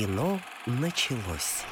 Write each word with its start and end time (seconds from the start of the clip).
Кино 0.00 0.40
началось. 0.64 1.62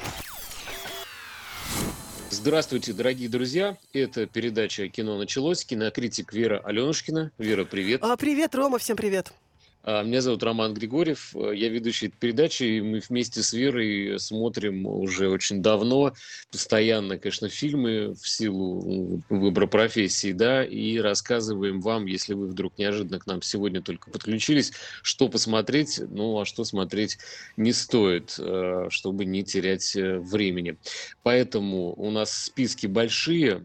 Здравствуйте, 2.29 2.93
дорогие 2.93 3.27
друзья. 3.27 3.75
Это 3.91 4.27
передача 4.27 4.87
«Кино 4.87 5.17
началось». 5.17 5.65
Кинокритик 5.65 6.31
Вера 6.31 6.59
Аленушкина. 6.59 7.31
Вера, 7.39 7.65
привет. 7.65 8.03
А, 8.03 8.15
привет, 8.17 8.53
Рома, 8.53 8.77
всем 8.77 8.97
привет. 8.97 9.33
А, 9.81 10.03
меня 10.03 10.21
зовут 10.21 10.43
Роман 10.43 10.73
Григорьев, 10.73 11.33
э, 11.35 11.53
я 11.55 11.69
ведущий 11.69 12.09
передачи, 12.09 12.63
и 12.63 12.81
мы 12.81 12.99
вместе 12.99 13.41
с 13.41 13.53
Верой 13.53 14.19
смотрим 14.19 14.85
уже 14.85 15.29
очень 15.29 15.61
давно, 15.61 16.13
постоянно, 16.51 17.17
конечно, 17.17 17.47
фильмы 17.47 18.13
в 18.13 18.27
силу 18.27 19.21
выбора 19.29 19.67
профессии, 19.67 20.33
да, 20.33 20.65
и 20.65 20.97
рассказываем 20.97 21.79
вам, 21.79 22.07
если 22.07 22.33
вы 22.33 22.47
вдруг 22.47 22.77
неожиданно 22.77 23.19
к 23.19 23.27
нам 23.27 23.41
сегодня 23.41 23.81
только 23.81 24.11
подключились, 24.11 24.73
что 25.01 25.29
посмотреть, 25.29 26.01
ну, 26.09 26.37
а 26.39 26.45
что 26.45 26.65
смотреть 26.65 27.17
не 27.55 27.71
стоит, 27.71 28.35
э, 28.37 28.87
чтобы 28.89 29.23
не 29.23 29.43
терять 29.43 29.95
э, 29.95 30.19
времени. 30.19 30.77
Поэтому 31.23 31.93
у 31.95 32.11
нас 32.11 32.33
списки 32.33 32.85
большие, 32.85 33.63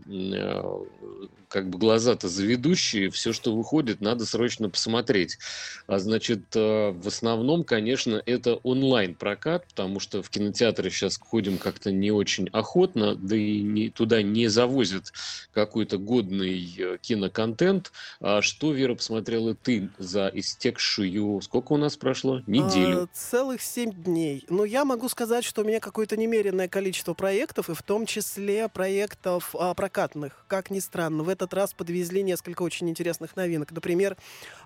как 1.55 1.71
бы 1.71 1.79
глаза-то 1.79 2.27
заведущие, 2.27 3.11
все, 3.11 3.33
что 3.33 3.55
выходит, 3.55 4.01
надо 4.01 4.27
срочно 4.27 4.69
посмотреть. 4.69 5.39
А 5.87 6.01
значит, 6.01 6.41
э, 6.57 6.91
в 6.91 7.07
основном, 7.07 7.63
конечно, 7.63 8.21
это 8.27 8.57
онлайн-прокат, 8.57 9.69
потому 9.69 10.01
что 10.01 10.21
в 10.21 10.31
кинотеатры 10.31 10.91
сейчас 10.91 11.17
ходим 11.17 11.59
как-то 11.59 11.93
не 11.93 12.11
очень 12.11 12.49
охотно, 12.49 13.15
да 13.15 13.37
и 13.37 13.61
не, 13.61 13.89
туда 13.89 14.21
не 14.21 14.49
завозят 14.49 15.13
какой-то 15.53 15.99
годный 15.99 16.75
э, 16.77 16.99
киноконтент. 17.01 17.93
А 18.21 18.43
что, 18.43 18.73
Вера, 18.73 18.97
посмотрела 18.97 19.55
ты 19.55 19.91
за 19.97 20.33
истекшую, 20.35 21.41
сколько 21.41 21.75
у 21.75 21.77
нас 21.77 21.97
прошло? 21.97 22.43
Неделю. 22.49 23.05
А, 23.05 23.09
целых 23.13 23.63
семь 23.63 23.93
дней. 23.93 24.45
Ну, 24.49 24.65
я 24.65 24.85
могу 24.85 25.09
сказать, 25.09 25.45
что 25.45 25.63
у 25.63 25.65
меня 25.65 25.79
какое-то 25.79 26.17
немеренное 26.17 26.67
количество 26.67 27.15
проектов, 27.15 27.71
и 27.71 27.75
в 27.75 27.83
том 27.85 28.07
числе 28.07 28.69
проектов 28.69 29.55
а, 29.57 29.73
прокатных, 29.75 30.45
как 30.49 30.71
ни 30.71 30.81
странно. 30.81 31.23
В 31.23 31.29
этом 31.29 31.44
этот 31.45 31.55
раз 31.55 31.75
подвезли 31.75 32.23
несколько 32.23 32.63
очень 32.63 32.89
интересных 32.89 33.37
новинок. 33.37 33.73
Например, 33.73 34.17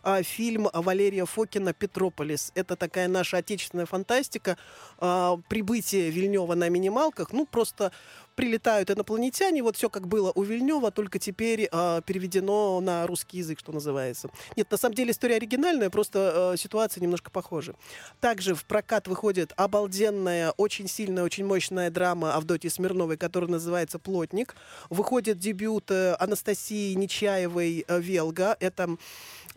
а, 0.02 0.22
фильм 0.22 0.68
Валерия 0.72 1.26
Фокина 1.26 1.72
«Петрополис». 1.72 2.52
Это 2.54 2.76
такая 2.76 3.08
наша 3.08 3.38
отечественная 3.38 3.86
фантастика. 3.86 4.56
А, 4.98 5.38
прибытие 5.48 6.10
Вильнева 6.10 6.54
на 6.54 6.68
минималках. 6.68 7.32
Ну, 7.32 7.46
просто 7.46 7.92
прилетают 8.39 8.89
инопланетяне, 8.89 9.64
вот 9.64 9.75
все 9.75 9.91
как 9.91 10.06
было 10.06 10.31
у 10.33 10.44
Вильнева, 10.44 10.92
только 10.92 11.19
теперь 11.19 11.69
э, 11.72 12.03
переведено 12.06 12.81
на 12.81 13.05
русский 13.05 13.39
язык, 13.39 13.58
что 13.58 13.72
называется. 13.72 14.31
Нет, 14.55 14.70
на 14.70 14.77
самом 14.77 14.94
деле 14.94 15.11
история 15.11 15.34
оригинальная, 15.34 15.91
просто 15.91 16.53
э, 16.55 16.56
ситуация 16.56 17.00
немножко 17.00 17.33
похожа. 17.33 17.75
Также 18.20 18.55
в 18.55 18.64
прокат 18.64 19.09
выходит 19.09 19.53
обалденная, 19.56 20.53
очень 20.53 20.86
сильная, 20.86 21.25
очень 21.25 21.44
мощная 21.44 21.91
драма 21.91 22.36
Авдотьи 22.36 22.70
Смирновой, 22.70 23.16
которая 23.16 23.50
называется 23.50 23.98
«Плотник». 23.98 24.55
Выходит 24.89 25.41
дебют 25.41 25.91
э, 25.91 26.14
Анастасии 26.20 26.94
Нечаевой 26.94 27.84
э, 27.89 28.00
«Велга». 28.00 28.56
Это 28.61 28.97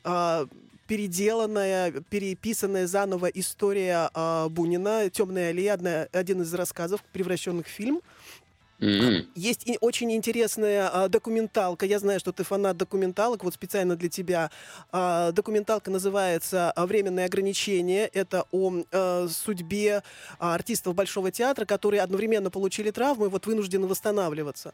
э, 0.03 0.45
переделанная, 0.87 1.91
переписанная 2.09 2.87
заново 2.87 3.27
история 3.27 4.09
э, 4.11 4.47
Бунина 4.49 5.11
«Темная 5.11 5.51
аллея», 5.51 5.75
одна, 5.75 6.07
один 6.11 6.41
из 6.41 6.51
рассказов, 6.55 7.03
превращенных 7.13 7.67
в 7.67 7.69
фильм. 7.69 8.01
Mm-hmm. 8.81 9.27
Есть 9.35 9.67
и 9.67 9.77
очень 9.79 10.11
интересная 10.11 10.89
а, 10.91 11.07
документалка. 11.07 11.85
Я 11.85 11.99
знаю, 11.99 12.19
что 12.19 12.31
ты 12.31 12.43
фанат 12.43 12.77
документалок. 12.77 13.43
Вот 13.43 13.53
специально 13.53 13.95
для 13.95 14.09
тебя 14.09 14.49
а, 14.91 15.31
документалка 15.31 15.91
называется 15.91 16.73
"Временные 16.75 17.27
ограничения". 17.27 18.07
Это 18.07 18.45
о 18.51 18.73
а, 18.91 19.27
судьбе 19.29 20.01
а, 20.39 20.55
артистов 20.55 20.95
Большого 20.95 21.31
театра, 21.31 21.65
которые 21.65 22.01
одновременно 22.01 22.49
получили 22.49 22.89
травмы 22.89 23.29
вот 23.29 23.45
вынуждены 23.45 23.85
восстанавливаться. 23.85 24.73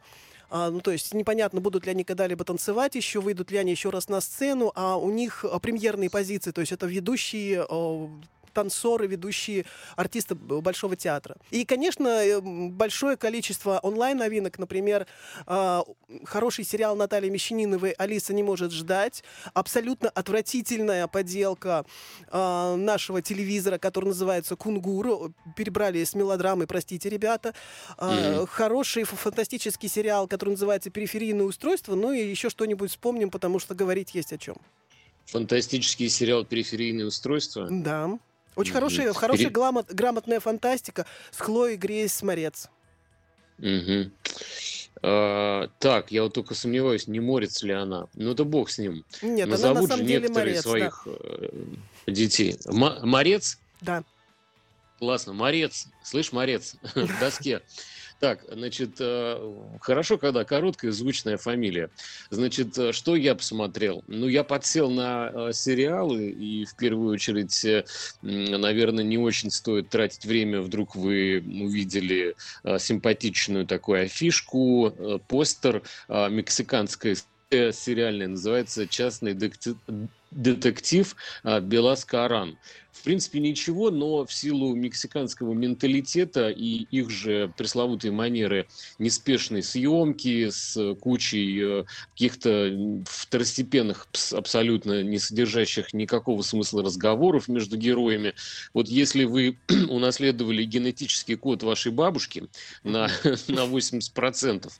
А, 0.49 0.69
ну, 0.71 0.79
то 0.79 0.91
есть 0.91 1.13
непонятно, 1.13 1.59
будут 1.59 1.85
ли 1.85 1.91
они 1.91 2.05
когда-либо 2.05 2.45
танцевать 2.45 2.95
еще, 2.95 3.19
выйдут 3.19 3.51
ли 3.51 3.57
они 3.57 3.71
еще 3.71 3.89
раз 3.89 4.07
на 4.07 4.21
сцену, 4.21 4.71
а 4.75 4.95
у 4.95 5.11
них 5.11 5.43
премьерные 5.61 6.09
позиции, 6.09 6.51
то 6.51 6.61
есть 6.61 6.71
это 6.71 6.85
ведущие 6.85 7.65
танцоры, 8.57 9.05
ведущие 9.05 9.65
артисты 9.95 10.33
Большого 10.33 10.95
театра. 10.95 11.35
И, 11.51 11.63
конечно, 11.63 12.07
э, 12.07 12.41
большое 12.41 13.15
количество 13.15 13.79
онлайн-новинок, 13.83 14.57
например, 14.57 15.05
а, 15.45 15.83
хороший 16.25 16.65
сериал 16.65 16.95
Натальи 16.95 17.29
Мещаниновой 17.29 17.91
«Алиса 17.91 18.33
не 18.33 18.41
может 18.41 18.71
ждать», 18.71 19.23
абсолютно 19.53 20.09
отвратительная 20.09 21.07
поделка 21.07 21.85
а, 22.29 22.75
нашего 22.75 23.21
телевизора, 23.21 23.77
который 23.77 24.05
называется 24.05 24.55
«Кунгур», 24.55 25.31
перебрали 25.55 26.03
с 26.03 26.15
мелодрамы, 26.15 26.65
простите, 26.65 27.09
ребята. 27.09 27.53
Mm-hmm. 27.99 28.47
Хороший 28.47 29.03
фантастический 29.03 29.87
сериал, 29.87 30.27
который 30.27 30.51
называется 30.51 30.89
«Периферийное 30.89 31.45
устройство», 31.45 31.93
ну 31.93 32.11
и 32.11 32.25
еще 32.25 32.49
что-нибудь 32.49 32.89
вспомним, 32.89 33.29
потому 33.29 33.59
что 33.59 33.75
говорить 33.75 34.15
есть 34.15 34.33
о 34.33 34.39
чем. 34.39 34.55
Фантастический 35.27 36.09
сериал 36.09 36.45
«Периферийное 36.45 37.05
устройство»? 37.05 37.67
Да. 37.69 38.17
Очень 38.57 38.73
хорошая, 38.73 39.13
хорошая 39.13 39.51
гламот, 39.51 39.93
грамотная 39.93 40.39
фантастика 40.39 41.05
с 41.31 41.39
Хлоей 41.39 41.77
Грейс 41.77 42.21
Морец. 42.23 42.69
Угу. 43.59 44.11
А, 45.03 45.69
так, 45.77 46.11
я 46.11 46.23
вот 46.23 46.33
только 46.33 46.55
сомневаюсь, 46.55 47.07
не 47.07 47.19
морится 47.19 47.67
ли 47.67 47.73
она. 47.73 48.07
Ну 48.15 48.33
да 48.33 48.43
бог 48.43 48.71
с 48.71 48.79
ним. 48.79 49.05
Нет, 49.21 49.47
Назовут 49.47 49.77
она 49.77 49.81
на 49.81 49.87
самом 49.87 49.99
же 49.99 50.07
деле 50.07 50.21
некоторые 50.21 50.53
морец, 50.53 50.63
своих 50.63 51.01
да. 51.05 51.11
Э, 51.11 52.11
детей. 52.11 52.57
М- 52.65 53.07
морец? 53.07 53.59
Да. 53.81 54.03
Классно. 54.97 55.33
Морец. 55.33 55.87
Слышь, 56.03 56.31
морец 56.31 56.75
в 56.95 57.19
доске. 57.19 57.61
Так, 58.19 58.43
значит, 58.49 58.95
э, 58.99 59.53
хорошо, 59.79 60.17
когда 60.17 60.43
короткая 60.43 60.91
звучная 60.91 61.37
фамилия. 61.37 61.91
Значит, 62.31 62.75
э, 62.77 62.91
что 62.91 63.15
я 63.15 63.35
посмотрел? 63.35 64.03
Ну, 64.07 64.27
я 64.27 64.43
подсел 64.43 64.89
на 64.89 65.29
э, 65.31 65.53
сериалы, 65.53 66.29
и 66.29 66.65
в 66.65 66.75
первую 66.75 67.13
очередь, 67.13 67.85
наверное, 68.21 69.03
не 69.03 69.19
очень 69.19 69.51
стоит 69.51 69.89
тратить 69.89 70.25
время. 70.25 70.61
Вдруг 70.61 70.95
вы 70.95 71.43
увидели 71.45 72.35
симпатичную 72.79 73.67
такую 73.67 74.03
афишку, 74.03 75.21
постер 75.27 75.83
мексиканской 76.09 77.15
сериальной, 77.49 78.27
называется 78.27 78.87
«Частный 78.87 79.33
детектив 79.33 79.77
Белас 80.31 82.05
Каран» 82.05 82.57
в 82.97 83.03
принципе, 83.03 83.39
ничего, 83.39 83.91
но 83.91 84.25
в 84.25 84.33
силу 84.33 84.75
мексиканского 84.75 85.53
менталитета 85.53 86.49
и 86.49 86.87
их 86.89 87.09
же 87.09 87.53
пресловутые 87.57 88.11
манеры 88.11 88.67
неспешной 88.97 89.63
съемки 89.63 90.49
с 90.49 90.95
кучей 90.95 91.81
э, 91.81 91.85
каких-то 92.13 93.03
второстепенных, 93.05 94.07
абсолютно 94.33 95.03
не 95.03 95.19
содержащих 95.19 95.93
никакого 95.93 96.41
смысла 96.41 96.83
разговоров 96.83 97.47
между 97.47 97.77
героями. 97.77 98.33
Вот 98.73 98.87
если 98.87 99.25
вы 99.25 99.59
унаследовали 99.89 100.63
генетический 100.63 101.35
код 101.35 101.63
вашей 101.63 101.91
бабушки 101.91 102.47
на, 102.83 103.07
на 103.47 103.65
80%, 103.65 104.71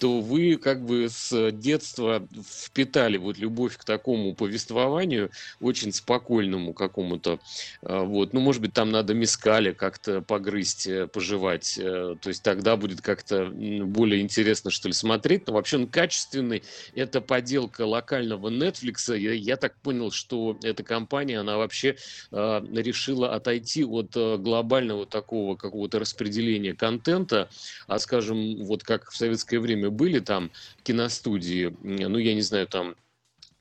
то 0.00 0.20
вы 0.20 0.56
как 0.56 0.84
бы 0.84 1.08
с 1.10 1.50
детства 1.52 2.26
впитали 2.50 3.18
вот 3.18 3.36
любовь 3.38 3.76
к 3.76 3.84
такому 3.84 4.34
повествованию, 4.34 4.87
очень 5.60 5.92
спокойному 5.92 6.72
какому-то 6.72 7.38
а, 7.82 8.02
вот. 8.02 8.32
Ну, 8.32 8.40
может 8.40 8.62
быть, 8.62 8.72
там 8.72 8.90
надо 8.90 9.14
мискали 9.14 9.72
как-то 9.72 10.20
погрызть, 10.20 10.86
э, 10.86 11.06
пожевать. 11.06 11.78
Э, 11.78 12.16
то 12.20 12.28
есть 12.28 12.42
тогда 12.42 12.76
будет 12.76 13.00
как-то 13.00 13.46
более 13.46 14.20
интересно, 14.20 14.70
что 14.70 14.88
ли, 14.88 14.94
смотреть. 14.94 15.46
Но 15.46 15.54
вообще 15.54 15.76
он 15.76 15.86
качественный. 15.86 16.62
Это 16.94 17.20
поделка 17.20 17.82
локального 17.82 18.50
Netflix. 18.50 19.16
Я, 19.16 19.32
я 19.32 19.56
так 19.56 19.76
понял, 19.78 20.10
что 20.10 20.58
эта 20.62 20.82
компания, 20.82 21.40
она 21.40 21.56
вообще 21.56 21.96
э, 22.30 22.60
решила 22.72 23.34
отойти 23.34 23.84
от 23.84 24.16
э, 24.16 24.36
глобального 24.38 25.06
такого 25.06 25.56
какого-то 25.56 25.98
распределения 25.98 26.74
контента. 26.74 27.48
А, 27.86 27.98
скажем, 27.98 28.64
вот 28.64 28.82
как 28.82 29.10
в 29.10 29.16
советское 29.16 29.58
время 29.58 29.90
были 29.90 30.20
там 30.20 30.50
киностудии, 30.82 31.76
ну, 31.82 32.18
я 32.18 32.34
не 32.34 32.42
знаю, 32.42 32.66
там 32.66 32.96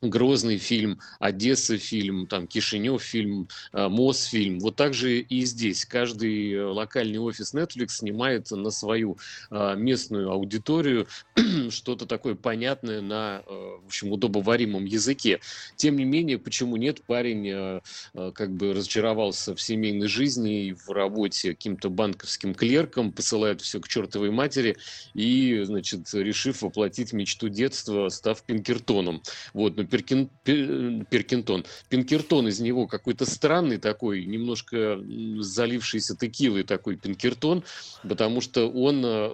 Грозный 0.03 0.57
фильм, 0.57 0.99
Одесса 1.19 1.79
фильм, 1.79 2.27
там 2.27 2.45
Кишинев 2.45 3.01
фильм, 3.01 3.47
э, 3.73 3.87
Мос 3.87 4.25
фильм. 4.25 4.59
Вот 4.59 4.75
так 4.75 4.93
же 4.93 5.21
и 5.21 5.43
здесь. 5.43 5.85
Каждый 5.85 6.53
э, 6.53 6.63
локальный 6.65 7.17
офис 7.17 7.55
Netflix 7.55 7.87
снимает 7.97 8.51
на 8.51 8.69
свою 8.69 9.17
э, 9.49 9.75
местную 9.75 10.29
аудиторию 10.29 11.07
что-то 11.71 12.05
такое 12.05 12.35
понятное 12.35 13.01
на, 13.01 13.41
в 13.47 13.87
общем, 13.87 14.11
удобоваримом 14.11 14.85
языке. 14.85 15.39
Тем 15.77 15.95
не 15.97 16.05
менее, 16.05 16.37
почему 16.37 16.77
нет, 16.77 17.01
парень 17.03 17.81
как 18.13 18.51
бы 18.51 18.73
разочаровался 18.73 19.55
в 19.55 19.61
семейной 19.61 20.07
жизни 20.07 20.67
и 20.67 20.73
в 20.73 20.89
работе 20.89 21.49
каким-то 21.49 21.89
банковским 21.89 22.53
клерком, 22.53 23.11
посылает 23.11 23.61
все 23.61 23.79
к 23.79 23.87
чертовой 23.87 24.29
матери 24.29 24.77
и, 25.13 25.63
значит, 25.63 26.13
решив 26.13 26.61
воплотить 26.61 27.13
мечту 27.13 27.49
детства, 27.49 28.09
став 28.09 28.43
Пинкертоном. 28.43 29.21
Вот, 29.53 29.75
но 29.77 29.86
Перкин, 29.87 30.29
Перкинтон, 30.43 31.65
Пинкертон 31.89 32.47
из 32.47 32.59
него 32.59 32.87
какой-то 32.87 33.25
странный 33.25 33.77
такой, 33.77 34.25
немножко 34.25 34.99
залившийся 35.39 36.15
текилой 36.15 36.63
такой 36.63 36.97
Пинкертон, 36.97 37.63
потому 38.07 38.41
что 38.41 38.69
он, 38.69 39.01
э, 39.05 39.29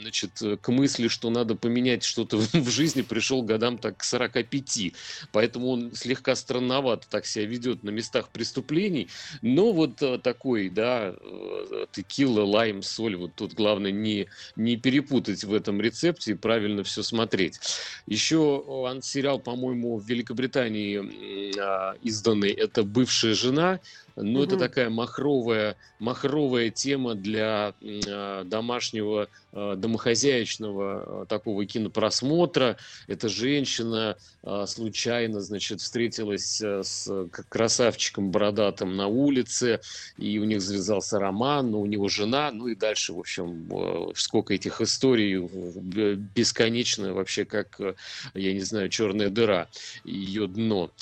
значит, 0.00 0.30
к 0.60 0.68
мысли, 0.68 1.08
что 1.08 1.30
надо 1.30 1.54
поменять 1.54 2.04
что-то 2.04 2.36
в 2.52 2.68
жизни, 2.70 3.02
пришел 3.02 3.42
годам 3.42 3.78
так 3.78 3.98
к 3.98 4.04
45. 4.04 4.92
Поэтому 5.32 5.68
он 5.68 5.94
слегка 5.94 6.34
странновато 6.34 7.06
так 7.08 7.26
себя 7.26 7.46
ведет 7.46 7.82
на 7.82 7.90
местах 7.90 8.28
преступлений. 8.28 9.08
Но 9.42 9.72
вот 9.72 10.02
э, 10.02 10.18
такой, 10.18 10.68
да, 10.68 11.14
э, 11.18 11.86
текила, 11.92 12.44
лайм, 12.44 12.82
соль, 12.82 13.16
вот 13.16 13.34
тут 13.34 13.54
главное 13.54 13.92
не, 13.92 14.26
не 14.56 14.76
перепутать 14.76 15.44
в 15.44 15.52
этом 15.52 15.80
рецепте 15.80 16.32
и 16.32 16.34
правильно 16.34 16.84
все 16.84 17.02
смотреть. 17.02 17.58
Еще 18.06 18.62
сериал, 19.02 19.38
по-моему, 19.38 19.85
в 19.94 20.04
Великобритании 20.04 21.58
а, 21.60 21.94
изданный, 22.02 22.50
это 22.50 22.82
«Бывшая 22.82 23.34
жена», 23.34 23.78
но 24.16 24.40
угу. 24.40 24.44
это 24.44 24.56
такая 24.56 24.88
махровая, 24.88 25.76
махровая 25.98 26.70
тема 26.70 27.14
для 27.14 27.74
э, 27.82 28.44
домашнего, 28.44 29.28
э, 29.52 29.74
домохозяйственного 29.76 31.22
э, 31.22 31.26
такого 31.26 31.64
кинопросмотра. 31.66 32.78
Эта 33.06 33.28
женщина 33.28 34.16
случайно, 34.66 35.40
значит, 35.40 35.80
встретилась 35.80 36.60
с 36.60 37.10
красавчиком 37.48 38.30
бородатым 38.30 38.96
на 38.96 39.08
улице, 39.08 39.80
и 40.18 40.38
у 40.38 40.44
них 40.44 40.62
завязался 40.62 41.18
роман, 41.18 41.72
но 41.72 41.80
у 41.80 41.86
него 41.86 42.08
жена, 42.08 42.52
ну 42.52 42.68
и 42.68 42.76
дальше, 42.76 43.12
в 43.12 43.18
общем, 43.18 43.68
сколько 44.14 44.54
этих 44.54 44.80
историй, 44.80 45.38
бесконечно 46.32 47.12
вообще, 47.12 47.44
как, 47.44 47.80
я 48.34 48.52
не 48.52 48.60
знаю, 48.60 48.88
черная 48.88 49.30
дыра, 49.30 49.66
ее 50.04 50.46
дно, 50.46 50.92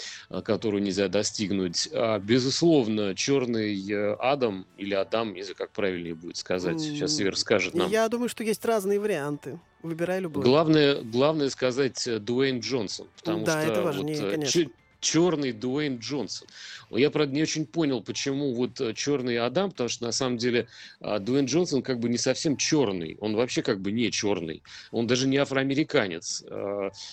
которую 0.43 0.83
нельзя 0.83 1.09
достигнуть. 1.09 1.91
А, 1.93 2.19
безусловно, 2.19 3.04
черный 3.13 3.77
э, 3.91 4.15
Адам 4.15 4.67
или 4.79 4.95
Адам, 4.95 5.35
если 5.35 5.55
как 5.55 5.71
правильнее 5.71 6.15
будет 6.15 6.37
сказать. 6.37 6.81
Сейчас 6.81 7.19
Вера 7.19 7.35
скажет 7.37 7.75
нам. 7.75 7.91
Я 7.91 8.09
думаю, 8.09 8.29
что 8.29 8.45
есть 8.45 8.65
разные 8.65 8.99
варианты. 8.99 9.59
Выбирай 9.83 10.21
любой. 10.21 10.43
Главное, 10.43 11.03
главное 11.03 11.51
сказать 11.51 12.07
э, 12.07 12.19
Дуэйн 12.19 12.61
Джонсон, 12.61 13.09
потому 13.17 13.45
да, 13.45 13.61
что 13.61 13.71
это 13.71 13.83
важнее, 13.83 14.17
вот, 14.17 14.27
э, 14.27 14.31
конечно 14.31 14.71
черный 15.01 15.53
Дуэйн 15.53 15.99
Джонсон. 15.99 16.49
Я, 16.89 17.11
правда, 17.11 17.35
не 17.35 17.43
очень 17.43 17.67
понял, 17.67 18.03
почему 18.03 18.55
вот 18.55 18.81
черный 18.97 19.39
Адам, 19.39 19.71
потому 19.71 19.91
что 19.91 20.07
на 20.07 20.13
самом 20.13 20.39
деле 20.39 20.67
а, 21.01 21.19
Дуэйн 21.19 21.45
Джонсон 21.45 21.83
как 21.83 22.01
бы 22.01 22.09
не 22.09 22.17
совсем 22.17 22.57
черный, 22.57 23.19
он 23.21 23.37
вообще 23.37 23.61
как 23.61 23.81
бы 23.81 23.93
не 23.93 24.11
черный, 24.11 24.63
он 24.93 25.07
даже 25.07 25.29
не 25.29 25.37
афроамериканец, 25.37 26.43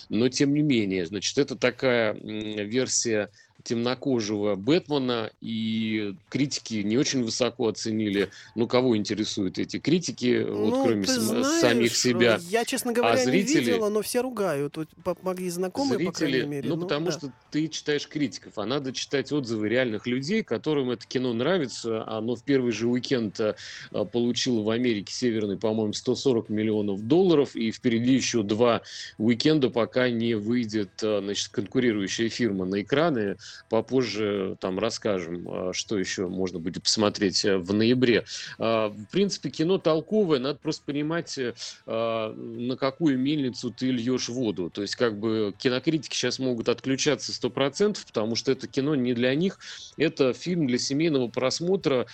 но 0.08 0.28
тем 0.30 0.54
не 0.54 0.62
менее, 0.62 1.04
значит, 1.04 1.36
это 1.36 1.54
такая 1.54 2.14
версия 2.14 3.28
темнокожего 3.62 4.54
Бэтмена, 4.54 5.30
и 5.40 6.14
критики 6.28 6.74
не 6.74 6.98
очень 6.98 7.22
высоко 7.22 7.68
оценили. 7.68 8.30
Ну, 8.54 8.66
кого 8.66 8.96
интересуют 8.96 9.58
эти 9.58 9.78
критики, 9.78 10.44
ну, 10.46 10.70
вот 10.70 10.84
кроме 10.84 11.04
знаешь, 11.04 11.60
самих 11.60 11.96
себя. 11.96 12.38
Я, 12.48 12.64
честно 12.64 12.92
говоря, 12.92 13.14
а 13.14 13.24
зрители, 13.24 13.54
не 13.54 13.60
видела, 13.60 13.88
но 13.88 14.02
все 14.02 14.20
ругают. 14.22 14.76
Вот 14.76 14.88
мои 15.22 15.48
знакомые, 15.48 15.98
зрители, 15.98 16.10
по 16.10 16.18
крайней 16.18 16.46
мере. 16.46 16.68
Ну, 16.68 16.76
ну 16.76 16.82
потому 16.82 17.06
да. 17.06 17.12
что 17.12 17.32
ты 17.50 17.68
читаешь 17.68 18.06
критиков, 18.08 18.54
а 18.56 18.66
надо 18.66 18.92
читать 18.92 19.32
отзывы 19.32 19.68
реальных 19.68 20.06
людей, 20.06 20.42
которым 20.42 20.90
это 20.90 21.06
кино 21.06 21.32
нравится. 21.32 22.04
Оно 22.06 22.36
в 22.36 22.42
первый 22.42 22.72
же 22.72 22.88
уикенд 22.88 23.40
а, 23.40 24.04
получило 24.04 24.62
в 24.62 24.70
Америке 24.70 25.12
Северной, 25.12 25.58
по-моему, 25.58 25.92
140 25.92 26.48
миллионов 26.48 27.06
долларов, 27.06 27.54
и 27.54 27.70
впереди 27.70 28.14
еще 28.14 28.42
два 28.42 28.82
уикенда, 29.18 29.70
пока 29.70 30.10
не 30.10 30.34
выйдет 30.34 30.90
а, 31.02 31.20
значит, 31.22 31.48
конкурирующая 31.48 32.28
фирма 32.28 32.64
на 32.64 32.82
экраны 32.82 33.36
попозже 33.68 34.56
там 34.60 34.78
расскажем, 34.78 35.48
а, 35.48 35.72
что 35.72 35.98
еще 35.98 36.28
можно 36.28 36.58
будет 36.58 36.82
посмотреть 36.82 37.44
э, 37.44 37.56
в 37.56 37.72
ноябре. 37.72 38.24
А, 38.58 38.88
в 38.88 39.06
принципе, 39.06 39.50
кино 39.50 39.78
толковое, 39.78 40.38
надо 40.38 40.58
просто 40.58 40.84
понимать, 40.84 41.38
э, 41.38 41.54
а, 41.86 42.32
на 42.34 42.76
какую 42.76 43.18
мельницу 43.18 43.70
ты 43.70 43.90
льешь 43.90 44.28
воду. 44.28 44.70
То 44.70 44.82
есть, 44.82 44.96
как 44.96 45.18
бы, 45.18 45.54
кинокритики 45.58 46.14
сейчас 46.14 46.38
могут 46.38 46.68
отключаться 46.68 47.32
100%, 47.32 48.04
потому 48.06 48.36
что 48.36 48.52
это 48.52 48.66
кино 48.66 48.94
не 48.94 49.14
для 49.14 49.34
них, 49.34 49.58
это 49.96 50.32
фильм 50.32 50.66
для 50.66 50.78
семейного 50.78 51.28
просмотра, 51.28 52.06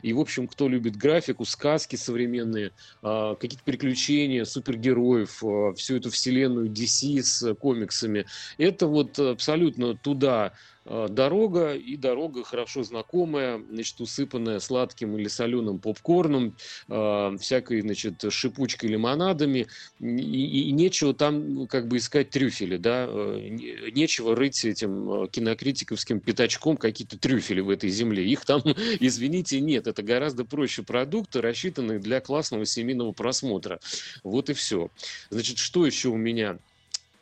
и, 0.00 0.14
в 0.14 0.20
общем, 0.20 0.48
кто 0.48 0.66
любит 0.66 0.96
графику, 0.96 1.44
сказки 1.44 1.96
современные, 1.96 2.72
какие-то 3.02 3.62
приключения 3.64 4.44
супергероев, 4.44 5.42
всю 5.76 5.96
эту 5.96 6.10
вселенную 6.10 6.70
DC 6.70 7.22
с 7.22 7.54
комиксами, 7.56 8.24
это 8.56 8.86
вот 8.86 9.18
абсолютно 9.18 9.94
туда 9.94 10.54
Э, 10.54 10.73
дорога, 10.84 11.74
и 11.74 11.96
дорога 11.96 12.44
хорошо 12.44 12.82
знакомая, 12.82 13.62
значит, 13.70 14.00
усыпанная 14.00 14.60
сладким 14.60 15.16
или 15.16 15.28
соленым 15.28 15.78
попкорном, 15.78 16.56
э, 16.88 17.36
всякой, 17.40 17.80
значит, 17.80 18.24
шипучкой 18.30 18.90
лимонадами, 18.90 19.66
и, 20.00 20.68
и, 20.68 20.72
нечего 20.72 21.14
там 21.14 21.54
ну, 21.54 21.66
как 21.66 21.88
бы 21.88 21.96
искать 21.96 22.30
трюфели, 22.30 22.76
да, 22.76 23.06
э, 23.08 23.48
нечего 23.94 24.36
рыть 24.36 24.64
этим 24.64 25.28
кинокритиковским 25.28 26.20
пятачком 26.20 26.76
какие-то 26.76 27.18
трюфели 27.18 27.60
в 27.60 27.70
этой 27.70 27.90
земле. 27.90 28.26
Их 28.26 28.44
там, 28.44 28.62
извините, 29.00 29.60
нет. 29.60 29.86
Это 29.86 30.02
гораздо 30.02 30.44
проще 30.44 30.82
продукты, 30.82 31.40
рассчитанные 31.40 31.98
для 31.98 32.20
классного 32.20 32.66
семейного 32.66 33.12
просмотра. 33.12 33.80
Вот 34.22 34.50
и 34.50 34.54
все. 34.54 34.90
Значит, 35.30 35.58
что 35.58 35.86
еще 35.86 36.08
у 36.08 36.16
меня? 36.16 36.58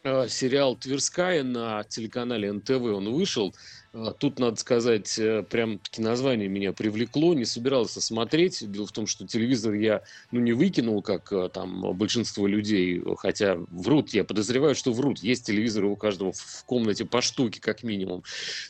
Э, 0.05 0.27
сериал 0.29 0.75
«Тверская» 0.77 1.45
на 1.45 1.85
телеканале 1.85 2.53
НТВ 2.53 2.83
он 2.83 3.13
вышел. 3.13 3.55
А, 3.94 4.12
тут, 4.12 4.39
надо 4.39 4.56
сказать, 4.56 5.19
э, 5.19 5.43
прям 5.43 5.79
таки 5.79 6.00
название 6.00 6.49
меня 6.49 6.73
привлекло, 6.73 7.35
не 7.35 7.44
собирался 7.44 8.00
смотреть. 8.00 8.71
Дело 8.71 8.87
в 8.87 8.93
том, 8.93 9.06
что 9.06 9.27
телевизор 9.27 9.75
я 9.75 10.03
ну, 10.31 10.41
не 10.41 10.53
выкинул, 10.53 11.03
как 11.03 11.31
э, 11.33 11.50
там 11.53 11.94
большинство 11.97 12.47
людей, 12.47 13.03
хотя 13.19 13.56
врут, 13.71 14.11
я 14.11 14.25
подозреваю, 14.25 14.75
что 14.75 14.93
врут. 14.93 15.19
Есть 15.19 15.47
телевизоры 15.47 15.89
у 15.89 15.97
каждого 15.97 16.33
в 16.33 16.65
комнате 16.65 17.05
по 17.05 17.21
штуке, 17.21 17.61
как 17.61 17.83
минимум. 17.83 18.23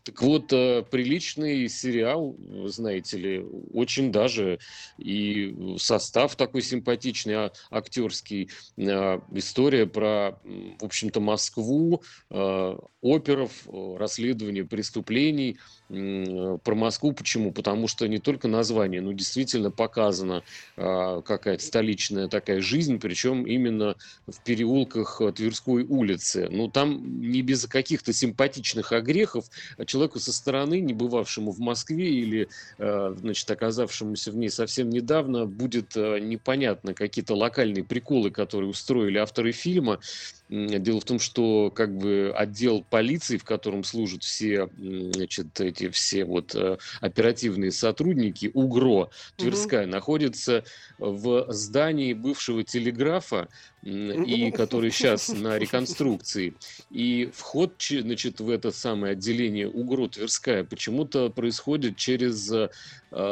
Так 0.03 0.21
вот, 0.23 0.53
э, 0.53 0.85
приличный 0.91 1.69
сериал, 1.69 2.37
знаете 2.67 3.19
ли, 3.19 3.47
очень 3.73 4.11
даже 4.11 4.59
и 4.99 5.77
состав 5.79 6.35
такой 6.35 6.63
симпатичный, 6.63 7.35
а, 7.35 7.53
актерский. 7.71 8.51
История 8.77 9.87
про, 9.87 10.41
в 10.81 10.85
общем-то, 10.85 11.21
Москву, 11.21 12.03
оперов, 12.29 13.53
расследование 13.99 14.65
преступлений 14.65 15.12
преступлений, 15.13 15.59
про 15.89 16.75
Москву. 16.75 17.13
Почему? 17.13 17.53
Потому 17.53 17.87
что 17.87 18.07
не 18.09 18.19
только 18.19 18.49
название, 18.49 19.01
но 19.01 19.13
действительно 19.13 19.71
показана 19.71 20.43
а, 20.77 21.21
какая-то 21.21 21.63
столичная 21.63 22.29
такая 22.29 22.61
жизнь, 22.63 22.99
причем 22.99 23.47
именно 23.47 23.97
в 24.27 24.43
переулках 24.43 25.21
а, 25.21 25.33
Тверской 25.33 25.85
улицы. 25.85 26.49
Ну, 26.51 26.69
там 26.69 27.21
не 27.21 27.43
без 27.43 27.67
каких-то 27.67 28.13
симпатичных 28.13 28.93
огрехов 28.93 29.47
а 29.77 29.85
человеку 29.85 30.19
со 30.19 30.33
стороны, 30.33 30.81
не 30.81 30.95
бывавшему 30.95 31.51
в 31.53 31.59
Москве 31.59 32.09
или, 32.13 32.49
значит, 32.79 33.51
оказавшемуся 33.51 34.31
в 34.31 34.37
ней 34.37 34.51
совсем 34.51 34.91
недавно, 34.91 35.47
будет 35.47 35.95
непонятно 35.95 36.95
какие-то 36.95 37.35
локальные 37.35 37.85
приколы, 37.85 38.31
которые 38.31 38.71
устроили 38.71 39.19
авторы 39.19 39.53
фильма. 39.53 40.01
Дело 40.49 41.01
в 41.01 41.05
том, 41.05 41.19
что 41.19 41.71
как 41.71 41.97
бы 41.97 42.33
отдел 42.37 42.85
полиции, 42.89 43.39
в 43.39 43.45
котором 43.45 43.85
служат 43.85 44.23
все 44.23 44.69
значит, 44.77 45.59
эти 45.61 45.82
эти 45.83 45.93
все 45.93 46.25
вот 46.25 46.55
э, 46.55 46.79
оперативные 47.01 47.73
сотрудники 47.73 48.51
УГРО 48.53 49.11
Тверская 49.37 49.83
угу. 49.85 49.91
находится 49.91 50.65
в 51.03 51.53
здании 51.53 52.13
бывшего 52.13 52.63
телеграфа, 52.63 53.49
и 53.83 54.53
который 54.53 54.93
сейчас 54.93 55.29
на 55.29 55.59
реконструкции. 55.59 56.55
И 56.91 57.31
вход 57.35 57.75
значит, 57.81 58.41
в 58.41 58.49
это 58.49 58.71
самое 58.71 59.13
отделение 59.13 59.69
УГРО 59.69 60.09
Тверская 60.09 60.63
почему-то 60.63 61.31
происходит 61.31 61.97
через 61.97 62.53
э, 62.53 62.69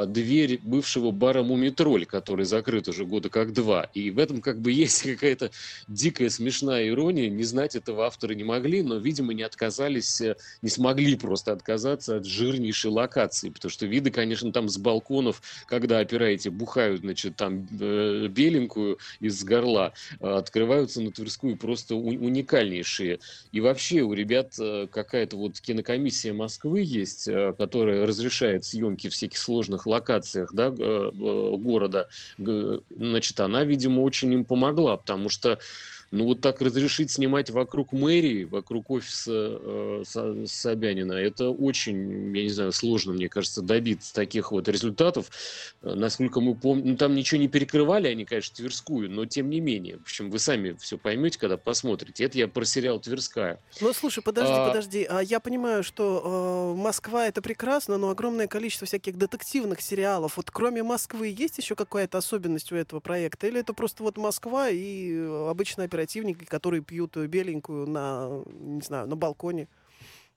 дверь 0.06 0.58
бывшего 0.62 1.12
бара 1.12 1.44
Мумитроль, 1.44 2.04
который 2.04 2.46
закрыт 2.46 2.88
уже 2.88 3.04
года 3.04 3.28
как 3.28 3.52
два. 3.52 3.84
И 3.94 4.10
в 4.10 4.18
этом 4.18 4.40
как 4.40 4.60
бы 4.60 4.72
есть 4.72 5.02
какая-то 5.04 5.52
дикая 5.86 6.30
смешная 6.30 6.88
ирония. 6.88 7.30
Не 7.30 7.44
знать 7.44 7.76
этого 7.76 8.06
авторы 8.06 8.34
не 8.34 8.44
могли, 8.44 8.82
но, 8.82 8.96
видимо, 8.96 9.32
не 9.34 9.44
отказались, 9.44 10.20
э, 10.20 10.36
не 10.62 10.68
смогли 10.68 11.14
просто 11.14 11.52
отказаться 11.52 12.16
от 12.16 12.26
жирнейшей 12.26 12.90
локации, 12.90 13.50
потому 13.50 13.70
что 13.70 13.86
виды, 13.86 14.10
конечно, 14.10 14.50
там 14.52 14.68
с 14.68 14.78
балконов, 14.78 15.42
когда 15.66 16.00
опера 16.00 16.24
эти 16.24 16.48
бухают, 16.48 17.02
значит, 17.02 17.36
там 17.36 17.59
беленькую 17.60 18.98
из 19.20 19.42
горла, 19.44 19.92
э, 20.20 20.28
открываются 20.28 21.00
на 21.00 21.10
Тверскую 21.10 21.56
просто 21.56 21.94
уникальнейшие. 21.94 23.20
И 23.52 23.60
вообще 23.60 24.02
у 24.02 24.12
ребят 24.12 24.54
э, 24.58 24.86
какая-то 24.90 25.36
вот 25.36 25.60
кинокомиссия 25.60 26.32
Москвы 26.32 26.82
есть, 26.82 27.28
э, 27.28 27.54
которая 27.56 28.06
разрешает 28.06 28.64
съемки 28.64 29.08
в 29.08 29.12
всяких 29.12 29.38
сложных 29.38 29.86
локациях 29.86 30.52
да, 30.52 30.70
города. 30.70 32.08
Значит, 32.38 33.40
она, 33.40 33.64
видимо, 33.64 34.00
очень 34.00 34.32
им 34.32 34.44
помогла, 34.44 34.96
потому 34.96 35.28
что 35.28 35.58
Ну 36.10 36.24
вот 36.24 36.40
так 36.40 36.60
разрешить 36.60 37.12
снимать 37.12 37.50
вокруг 37.50 37.92
мэрии, 37.92 38.42
вокруг 38.42 38.90
офиса 38.90 39.60
э, 39.62 40.44
Собянина, 40.46 41.12
это 41.12 41.50
очень, 41.50 42.36
я 42.36 42.42
не 42.42 42.48
знаю, 42.48 42.72
сложно, 42.72 43.12
мне 43.12 43.28
кажется, 43.28 43.62
добиться 43.62 44.12
таких 44.12 44.50
вот 44.50 44.68
результатов. 44.68 45.30
Э, 45.82 45.94
насколько 45.94 46.40
мы 46.40 46.56
помним, 46.56 46.90
ну 46.90 46.96
там 46.96 47.14
ничего 47.14 47.40
не 47.40 47.46
перекрывали 47.46 48.08
они, 48.08 48.24
конечно, 48.24 48.56
Тверскую, 48.56 49.08
но 49.08 49.24
тем 49.24 49.50
не 49.50 49.60
менее. 49.60 49.98
В 49.98 50.02
общем, 50.02 50.30
вы 50.30 50.40
сами 50.40 50.72
все 50.80 50.98
поймете, 50.98 51.38
когда 51.38 51.56
посмотрите. 51.56 52.24
Это 52.24 52.38
я 52.38 52.48
про 52.48 52.64
сериал 52.64 52.98
«Тверская». 52.98 53.60
Ну, 53.80 53.92
слушай, 53.92 54.22
подожди, 54.22 54.52
а... 54.52 54.68
подожди. 54.68 55.06
А 55.08 55.20
я 55.20 55.38
понимаю, 55.38 55.84
что 55.84 56.74
э, 56.76 56.80
Москва 56.80 57.28
это 57.28 57.40
прекрасно, 57.40 57.98
но 57.98 58.10
огромное 58.10 58.48
количество 58.48 58.84
всяких 58.84 59.16
детективных 59.16 59.80
сериалов. 59.80 60.36
Вот 60.38 60.50
кроме 60.50 60.82
Москвы 60.82 61.28
есть 61.28 61.58
еще 61.58 61.76
какая-то 61.76 62.18
особенность 62.18 62.72
у 62.72 62.76
этого 62.76 62.98
проекта? 62.98 63.46
Или 63.46 63.60
это 63.60 63.74
просто 63.74 64.02
вот 64.02 64.16
Москва 64.16 64.68
и 64.70 65.14
обычные 65.48 65.88
оперативники, 66.00 66.44
которые 66.44 66.82
пьют 66.82 67.16
беленькую 67.16 67.88
на, 67.88 68.42
не 68.46 68.80
знаю, 68.80 69.06
на 69.06 69.16
балконе? 69.16 69.68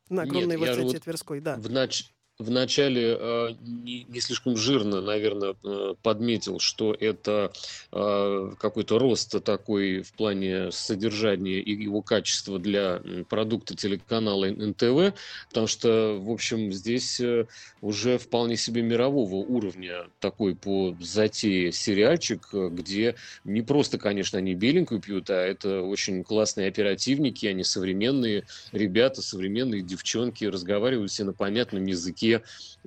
На 0.10 0.24
огромной 0.24 0.58
Нет, 0.58 0.70
высоте 0.70 0.98
вот 0.98 1.04
Тверской, 1.04 1.40
да. 1.40 1.56
В, 1.56 1.70
нач 1.70 2.12
вначале 2.40 3.16
э, 3.20 3.50
не, 3.62 4.06
не 4.06 4.20
слишком 4.20 4.58
жирно, 4.58 5.02
наверное, 5.02 5.56
э, 5.64 5.94
подметил, 6.02 6.60
что 6.60 6.94
это 6.94 7.52
э, 7.92 8.52
какой-то 8.60 8.98
рост 8.98 9.44
такой 9.44 10.02
в 10.02 10.14
плане 10.14 10.72
содержания 10.72 11.60
и 11.60 11.84
его 11.84 12.02
качества 12.02 12.58
для 12.58 13.02
продукта 13.30 13.76
телеканала 13.76 14.46
НТВ, 14.46 15.16
потому 15.50 15.68
что, 15.68 16.18
в 16.20 16.32
общем, 16.32 16.72
здесь 16.72 17.20
э, 17.20 17.46
уже 17.82 18.18
вполне 18.18 18.58
себе 18.58 18.82
мирового 18.82 19.36
уровня 19.36 20.08
такой 20.20 20.56
по 20.56 20.96
затее 21.00 21.72
сериальчик, 21.72 22.50
э, 22.54 22.70
где 22.72 23.16
не 23.44 23.62
просто, 23.62 24.00
конечно, 24.00 24.40
они 24.40 24.56
беленькую 24.56 25.02
пьют, 25.02 25.30
а 25.30 25.36
это 25.36 25.82
очень 25.82 26.24
классные 26.24 26.68
оперативники, 26.68 27.46
они 27.46 27.64
современные 27.64 28.46
ребята, 28.72 29.22
современные 29.22 29.82
девчонки, 29.82 30.46
разговаривают 30.46 31.12
все 31.12 31.24
на 31.26 31.34
понятном 31.34 31.86
языке, 31.86 32.23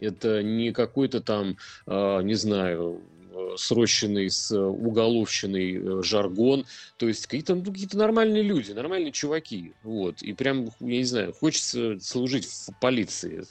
это 0.01 0.43
не 0.43 0.73
какой-то 0.73 1.21
там, 1.21 1.57
а, 1.87 2.21
не 2.21 2.35
знаю, 2.35 3.03
срощенный 3.57 4.31
с 4.31 4.57
уголовщиной 4.57 5.77
э, 5.77 6.03
жаргон, 6.03 6.67
то 6.97 7.09
есть 7.09 7.27
какие-то 7.27 7.55
ну, 7.55 7.65
какие 7.65 7.89
нормальные 7.93 8.43
люди, 8.43 8.73
нормальные 8.73 9.13
чуваки, 9.13 9.75
вот, 9.83 10.23
и 10.23 10.33
прям, 10.33 10.71
я 10.81 10.99
не 10.99 11.05
знаю, 11.05 11.33
хочется 11.33 11.99
служить 12.01 12.47
в 12.47 12.71
полиции, 12.81 13.45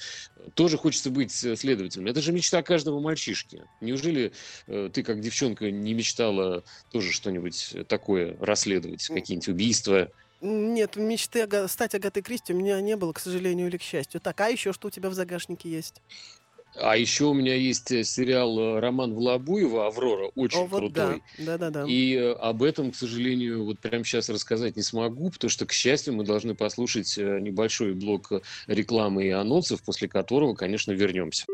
тоже 0.53 0.77
хочется 0.77 1.09
быть 1.09 1.31
следователем. 1.31 2.07
Это 2.07 2.21
же 2.21 2.31
мечта 2.31 2.61
каждого 2.61 2.99
мальчишки. 2.99 3.63
Неужели 3.81 4.31
э, 4.67 4.89
ты, 4.93 5.03
как 5.03 5.19
девчонка, 5.19 5.71
не 5.71 5.93
мечтала 5.93 6.63
тоже 6.91 7.11
что-нибудь 7.11 7.75
такое 7.87 8.37
расследовать, 8.39 9.07
какие-нибудь 9.07 9.49
убийства? 9.49 10.09
Нет, 10.41 10.95
мечты 10.95 11.47
стать 11.67 11.95
Агатой 11.95 12.21
Кристи 12.21 12.53
у 12.53 12.57
меня 12.57 12.79
не 12.81 12.95
было, 12.95 13.13
к 13.13 13.19
сожалению 13.19 13.67
или 13.67 13.77
к 13.77 13.81
счастью. 13.81 14.21
Так, 14.21 14.39
а 14.41 14.49
еще 14.49 14.73
что 14.73 14.87
у 14.89 14.91
тебя 14.91 15.09
в 15.09 15.13
загашнике 15.13 15.69
есть? 15.69 16.01
А 16.77 16.97
еще 16.97 17.25
у 17.25 17.33
меня 17.33 17.55
есть 17.55 17.91
э, 17.91 18.03
сериал 18.03 18.59
э, 18.59 18.79
Роман 18.79 19.13
Волобуева 19.13 19.87
«Аврора», 19.87 20.31
очень 20.35 20.59
О, 20.59 20.65
вот 20.65 20.79
крутой. 20.79 21.23
Да. 21.37 21.57
Да, 21.57 21.57
да, 21.57 21.69
да. 21.69 21.85
И 21.87 22.15
э, 22.15 22.33
об 22.33 22.63
этом, 22.63 22.91
к 22.91 22.95
сожалению, 22.95 23.63
вот 23.63 23.79
прямо 23.79 24.03
сейчас 24.03 24.27
рассказать 24.27 24.75
не 24.75 24.81
смогу, 24.81 25.29
потому 25.31 25.49
что, 25.49 25.65
к 25.65 25.71
счастью, 25.71 26.15
мы 26.15 26.25
должны 26.25 26.53
послушать 26.53 27.15
небольшой 27.17 27.93
блок 27.93 28.31
рекламы 28.67 29.25
и 29.25 29.29
анонсов, 29.29 29.83
после 29.83 30.09
которого, 30.09 30.53
конечно, 30.53 30.91
вернемся. 30.91 31.45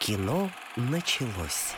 Кино 0.00 0.50
началось. 0.76 1.74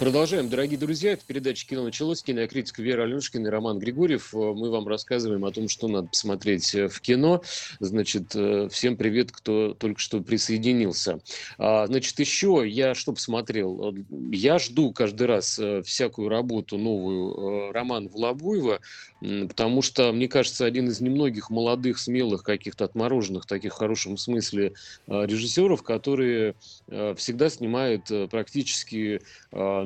Продолжаем, 0.00 0.48
дорогие 0.48 0.78
друзья. 0.78 1.12
Это 1.12 1.26
передача 1.26 1.68
«Кино 1.68 1.84
началось». 1.84 2.22
Кинокритик 2.22 2.78
Вера 2.78 3.02
Аленушкина 3.02 3.48
и 3.48 3.50
Роман 3.50 3.78
Григорьев. 3.78 4.34
Э, 4.34 4.38
мы 4.38 4.70
вам 4.70 4.88
рассказываем 4.88 5.44
о 5.44 5.50
том, 5.50 5.68
что 5.68 5.88
надо 5.88 6.08
посмотреть 6.08 6.74
э, 6.74 6.88
в 6.88 7.02
кино. 7.02 7.42
Значит, 7.80 8.34
э, 8.34 8.70
всем 8.72 8.96
привет, 8.96 9.30
кто 9.30 9.74
только 9.74 10.00
что 10.00 10.22
присоединился. 10.22 11.20
А, 11.58 11.86
значит, 11.86 12.18
еще 12.18 12.64
я 12.66 12.94
что 12.94 13.12
посмотрел? 13.12 13.94
Я 14.32 14.58
жду 14.58 14.90
каждый 14.94 15.26
раз 15.26 15.60
всякую 15.84 16.30
работу 16.30 16.78
новую 16.78 17.70
Романа 17.70 18.08
Волобуева, 18.08 18.80
потому 19.20 19.82
что, 19.82 20.12
мне 20.12 20.28
кажется, 20.28 20.64
один 20.64 20.88
из 20.88 21.02
немногих 21.02 21.50
молодых, 21.50 21.98
смелых, 21.98 22.42
каких-то 22.42 22.86
отмороженных, 22.86 23.44
таких 23.44 23.74
в 23.74 23.76
хорошем 23.76 24.16
смысле 24.16 24.72
режиссеров, 25.06 25.82
которые 25.82 26.54
всегда 26.88 27.50
снимают 27.50 28.10
практически 28.30 29.20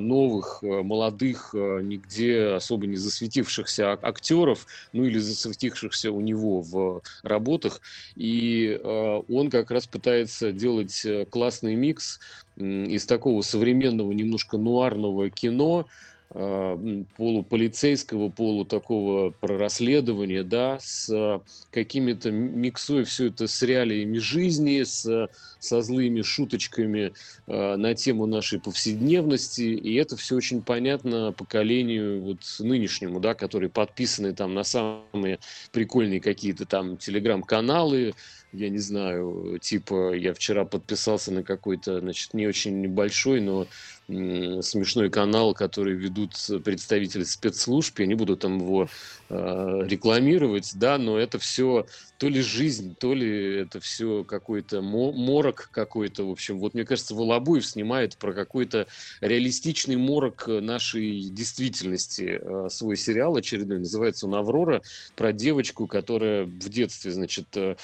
новых, 0.07 0.61
э, 0.63 0.83
молодых, 0.83 1.55
э, 1.55 1.81
нигде 1.83 2.55
особо 2.55 2.87
не 2.87 2.97
засветившихся 2.97 3.93
актеров, 3.93 4.67
ну 4.93 5.05
или 5.05 5.19
засветившихся 5.19 6.11
у 6.13 6.21
него 6.21 6.61
в 6.61 7.03
работах. 7.23 7.81
И 8.15 8.79
э, 8.83 9.23
он 9.29 9.51
как 9.51 9.71
раз 9.71 9.87
пытается 9.87 10.53
делать 10.53 11.07
классный 11.31 11.75
микс 11.75 12.21
из 12.57 13.07
такого 13.07 13.43
современного, 13.43 14.13
немножко 14.13 14.59
нуарного 14.59 15.31
кино, 15.31 15.87
полуполицейского, 16.35 18.29
полу 18.29 18.65
такого 18.65 19.31
про 19.31 19.57
расследования, 19.57 20.43
да, 20.43 20.79
с 20.81 21.41
какими-то 21.71 22.33
миксуя 22.33 23.05
все 23.05 23.29
это 23.29 23.47
с 23.47 23.63
реалиями 23.63 24.19
жизни, 24.19 24.83
с, 24.83 25.29
со 25.61 25.83
злыми 25.83 26.23
шуточками 26.23 27.13
на 27.47 27.95
тему 27.95 28.27
нашей 28.27 28.59
повседневности, 28.59 29.63
и 29.63 29.95
это 29.95 30.17
все 30.17 30.35
очень 30.35 30.63
понятно 30.63 31.31
поколению 31.31 32.21
вот 32.23 32.39
нынешнему, 32.59 33.21
да, 33.21 33.35
которые 33.35 33.71
подписаны 33.71 34.35
там 34.35 34.55
на 34.55 34.65
самые 34.65 35.39
прикольные 35.71 36.21
какие-то 36.21 36.67
там 36.67 36.97
телеграм-каналы, 36.97 38.15
я 38.55 38.69
не 38.69 38.79
знаю, 38.79 39.59
типа 39.61 40.15
я 40.15 40.33
вчера 40.33 40.65
подписался 40.65 41.33
на 41.33 41.43
какой-то, 41.43 42.01
значит, 42.01 42.35
не 42.35 42.47
очень 42.47 42.81
небольшой, 42.81 43.41
но 43.41 43.67
смешной 44.07 45.09
канал, 45.11 45.55
который 45.55 45.95
ведут 45.95 46.33
представители 46.63 47.25
спецслужб, 47.25 47.99
я 48.01 48.07
не 48.07 48.15
буду 48.15 48.37
там 48.37 48.59
его 48.59 48.89
э, 49.31 49.81
рекламировать, 49.87 50.73
да, 50.75 50.99
но 50.99 51.19
это 51.19 51.39
все 51.39 51.87
то 52.19 52.29
ли 52.29 52.43
жизнь, 52.43 52.95
то 52.95 53.15
ли 53.15 53.57
это 53.63 53.81
все 53.81 54.25
какой-то 54.25 54.83
морок 54.83 55.71
какой-то, 55.73 56.25
в 56.25 56.31
общем, 56.31 56.59
вот 56.59 56.75
мне 56.75 56.85
кажется, 56.85 57.15
Волобуев 57.15 57.67
снимает 57.67 58.17
про 58.17 58.33
какой-то 58.33 58.87
реалистичный 59.21 59.97
морок 59.97 60.47
нашей 60.47 61.23
действительности 61.31 62.41
э, 62.41 62.69
свой 62.71 62.97
сериал 62.97 63.37
очередной, 63.37 63.79
называется 63.79 64.27
он 64.27 64.35
«Аврора», 64.35 64.83
про 65.17 65.33
девочку, 65.33 65.87
которая 65.87 66.45
в 66.45 66.69
детстве, 66.69 67.11
значит, 67.11 67.47
э, 67.57 67.77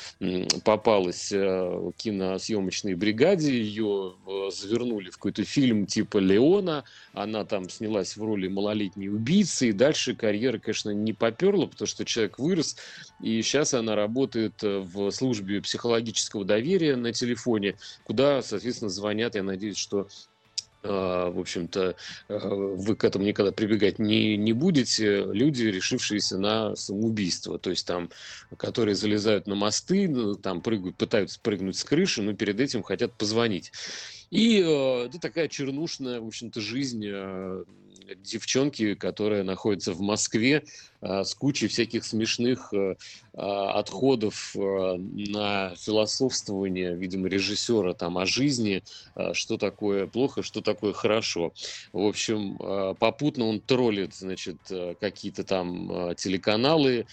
попалась 0.64 1.32
э, 1.32 1.90
киносъемочной 1.96 2.94
бригаде, 2.94 3.52
ее 3.52 4.14
э, 4.26 4.50
завернули 4.52 5.10
в 5.10 5.14
какой-то 5.14 5.44
фильм 5.44 5.86
типа 5.86 6.09
типа 6.10 6.18
Леона, 6.18 6.84
она 7.12 7.44
там 7.44 7.68
снялась 7.70 8.16
в 8.16 8.24
роли 8.24 8.48
малолетней 8.48 9.08
убийцы, 9.08 9.68
и 9.68 9.72
дальше 9.72 10.14
карьера, 10.14 10.58
конечно, 10.58 10.90
не 10.90 11.12
поперла, 11.12 11.66
потому 11.66 11.86
что 11.86 12.04
человек 12.04 12.38
вырос, 12.38 12.76
и 13.20 13.40
сейчас 13.42 13.74
она 13.74 13.94
работает 13.94 14.62
э, 14.62 14.80
в 14.80 15.10
службе 15.10 15.62
психологического 15.62 16.44
доверия 16.44 16.96
на 16.96 17.12
телефоне, 17.12 17.76
куда, 18.04 18.42
соответственно, 18.42 18.90
звонят, 18.90 19.36
я 19.36 19.42
надеюсь, 19.42 19.76
что 19.78 20.08
в 20.88 21.38
общем-то, 21.38 21.94
э, 22.28 22.38
вы 22.48 22.96
к 22.96 23.04
этому 23.04 23.24
никогда 23.24 23.52
прибегать 23.52 23.98
не, 23.98 24.36
не 24.36 24.52
будете, 24.52 25.24
люди, 25.24 25.64
решившиеся 25.64 26.38
на 26.38 26.74
самоубийство, 26.74 27.58
то 27.58 27.70
есть 27.70 27.86
там, 27.86 28.10
которые 28.56 28.94
залезают 28.94 29.46
на 29.46 29.54
мосты, 29.54 30.08
ну, 30.08 30.34
там 30.34 30.62
прыгают, 30.62 30.96
пытаются 30.96 31.38
прыгнуть 31.40 31.76
с 31.76 31.84
крыши, 31.84 32.22
но 32.22 32.32
перед 32.32 32.60
этим 32.60 32.82
хотят 32.82 33.12
позвонить. 33.12 33.72
И 34.30 34.60
э, 34.60 35.06
это 35.06 35.18
такая 35.18 35.48
чернушная, 35.48 36.20
в 36.20 36.26
общем-то, 36.26 36.60
жизнь 36.60 37.04
э, 37.06 37.64
девчонки, 38.16 38.94
которая 38.94 39.42
находится 39.42 39.92
в 39.92 40.00
Москве, 40.00 40.58
а, 40.58 40.64
с 41.02 41.34
кучей 41.34 41.68
всяких 41.68 42.04
смешных 42.04 42.74
э, 42.74 42.94
а, 43.32 43.78
отходов 43.78 44.54
э, 44.54 44.96
на 44.98 45.74
философствование, 45.76 46.94
видимо, 46.94 47.28
режиссера 47.28 47.94
там 47.94 48.18
о 48.18 48.26
жизни, 48.26 48.82
что 49.32 49.56
такое 49.56 50.06
плохо, 50.06 50.42
что 50.42 50.60
такое 50.60 50.92
хорошо. 50.92 51.52
В 51.92 52.06
общем, 52.06 52.58
попутно 52.98 53.46
он 53.46 53.60
троллит, 53.60 54.14
значит, 54.14 54.58
э, 54.70 54.94
какие-то 55.00 55.44
там 55.44 56.14
телеканалы 56.16 57.06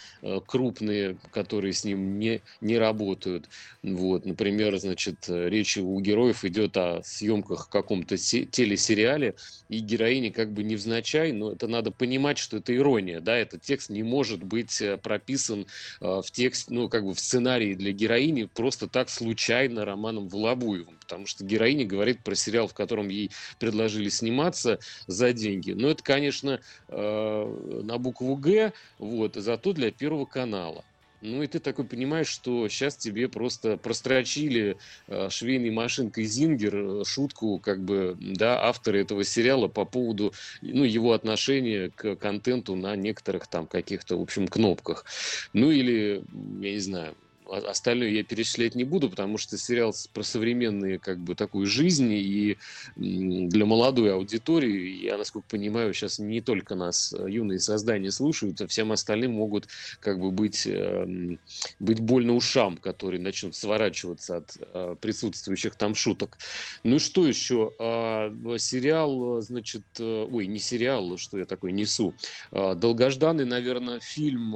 крупные, 0.45 1.17
которые 1.31 1.73
с 1.73 1.83
ним 1.83 2.19
не, 2.19 2.41
не 2.61 2.77
работают. 2.77 3.49
Вот, 3.83 4.25
например, 4.25 4.77
значит, 4.79 5.25
речь 5.27 5.77
у 5.77 5.99
героев 5.99 6.43
идет 6.43 6.75
о 6.77 7.01
съемках 7.03 7.67
в 7.67 7.69
каком-то 7.69 8.17
телесериале, 8.17 9.35
и 9.69 9.79
героиня 9.79 10.31
как 10.31 10.51
бы 10.51 10.63
невзначай, 10.63 11.31
но 11.31 11.51
это 11.51 11.67
надо 11.67 11.91
понимать, 11.91 12.37
что 12.37 12.57
это 12.57 12.75
ирония, 12.75 13.19
да, 13.19 13.37
это 13.37 13.57
те 13.59 13.76
текст 13.77 13.91
не 13.91 14.01
может 14.01 14.43
быть 14.43 14.81
э, 14.81 14.97
прописан 14.97 15.67
э, 16.01 16.21
в 16.25 16.31
текст, 16.31 16.71
ну, 16.71 16.89
как 16.89 17.05
бы 17.05 17.13
в 17.13 17.19
сценарии 17.19 17.75
для 17.75 17.91
героини 17.91 18.45
просто 18.45 18.87
так 18.87 19.07
случайно 19.07 19.85
Романом 19.85 20.29
Волобуевым 20.29 20.97
потому 21.07 21.25
что 21.25 21.45
героиня 21.45 21.85
говорит 21.85 22.21
про 22.21 22.35
сериал, 22.35 22.67
в 22.67 22.73
котором 22.73 23.07
ей 23.07 23.31
предложили 23.59 24.09
сниматься 24.09 24.79
за 25.07 25.31
деньги. 25.31 25.71
Но 25.71 25.89
это, 25.89 26.03
конечно, 26.03 26.59
э, 26.89 27.81
на 27.83 27.97
букву 27.97 28.35
«Г», 28.35 28.73
вот, 28.99 29.35
зато 29.35 29.71
для 29.71 29.91
Первого 29.91 30.25
канала. 30.25 30.83
Ну 31.21 31.41
и 31.41 31.47
ты 31.47 31.59
такой 31.59 31.85
понимаешь, 31.85 32.27
что 32.27 32.67
сейчас 32.69 32.95
тебе 32.95 33.27
просто 33.27 33.77
прострочили 33.77 34.77
э, 35.07 35.29
швейной 35.29 35.71
машинкой 35.71 36.25
Зингер 36.25 36.75
э, 36.75 37.03
шутку, 37.05 37.59
как 37.59 37.83
бы, 37.83 38.15
да, 38.19 38.63
авторы 38.63 39.01
этого 39.01 39.23
сериала 39.23 39.67
по 39.67 39.85
поводу, 39.85 40.33
ну, 40.61 40.83
его 40.83 41.13
отношения 41.13 41.89
к 41.95 42.15
контенту 42.17 42.75
на 42.75 42.95
некоторых 42.95 43.47
там 43.47 43.65
каких-то, 43.65 44.17
в 44.17 44.21
общем, 44.21 44.47
кнопках. 44.47 45.05
Ну 45.53 45.71
или, 45.71 46.23
я 46.61 46.71
не 46.71 46.79
знаю, 46.79 47.15
остальное 47.49 48.09
я 48.09 48.23
перечислять 48.23 48.75
не 48.75 48.83
буду, 48.83 49.09
потому 49.09 49.37
что 49.37 49.57
сериал 49.57 49.93
про 50.13 50.23
современные, 50.23 50.99
как 50.99 51.19
бы, 51.19 51.35
такую 51.35 51.65
жизнь 51.65 52.11
и 52.13 52.57
для 52.95 53.65
молодой 53.65 54.13
аудитории, 54.13 55.03
я, 55.03 55.17
насколько 55.17 55.47
понимаю, 55.47 55.93
сейчас 55.93 56.19
не 56.19 56.41
только 56.41 56.75
нас, 56.75 57.13
э, 57.13 57.29
юные 57.29 57.59
создания, 57.59 58.11
слушают, 58.11 58.61
а 58.61 58.67
всем 58.67 58.91
остальным 58.91 59.33
могут, 59.33 59.67
как 59.99 60.19
бы, 60.19 60.31
быть, 60.31 60.67
эм, 60.67 61.39
быть 61.79 61.99
больно 61.99 62.33
ушам, 62.35 62.77
которые 62.77 63.21
начнут 63.21 63.55
сворачиваться 63.55 64.37
от 64.37 64.57
э, 64.57 64.95
присутствующих 64.99 65.75
там 65.75 65.95
шуток. 65.95 66.37
Ну 66.83 66.97
и 66.97 66.99
что 66.99 67.25
еще? 67.25 67.71
А, 67.79 68.31
сериал, 68.57 69.41
значит, 69.41 69.83
э, 69.99 70.27
ой, 70.29 70.47
не 70.47 70.59
сериал, 70.59 71.17
что 71.17 71.37
я 71.37 71.45
такой 71.45 71.71
несу, 71.71 72.13
а, 72.51 72.75
долгожданный, 72.75 73.45
наверное, 73.45 73.99
фильм 73.99 74.55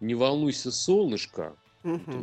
«Не 0.00 0.14
волнуйся, 0.14 0.70
солнышко», 0.70 1.56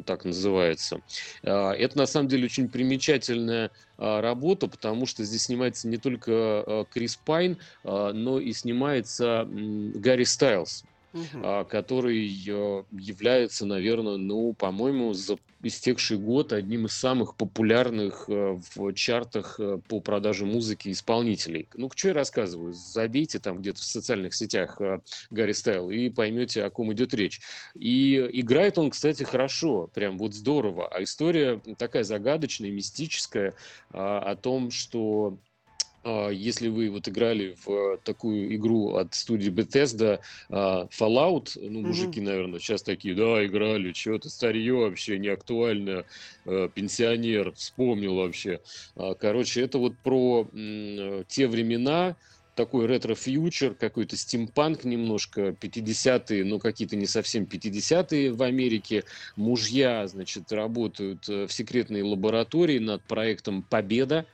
Так 0.05 0.25
называется. 0.25 1.01
А, 1.43 1.71
это 1.73 1.97
на 1.97 2.05
самом 2.05 2.27
деле 2.27 2.45
очень 2.45 2.69
примечательная 2.69 3.71
а, 3.97 4.21
работа, 4.21 4.67
потому 4.67 5.05
что 5.05 5.23
здесь 5.23 5.43
снимается 5.43 5.87
не 5.87 5.97
только 5.97 6.31
а, 6.31 6.85
Крис 6.85 7.17
Пайн, 7.17 7.59
но 7.83 8.39
и 8.39 8.53
снимается 8.53 9.47
Гарри 9.47 10.25
Стайлз 10.25 10.83
угу. 11.13 11.65
который 11.69 12.17
является, 12.17 13.65
наверное, 13.65 14.17
ну, 14.17 14.53
по-моему, 14.53 15.13
за 15.13 15.37
истекший 15.63 16.17
год 16.17 16.53
одним 16.53 16.85
из 16.85 16.93
самых 16.93 17.35
популярных 17.35 18.25
э, 18.27 18.59
в 18.75 18.93
чартах 18.93 19.59
э, 19.59 19.79
по 19.87 19.99
продаже 19.99 20.45
музыки 20.45 20.91
исполнителей. 20.91 21.67
Ну, 21.73 21.89
что 21.95 22.09
я 22.09 22.13
рассказываю? 22.13 22.73
Забейте 22.73 23.39
там 23.39 23.59
где-то 23.59 23.79
в 23.79 23.83
социальных 23.83 24.35
сетях 24.35 24.79
э, 24.79 24.99
Гарри 25.31 25.53
Стайл 25.53 25.89
и 25.89 26.09
поймете, 26.09 26.63
о 26.63 26.69
ком 26.69 26.93
идет 26.93 27.13
речь. 27.13 27.41
И 27.75 28.17
играет 28.33 28.77
он, 28.77 28.91
кстати, 28.91 29.23
хорошо, 29.23 29.89
прям 29.93 30.17
вот 30.17 30.33
здорово. 30.33 30.87
А 30.87 31.01
история 31.01 31.61
такая 31.77 32.03
загадочная, 32.03 32.71
мистическая 32.71 33.53
о 33.91 34.35
том, 34.35 34.71
что 34.71 35.37
а, 35.37 35.46
если 36.31 36.69
вы 36.69 36.89
вот 36.89 37.07
играли 37.07 37.55
в 37.65 37.97
такую 38.03 38.55
игру 38.55 38.95
от 38.95 39.13
студии 39.13 39.51
Bethesda 39.51 40.19
а, 40.49 40.87
Fallout, 40.87 41.49
ну, 41.55 41.81
мужики, 41.81 42.19
mm-hmm. 42.19 42.23
наверное, 42.23 42.59
сейчас 42.59 42.83
такие, 42.83 43.15
да, 43.15 43.45
играли, 43.45 43.93
что-то 43.93 44.29
старье 44.29 44.73
вообще, 44.73 45.17
не 45.19 45.27
актуально, 45.29 46.05
а, 46.45 46.69
пенсионер, 46.69 47.51
вспомнил 47.53 48.15
вообще. 48.15 48.61
Короче, 49.19 49.61
это 49.61 49.77
вот 49.77 49.97
про 49.97 50.47
те 51.27 51.47
времена, 51.47 52.15
такой 52.57 52.87
ретро-фьючер, 52.87 53.75
какой-то 53.75 54.17
стимпанк 54.17 54.83
немножко, 54.83 55.49
50-е, 55.49 56.43
но 56.43 56.59
какие-то 56.59 56.95
не 56.95 57.05
совсем 57.05 57.43
50-е 57.43 58.33
в 58.33 58.41
Америке. 58.41 59.03
Мужья, 59.35 60.05
значит, 60.07 60.51
работают 60.51 61.29
э, 61.29 61.45
в 61.45 61.53
секретной 61.53 62.01
лаборатории 62.01 62.79
над 62.79 63.03
проектом 63.03 63.61
«Победа», 63.61 64.25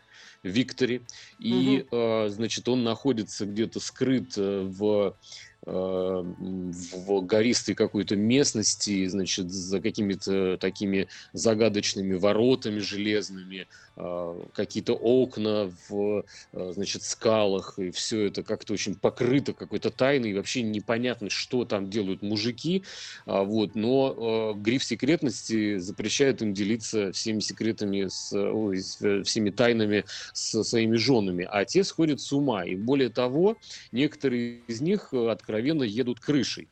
Викторе. 0.43 1.01
И, 1.39 1.85
угу. 1.89 2.29
значит, 2.29 2.67
он 2.67 2.83
находится 2.83 3.45
где-то 3.45 3.79
скрыт 3.79 4.33
э, 4.37 4.61
в 4.63 5.15
в 5.65 7.21
гористой 7.21 7.73
какой-то 7.73 8.15
местности, 8.15 9.05
значит, 9.07 9.49
за 9.49 9.79
какими-то 9.79 10.57
такими 10.57 11.07
загадочными 11.31 12.15
воротами 12.15 12.79
железными, 12.79 13.67
э, 13.95 14.41
какие-то 14.53 14.93
окна 14.93 15.71
в, 15.87 16.25
э, 16.51 16.71
значит, 16.73 17.03
скалах, 17.03 17.79
и 17.79 17.91
все 17.91 18.25
это 18.27 18.43
как-то 18.43 18.73
очень 18.73 18.95
покрыто 18.95 19.53
какой-то 19.53 19.89
тайной, 19.89 20.31
и 20.31 20.33
вообще 20.33 20.63
непонятно, 20.63 21.29
что 21.29 21.63
там 21.63 21.89
делают 21.89 22.23
мужики, 22.23 22.83
а, 23.25 23.43
вот, 23.43 23.75
но 23.75 24.53
гриф 24.57 24.83
секретности 24.83 25.77
запрещает 25.77 26.41
им 26.41 26.53
делиться 26.53 27.11
всеми 27.13 27.39
секретами, 27.39 28.07
с, 28.07 28.33
ой, 28.33 28.81
всеми 29.23 29.49
тайнами 29.49 30.03
со 30.33 30.63
своими 30.63 30.97
женами, 30.97 31.47
а 31.49 31.63
те 31.63 31.83
сходят 31.83 32.19
с 32.19 32.33
ума, 32.33 32.65
и 32.65 32.75
более 32.75 33.09
того, 33.09 33.57
некоторые 33.91 34.59
из 34.67 34.81
них 34.81 35.13
открывают 35.13 35.52
откровенно 35.53 35.83
едут 35.83 36.19
крышей 36.19 36.67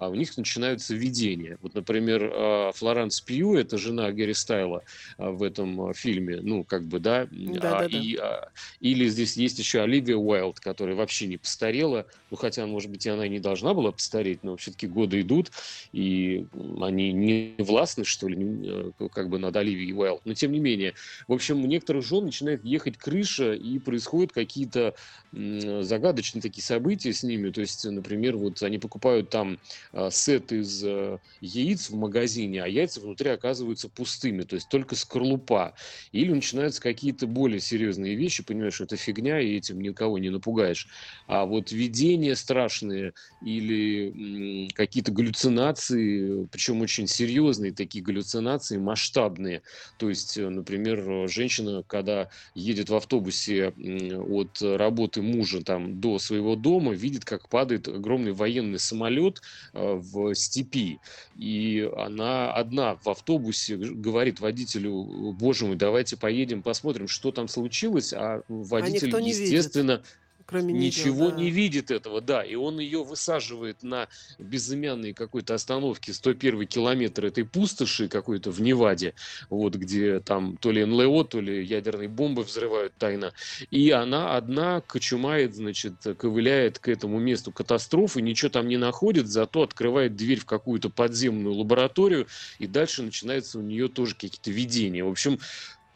у 0.00 0.14
них 0.14 0.36
начинаются 0.36 0.94
видения. 0.94 1.58
Вот, 1.62 1.74
например, 1.74 2.30
а, 2.32 2.72
Флоранс 2.72 3.20
Пью, 3.20 3.56
это 3.56 3.78
жена 3.78 4.12
Гэри 4.12 4.34
Стайла 4.34 4.82
а, 5.18 5.30
в 5.30 5.42
этом 5.42 5.80
а, 5.80 5.94
фильме, 5.94 6.40
ну, 6.42 6.64
как 6.64 6.84
бы, 6.84 6.98
да, 6.98 7.26
да, 7.30 7.80
да, 7.80 7.86
и, 7.86 8.16
да. 8.16 8.50
или 8.80 9.08
здесь 9.08 9.36
есть 9.36 9.58
еще 9.58 9.80
Оливия 9.80 10.16
Уайлд, 10.16 10.60
которая 10.60 10.96
вообще 10.96 11.26
не 11.26 11.38
постарела, 11.38 12.06
ну, 12.30 12.36
хотя, 12.36 12.66
может 12.66 12.90
быть, 12.90 13.06
и 13.06 13.10
она 13.10 13.26
и 13.26 13.30
не 13.30 13.40
должна 13.40 13.74
была 13.74 13.92
постареть, 13.92 14.42
но 14.42 14.56
все-таки 14.56 14.86
годы 14.86 15.20
идут, 15.20 15.50
и 15.92 16.46
они 16.80 17.12
не 17.12 17.54
властны, 17.58 18.04
что 18.04 18.28
ли, 18.28 18.92
как 19.12 19.28
бы 19.28 19.38
над 19.38 19.56
Оливией 19.56 19.94
Уайлд, 19.94 20.22
но 20.24 20.34
тем 20.34 20.52
не 20.52 20.58
менее. 20.58 20.94
В 21.28 21.32
общем, 21.32 21.62
у 21.64 21.66
некоторых 21.66 22.04
жен 22.04 22.24
начинает 22.26 22.64
ехать 22.64 22.96
крыша, 22.98 23.54
и 23.54 23.78
происходят 23.78 24.32
какие-то 24.32 24.94
загадочные 25.32 26.42
такие 26.42 26.62
события 26.62 27.12
с 27.12 27.22
ними, 27.22 27.50
то 27.50 27.60
есть, 27.60 27.84
например, 27.84 28.36
вот 28.36 28.62
они 28.62 28.78
покупают 28.78 29.30
там 29.30 29.58
а, 29.85 29.85
сет 30.10 30.52
из 30.52 30.82
э, 30.84 31.18
яиц 31.40 31.90
в 31.90 31.96
магазине, 31.96 32.62
а 32.62 32.66
яйца 32.66 33.00
внутри 33.00 33.30
оказываются 33.30 33.88
пустыми, 33.88 34.42
то 34.42 34.54
есть 34.54 34.68
только 34.68 34.96
скорлупа. 34.96 35.74
Или 36.12 36.32
начинаются 36.32 36.80
какие-то 36.80 37.26
более 37.26 37.60
серьезные 37.60 38.14
вещи, 38.14 38.42
понимаешь, 38.44 38.74
что 38.74 38.84
это 38.84 38.96
фигня, 38.96 39.40
и 39.40 39.56
этим 39.56 39.80
никого 39.80 40.18
не 40.18 40.30
напугаешь. 40.30 40.88
А 41.26 41.44
вот 41.44 41.72
видения 41.72 42.34
страшные 42.34 43.12
или 43.40 44.68
какие-то 44.74 45.12
галлюцинации, 45.12 46.46
причем 46.46 46.80
очень 46.82 47.06
серьезные 47.06 47.72
такие 47.72 48.04
галлюцинации, 48.04 48.78
масштабные. 48.78 49.62
То 49.96 50.08
есть, 50.08 50.36
э, 50.38 50.48
например, 50.48 51.28
женщина, 51.28 51.82
когда 51.86 52.28
едет 52.54 52.90
в 52.90 52.94
автобусе 52.94 53.68
от 53.68 54.60
работы 54.60 55.22
мужа 55.22 55.62
там 55.62 56.00
до 56.00 56.18
своего 56.18 56.56
дома, 56.56 56.92
видит, 56.92 57.24
как 57.24 57.48
падает 57.48 57.88
огромный 57.88 58.32
военный 58.32 58.78
самолет 58.78 59.40
Э, 59.72 59.75
в 59.76 60.34
степи. 60.34 60.98
И 61.36 61.88
она 61.96 62.52
одна 62.52 62.96
в 62.96 63.08
автобусе 63.08 63.76
говорит 63.76 64.40
водителю, 64.40 65.32
боже 65.32 65.66
мой, 65.66 65.76
давайте 65.76 66.16
поедем, 66.16 66.62
посмотрим, 66.62 67.08
что 67.08 67.32
там 67.32 67.48
случилось. 67.48 68.12
А, 68.12 68.36
а 68.36 68.42
водитель, 68.48 69.14
а 69.14 69.20
естественно, 69.20 69.92
видит 69.92 70.06
кроме 70.46 70.72
ничего 70.72 71.26
нее, 71.26 71.30
да. 71.30 71.36
не 71.36 71.50
видит 71.50 71.90
этого, 71.90 72.20
да, 72.20 72.42
и 72.42 72.54
он 72.54 72.78
ее 72.78 73.04
высаживает 73.04 73.82
на 73.82 74.08
безымянной 74.38 75.12
какой-то 75.12 75.54
остановке 75.54 76.12
101 76.12 76.66
километр 76.66 77.26
этой 77.26 77.44
пустоши 77.44 78.08
какой-то 78.08 78.50
в 78.50 78.60
Неваде, 78.60 79.14
вот 79.50 79.74
где 79.74 80.20
там 80.20 80.56
то 80.56 80.70
ли 80.70 80.84
НЛО, 80.84 81.24
то 81.24 81.40
ли 81.40 81.64
ядерные 81.64 82.08
бомбы 82.08 82.44
взрывают 82.44 82.94
тайно, 82.96 83.32
и 83.70 83.90
она 83.90 84.36
одна 84.36 84.80
кочумает, 84.80 85.54
значит, 85.54 85.94
ковыляет 86.16 86.78
к 86.78 86.88
этому 86.88 87.18
месту 87.18 87.50
катастрофы, 87.52 88.22
ничего 88.22 88.50
там 88.50 88.68
не 88.68 88.76
находит, 88.76 89.26
зато 89.26 89.62
открывает 89.62 90.16
дверь 90.16 90.40
в 90.40 90.46
какую-то 90.46 90.90
подземную 90.90 91.54
лабораторию, 91.54 92.26
и 92.58 92.66
дальше 92.66 93.02
начинается 93.02 93.58
у 93.58 93.62
нее 93.62 93.88
тоже 93.88 94.14
какие-то 94.14 94.50
видения. 94.50 95.02
В 95.02 95.08
общем, 95.08 95.40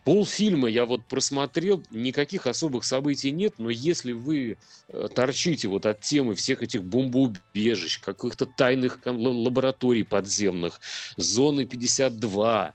Полфильма 0.05 0.69
я 0.69 0.87
вот 0.87 1.05
просмотрел, 1.05 1.85
никаких 1.91 2.47
особых 2.47 2.85
событий 2.85 3.31
нет, 3.31 3.55
но 3.59 3.69
если 3.69 4.13
вы 4.13 4.57
э, 4.89 5.09
торчите 5.15 5.69
вот 5.69 5.85
от 5.85 6.01
темы 6.01 6.35
всех 6.35 6.63
этих 6.63 6.83
бомбоубежищ, 6.85 8.01
каких-то 8.01 8.47
тайных 8.47 9.01
лабораторий 9.05 10.05
подземных, 10.05 10.81
зоны 11.17 11.67
52, 11.67 12.75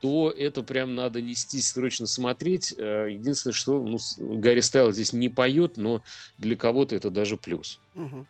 то 0.00 0.30
это 0.30 0.62
прям 0.62 0.94
надо 0.94 1.22
нести, 1.22 1.60
срочно 1.60 2.06
смотреть. 2.06 2.74
Э, 2.76 3.08
единственное, 3.10 3.54
что 3.54 3.82
ну, 3.82 3.98
Гарри 4.18 4.60
Стайл 4.60 4.92
здесь 4.92 5.12
не 5.12 5.28
поет, 5.28 5.76
но 5.76 6.02
для 6.38 6.56
кого-то 6.56 6.96
это 6.96 7.10
даже 7.10 7.36
плюс. 7.36 7.80
Угу. 7.94 8.26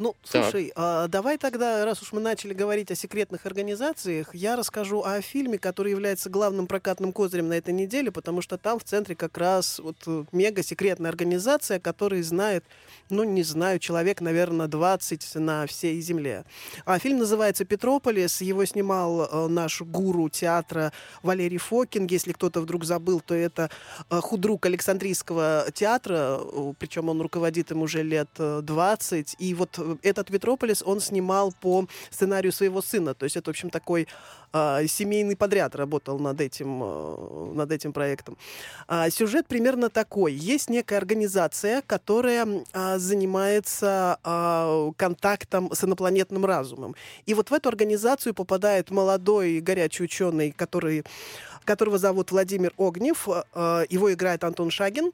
Ну, 0.00 0.16
слушай, 0.24 0.72
а, 0.76 1.08
давай 1.08 1.36
тогда, 1.36 1.84
раз 1.84 2.00
уж 2.00 2.12
мы 2.12 2.22
начали 2.22 2.54
говорить 2.54 2.90
о 2.90 2.94
секретных 2.94 3.44
организациях, 3.44 4.34
я 4.34 4.56
расскажу 4.56 5.02
о 5.02 5.20
фильме, 5.20 5.58
который 5.58 5.90
является 5.90 6.30
главным 6.30 6.66
прокатным 6.66 7.12
козырем 7.12 7.48
на 7.48 7.52
этой 7.52 7.74
неделе, 7.74 8.10
потому 8.10 8.40
что 8.40 8.56
там 8.56 8.78
в 8.78 8.84
центре 8.84 9.14
как 9.14 9.36
раз 9.36 9.78
вот 9.78 9.98
э, 10.06 10.24
мега 10.32 10.62
секретная 10.62 11.10
организация, 11.10 11.78
которая 11.80 12.22
знает, 12.22 12.64
ну, 13.10 13.24
не 13.24 13.42
знаю, 13.42 13.78
человек, 13.78 14.22
наверное, 14.22 14.68
20 14.68 15.34
на 15.34 15.66
всей 15.66 16.00
земле. 16.00 16.46
А 16.86 16.98
фильм 16.98 17.18
называется 17.18 17.66
«Петрополис». 17.66 18.40
Его 18.40 18.64
снимал 18.64 19.26
э, 19.26 19.48
наш 19.48 19.82
гуру 19.82 20.30
театра 20.30 20.94
Валерий 21.22 21.58
Фокин. 21.58 22.06
Если 22.06 22.32
кто-то 22.32 22.62
вдруг 22.62 22.84
забыл, 22.84 23.20
то 23.20 23.34
это 23.34 23.68
э, 24.08 24.18
худрук 24.22 24.64
Александрийского 24.64 25.66
театра, 25.74 26.40
э, 26.40 26.72
причем 26.78 27.10
он 27.10 27.20
руководит 27.20 27.70
им 27.70 27.82
уже 27.82 28.02
лет 28.02 28.30
э, 28.38 28.62
20. 28.62 29.36
И 29.38 29.52
вот 29.52 29.78
э, 29.78 29.89
этот 30.02 30.28
«Петрополис» 30.28 30.82
он 30.84 31.00
снимал 31.00 31.52
по 31.60 31.86
сценарию 32.10 32.52
своего 32.52 32.82
сына. 32.82 33.14
То 33.14 33.24
есть 33.24 33.36
это, 33.36 33.50
в 33.50 33.52
общем, 33.52 33.70
такой 33.70 34.06
а, 34.52 34.84
семейный 34.86 35.36
подряд 35.36 35.76
работал 35.76 36.18
над 36.18 36.40
этим, 36.40 36.82
э, 36.82 37.52
над 37.54 37.70
этим 37.70 37.92
проектом. 37.92 38.36
А, 38.88 39.08
Сюжет 39.10 39.46
примерно 39.46 39.90
такой. 39.90 40.32
Есть 40.32 40.68
некая 40.70 40.96
организация, 40.96 41.82
которая 41.86 42.46
а, 42.72 42.98
занимается 42.98 44.18
а, 44.24 44.90
контактом 44.96 45.72
с 45.72 45.84
инопланетным 45.84 46.44
разумом. 46.44 46.96
И 47.26 47.34
вот 47.34 47.50
в 47.50 47.54
эту 47.54 47.68
организацию 47.68 48.34
попадает 48.34 48.90
молодой 48.90 49.60
горячий 49.60 50.04
ученый, 50.04 50.50
который 50.50 51.04
которого 51.64 51.98
зовут 51.98 52.32
Владимир 52.32 52.72
Огнев, 52.78 53.28
э, 53.28 53.84
его 53.88 54.12
играет 54.12 54.44
Антон 54.44 54.70
Шагин, 54.70 55.12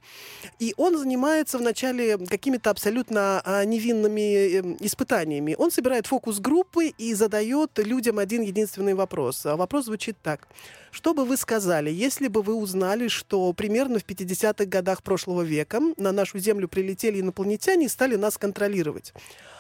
и 0.59 0.73
он 0.77 0.97
занимается 0.97 1.59
вначале 1.59 2.19
какими-то 2.19 2.71
абсолютно 2.71 3.43
а, 3.45 3.65
невинными 3.65 4.57
эм, 4.57 4.66
испытаниями. 4.81 5.55
Он 5.59 5.71
собирает 5.71 6.07
фокус-группы 6.07 6.89
и 6.89 7.15
задает 7.15 7.79
людям 7.79 8.19
один 8.19 8.43
единственный 8.43 8.95
вопрос. 8.95 9.47
А 9.47 9.57
Вопрос 9.57 9.87
звучит 9.87 10.17
так. 10.23 10.49
Что 10.91 11.13
бы 11.15 11.25
вы 11.25 11.37
сказали, 11.37 11.91
если 11.91 12.29
бы 12.29 12.43
вы 12.43 12.55
узнали, 12.55 13.09
что 13.09 13.53
примерно 13.53 13.99
в 13.99 14.05
50-х 14.07 14.65
годах 14.65 15.03
прошлого 15.03 15.43
века 15.43 15.81
на 15.97 16.13
нашу 16.13 16.39
Землю 16.39 16.69
прилетели 16.69 17.21
инопланетяне 17.21 17.87
и 17.87 17.89
стали 17.89 18.17
нас 18.17 18.39
контролировать? 18.39 19.13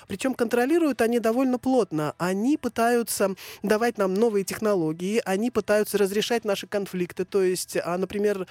Причем 0.07 0.35
контролируют 0.35 1.01
они 1.01 1.19
довольно 1.19 1.59
плотно. 1.59 2.14
Они 2.19 2.57
пытаются 2.57 3.35
давать 3.62 3.99
нам 3.99 4.14
новые 4.14 4.45
технологии, 4.45 5.21
они 5.25 5.51
пытаются 5.51 5.99
разрешать 5.99 6.45
наши 6.45 6.66
конфликты. 6.66 7.25
То 7.25 7.42
есть, 7.42 7.77
а, 7.83 7.99
например, 7.99 8.47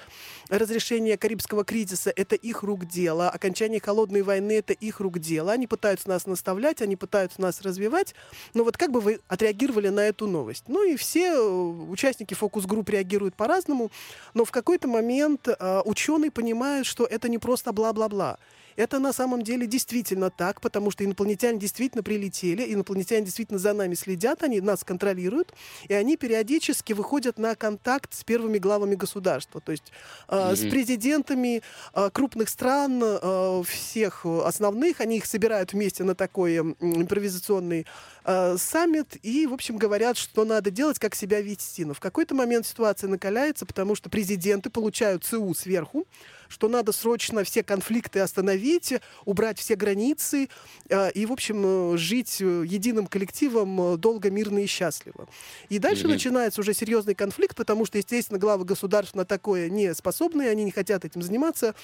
разрешение 0.48 1.16
Карибского 1.16 1.64
кризиса– 1.64 2.12
это 2.16 2.34
их 2.34 2.62
рук 2.62 2.86
дело, 2.86 3.28
окончание 3.30 3.80
холодной 3.80 4.22
войны– 4.22 4.52
это 4.58 4.72
их 4.72 5.00
рук 5.00 5.18
дело. 5.18 5.52
Они 5.52 5.66
пытаются 5.66 6.08
нас 6.08 6.26
наставлять, 6.26 6.82
они 6.82 6.96
пытаются 6.96 7.40
нас 7.40 7.60
развивать. 7.62 8.14
Но 8.54 8.64
вот 8.64 8.76
как 8.76 8.90
бы 8.90 9.00
вы 9.00 9.20
отреагировали 9.28 9.88
на 9.88 10.00
эту 10.00 10.26
новость? 10.26 10.64
Ну 10.68 10.84
и 10.84 10.96
все 10.96 11.32
э, 11.32 11.48
участники 11.90 12.34
фокус-групп 12.34 12.88
реагируют 12.90 13.34
по-разному, 13.34 13.90
но 14.34 14.44
в 14.44 14.50
какой-то 14.50 14.88
момент 14.88 15.48
э, 15.48 15.82
ученый 15.84 16.30
понимает, 16.30 16.86
что 16.86 17.04
это 17.04 17.28
не 17.28 17.38
просто 17.38 17.72
бла-бла-бла. 17.72 18.38
Это 18.76 18.98
на 18.98 19.12
самом 19.12 19.42
деле 19.42 19.66
действительно 19.66 20.30
так, 20.30 20.60
потому 20.60 20.90
что 20.90 21.04
инопланетяне 21.04 21.58
действительно 21.58 22.02
прилетели, 22.02 22.72
инопланетяне 22.72 23.24
действительно 23.24 23.58
за 23.58 23.72
нами 23.72 23.94
следят, 23.94 24.42
они 24.42 24.60
нас 24.60 24.84
контролируют, 24.84 25.52
и 25.88 25.94
они 25.94 26.16
периодически 26.16 26.92
выходят 26.92 27.38
на 27.38 27.54
контакт 27.54 28.14
с 28.14 28.22
первыми 28.24 28.58
главами 28.58 28.94
государства, 28.94 29.60
то 29.60 29.72
есть 29.72 29.92
э, 30.28 30.54
с 30.56 30.60
Мгм. 30.62 30.70
президентами 30.70 31.62
э, 31.94 32.10
крупных 32.12 32.48
стран, 32.48 33.00
э, 33.02 33.62
всех 33.66 34.24
основных, 34.26 35.00
они 35.00 35.16
их 35.18 35.26
собирают 35.26 35.72
вместе 35.72 36.04
на 36.04 36.14
такой 36.14 36.56
м, 36.56 36.76
импровизационный 36.80 37.86
э, 38.24 38.56
саммит 38.58 39.16
и, 39.22 39.46
в 39.46 39.54
общем, 39.54 39.76
говорят, 39.76 40.16
что 40.16 40.44
надо 40.44 40.70
делать, 40.70 40.98
как 40.98 41.14
себя 41.14 41.40
вести. 41.40 41.84
Но 41.84 41.94
в 41.94 42.00
какой-то 42.00 42.34
момент 42.34 42.66
ситуация 42.66 43.08
накаляется, 43.08 43.66
потому 43.66 43.94
что 43.94 44.10
президенты 44.10 44.70
получают 44.70 45.24
ЦУ 45.24 45.54
сверху, 45.54 46.06
что 46.48 46.68
надо 46.68 46.92
срочно 46.92 47.44
все 47.44 47.62
конфликты 47.62 48.20
остановить, 48.20 48.94
убрать 49.24 49.58
все 49.58 49.76
границы 49.76 50.48
э, 50.88 51.10
и, 51.12 51.26
в 51.26 51.32
общем, 51.32 51.94
э, 51.94 51.96
жить 51.98 52.38
э, 52.40 52.64
единым 52.66 53.06
коллективом 53.06 53.98
долго, 53.98 54.30
мирно 54.30 54.58
и 54.60 54.66
счастливо. 54.66 55.28
И 55.68 55.78
дальше 55.78 56.04
Мгм. 56.04 56.12
начинается 56.12 56.60
уже 56.60 56.74
серьезный 56.74 57.14
конфликт, 57.14 57.56
потому 57.56 57.84
что, 57.86 57.98
естественно, 57.98 58.38
главы 58.38 58.64
государств 58.64 59.14
на 59.14 59.24
такое 59.24 59.68
не 59.68 59.94
способны, 59.94 60.42
они 60.48 60.64
не 60.64 60.70
хотят 60.70 61.04
этим 61.04 61.22
заниматься. 61.22 61.74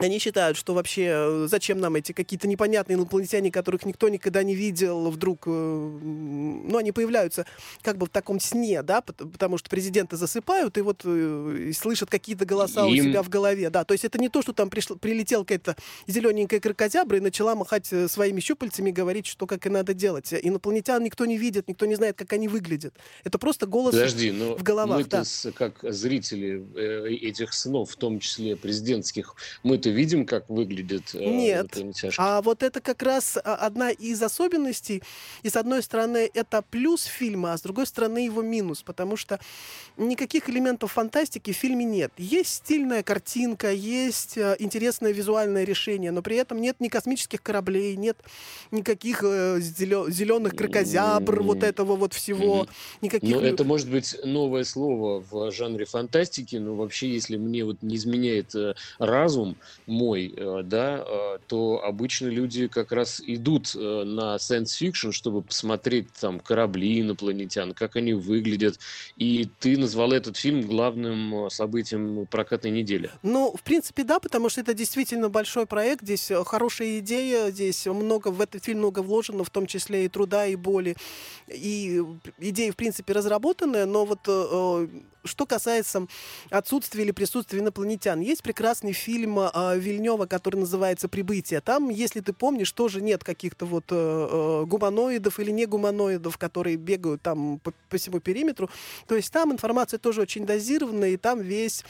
Они 0.00 0.18
считают, 0.18 0.56
что 0.56 0.72
вообще 0.72 1.10
э, 1.12 1.46
зачем 1.48 1.78
нам 1.78 1.94
эти 1.94 2.12
какие-то 2.12 2.48
непонятные 2.48 2.96
инопланетяне, 2.96 3.50
которых 3.50 3.84
никто 3.84 4.08
никогда 4.08 4.42
не 4.42 4.54
видел, 4.54 5.10
вдруг, 5.10 5.42
э, 5.46 5.50
ну, 5.50 6.74
они 6.78 6.90
появляются 6.90 7.44
как 7.82 7.98
бы 7.98 8.06
в 8.06 8.08
таком 8.08 8.40
сне, 8.40 8.82
да, 8.82 9.02
пот- 9.02 9.30
потому 9.30 9.58
что 9.58 9.68
президенты 9.68 10.16
засыпают 10.16 10.78
и 10.78 10.80
вот 10.80 11.02
э, 11.04 11.66
и 11.68 11.72
слышат 11.74 12.08
какие-то 12.08 12.46
голоса 12.46 12.86
у 12.86 12.90
Им- 12.90 13.04
себя 13.04 13.22
в 13.22 13.28
голове, 13.28 13.68
да, 13.68 13.84
то 13.84 13.92
есть 13.92 14.06
это 14.06 14.18
не 14.18 14.30
то, 14.30 14.40
что 14.40 14.54
там 14.54 14.70
пришла, 14.70 14.96
прилетела 14.96 15.42
какая-то 15.44 15.76
зелененькая 16.06 16.60
крокозябра 16.60 17.18
и 17.18 17.20
начала 17.20 17.54
махать 17.54 17.92
своими 18.08 18.40
щупальцами 18.40 18.88
и 18.88 18.92
говорить, 18.92 19.26
что 19.26 19.46
как 19.46 19.66
и 19.66 19.68
надо 19.68 19.92
делать. 19.92 20.32
Инопланетян 20.32 21.04
никто 21.04 21.26
не 21.26 21.36
видит, 21.36 21.68
никто 21.68 21.84
не 21.84 21.96
знает, 21.96 22.16
как 22.16 22.32
они 22.32 22.48
выглядят. 22.48 22.94
Это 23.24 23.38
просто 23.38 23.66
голос 23.66 23.92
Подожди, 23.94 24.30
но 24.30 24.56
в 24.56 24.62
головах, 24.62 24.98
мы-то 24.98 25.24
да. 25.44 25.50
как 25.52 25.80
зрители 25.82 26.64
этих 27.28 27.52
снов, 27.52 27.90
в 27.90 27.96
том 27.96 28.18
числе 28.18 28.56
президентских, 28.56 29.34
мы-то 29.62 29.89
видим, 29.90 30.26
как 30.26 30.48
выглядит 30.48 31.14
э, 31.14 31.18
Нет. 31.18 31.76
А 32.18 32.40
вот 32.42 32.62
это 32.62 32.80
как 32.80 33.02
раз 33.02 33.36
а, 33.36 33.54
одна 33.56 33.90
из 33.90 34.22
особенностей. 34.22 35.02
И 35.42 35.50
с 35.50 35.56
одной 35.56 35.82
стороны, 35.82 36.30
это 36.32 36.62
плюс 36.62 37.04
фильма, 37.04 37.52
а 37.52 37.58
с 37.58 37.62
другой 37.62 37.86
стороны, 37.86 38.18
его 38.18 38.42
минус, 38.42 38.82
потому 38.82 39.16
что 39.16 39.38
никаких 39.96 40.48
элементов 40.48 40.92
фантастики 40.92 41.52
в 41.52 41.56
фильме 41.56 41.84
нет. 41.84 42.12
Есть 42.16 42.54
стильная 42.54 43.02
картинка, 43.02 43.72
есть 43.72 44.36
э, 44.38 44.56
интересное 44.58 45.12
визуальное 45.12 45.64
решение, 45.64 46.10
но 46.10 46.22
при 46.22 46.36
этом 46.36 46.60
нет 46.60 46.76
ни 46.80 46.88
космических 46.88 47.42
кораблей, 47.42 47.96
нет 47.96 48.16
никаких 48.70 49.22
зеленых 49.22 50.54
крокозябр, 50.54 51.42
вот 51.42 51.58
М. 51.58 51.64
этого 51.64 51.96
вот 51.96 52.14
всего, 52.14 52.62
Мгм. 52.62 52.68
никаких... 53.02 53.36
Ну, 53.36 53.40
это 53.40 53.64
может 53.64 53.90
быть 53.90 54.16
новое 54.24 54.64
слово 54.64 55.24
в 55.30 55.50
жанре 55.52 55.84
фантастики, 55.84 56.56
но 56.56 56.74
вообще, 56.74 57.08
если 57.10 57.36
мне 57.36 57.64
вот 57.64 57.82
не 57.82 57.96
изменяет 57.96 58.54
э, 58.54 58.74
разум 58.98 59.56
мой, 59.90 60.32
э, 60.34 60.62
да, 60.64 61.04
э, 61.06 61.38
то 61.46 61.82
обычно 61.84 62.28
люди 62.28 62.68
как 62.68 62.92
раз 62.92 63.20
идут 63.26 63.74
э, 63.74 64.04
на 64.04 64.36
science 64.36 64.80
fiction, 64.80 65.12
чтобы 65.12 65.42
посмотреть 65.42 66.12
там 66.20 66.40
корабли 66.40 67.00
инопланетян, 67.00 67.74
как 67.74 67.96
они 67.96 68.14
выглядят. 68.14 68.78
И 69.16 69.48
ты 69.58 69.76
назвал 69.76 70.12
этот 70.12 70.36
фильм 70.36 70.62
главным 70.62 71.50
событием 71.50 72.26
прокатной 72.26 72.70
недели. 72.70 73.10
Ну, 73.22 73.54
в 73.56 73.62
принципе, 73.62 74.04
да, 74.04 74.20
потому 74.20 74.48
что 74.48 74.60
это 74.60 74.72
действительно 74.72 75.28
большой 75.28 75.66
проект. 75.66 76.02
Здесь 76.02 76.30
хорошая 76.46 77.00
идея, 77.00 77.50
здесь 77.50 77.86
много 77.86 78.28
в 78.28 78.40
этот 78.40 78.64
фильм 78.64 78.78
много 78.78 79.00
вложено, 79.00 79.44
в 79.44 79.50
том 79.50 79.66
числе 79.66 80.04
и 80.04 80.08
труда, 80.08 80.46
и 80.46 80.56
боли. 80.56 80.96
И 81.48 82.02
идея, 82.38 82.72
в 82.72 82.76
принципе, 82.76 83.12
разработанная, 83.12 83.86
но 83.86 84.04
вот 84.04 84.20
что 85.24 85.46
касается 85.46 86.06
отсутствия 86.50 87.04
или 87.04 87.10
присутствия 87.10 87.60
инопланетян, 87.60 88.20
есть 88.20 88.42
прекрасный 88.42 88.92
фильм 88.92 89.38
э, 89.38 89.78
Вильнева, 89.78 90.26
который 90.26 90.56
называется 90.56 91.08
«Прибытие». 91.08 91.60
Там, 91.60 91.88
если 91.88 92.20
ты 92.20 92.32
помнишь, 92.32 92.72
тоже 92.72 93.00
нет 93.00 93.24
каких-то 93.24 93.66
вот 93.66 93.84
э, 93.90 93.94
э, 93.94 94.64
гуманоидов 94.66 95.40
или 95.40 95.50
не 95.50 95.66
гуманоидов, 95.66 96.38
которые 96.38 96.76
бегают 96.76 97.22
там 97.22 97.58
по, 97.58 97.72
по 97.88 97.96
всему 97.96 98.20
периметру. 98.20 98.70
То 99.06 99.16
есть 99.16 99.32
там 99.32 99.52
информация 99.52 99.98
тоже 99.98 100.22
очень 100.22 100.46
дозированная, 100.46 101.10
и 101.10 101.16
там 101.16 101.40
весь 101.40 101.84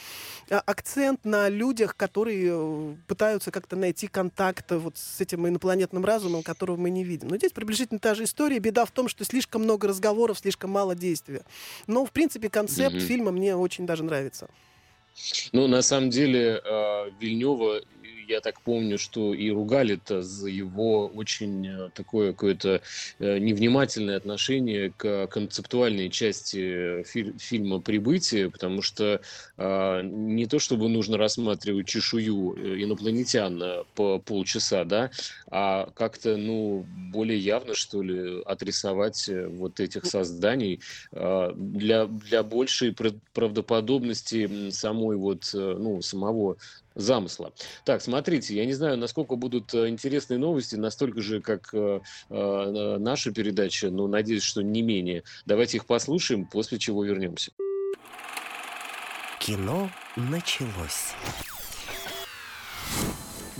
а, 0.49 0.59
акцент 0.65 1.23
на 1.23 1.49
людях, 1.49 1.95
которые 1.95 2.49
э, 2.51 2.95
пытаются 3.07 3.51
как-то 3.51 3.75
найти 3.75 4.07
контакт 4.07 4.71
э, 4.71 4.77
вот 4.77 4.97
с 4.97 5.21
этим 5.21 5.47
инопланетным 5.47 6.03
разумом, 6.03 6.43
которого 6.43 6.77
мы 6.77 6.89
не 6.89 7.03
видим. 7.03 7.27
Но 7.27 7.37
здесь 7.37 7.51
приблизительно 7.51 7.99
та 7.99 8.15
же 8.15 8.23
история. 8.23 8.59
Беда 8.59 8.85
в 8.85 8.91
том, 8.91 9.07
что 9.07 9.23
слишком 9.23 9.63
много 9.63 9.87
разговоров, 9.87 10.39
слишком 10.39 10.71
мало 10.71 10.95
действия. 10.95 11.43
Но, 11.87 12.05
в 12.05 12.11
принципе, 12.11 12.49
концепт 12.49 12.95
Мгм. 12.95 13.05
фильма 13.05 13.20
мне 13.29 13.55
очень 13.55 13.85
даже 13.85 14.03
нравится. 14.03 14.49
Ну, 15.51 15.67
на 15.67 15.81
самом 15.81 16.09
деле, 16.09 16.61
э, 16.63 17.09
Вильнева, 17.19 17.81
я 18.27 18.41
так 18.41 18.61
помню, 18.61 18.97
что 18.97 19.33
и 19.33 19.49
ругали-то 19.49 20.21
за 20.21 20.49
его 20.49 21.07
очень 21.07 21.67
э, 21.67 21.89
такое 21.93 22.31
какое-то 22.31 22.81
э, 23.19 23.37
невнимательное 23.39 24.17
отношение 24.17 24.91
к 24.91 25.27
концептуальной 25.27 26.09
части 26.09 27.03
фи- 27.03 27.37
фильма 27.37 27.79
«Прибытие», 27.79 28.49
потому 28.49 28.81
что 28.81 29.21
э, 29.57 30.01
не 30.03 30.45
то 30.45 30.59
чтобы 30.59 30.89
нужно 30.89 31.17
рассматривать 31.17 31.87
чешую 31.87 32.55
э, 32.55 32.83
инопланетян 32.83 33.61
э, 33.61 33.83
по 33.95 34.19
полчаса, 34.19 34.83
да, 34.85 35.11
а 35.49 35.89
как-то, 35.91 36.37
ну, 36.37 36.85
более 36.87 37.39
явно, 37.39 37.75
что 37.75 38.01
ли, 38.01 38.41
отрисовать 38.43 39.27
э, 39.29 39.47
вот 39.47 39.79
этих 39.79 40.05
созданий 40.05 40.81
э, 41.11 41.51
для, 41.55 42.05
для 42.05 42.43
большей 42.43 42.93
прав- 42.93 43.19
правдоподобности 43.33 44.69
самой 44.69 45.17
вот, 45.17 45.51
э, 45.53 45.75
ну, 45.77 46.01
самого 46.01 46.57
замысла. 46.95 47.53
Так, 47.85 48.01
смотрите, 48.01 48.55
я 48.55 48.65
не 48.65 48.73
знаю, 48.73 48.97
насколько 48.97 49.35
будут 49.35 49.73
э, 49.73 49.87
интересные 49.87 50.37
новости, 50.37 50.75
настолько 50.75 51.21
же, 51.21 51.41
как 51.41 51.69
э, 51.73 52.01
э, 52.29 52.97
наша 52.99 53.31
передача, 53.31 53.89
но 53.89 54.07
надеюсь, 54.07 54.43
что 54.43 54.61
не 54.61 54.81
менее. 54.81 55.23
Давайте 55.45 55.77
их 55.77 55.85
послушаем, 55.85 56.45
после 56.45 56.79
чего 56.79 57.03
вернемся. 57.03 57.51
Кино 59.39 59.89
началось. 60.15 61.13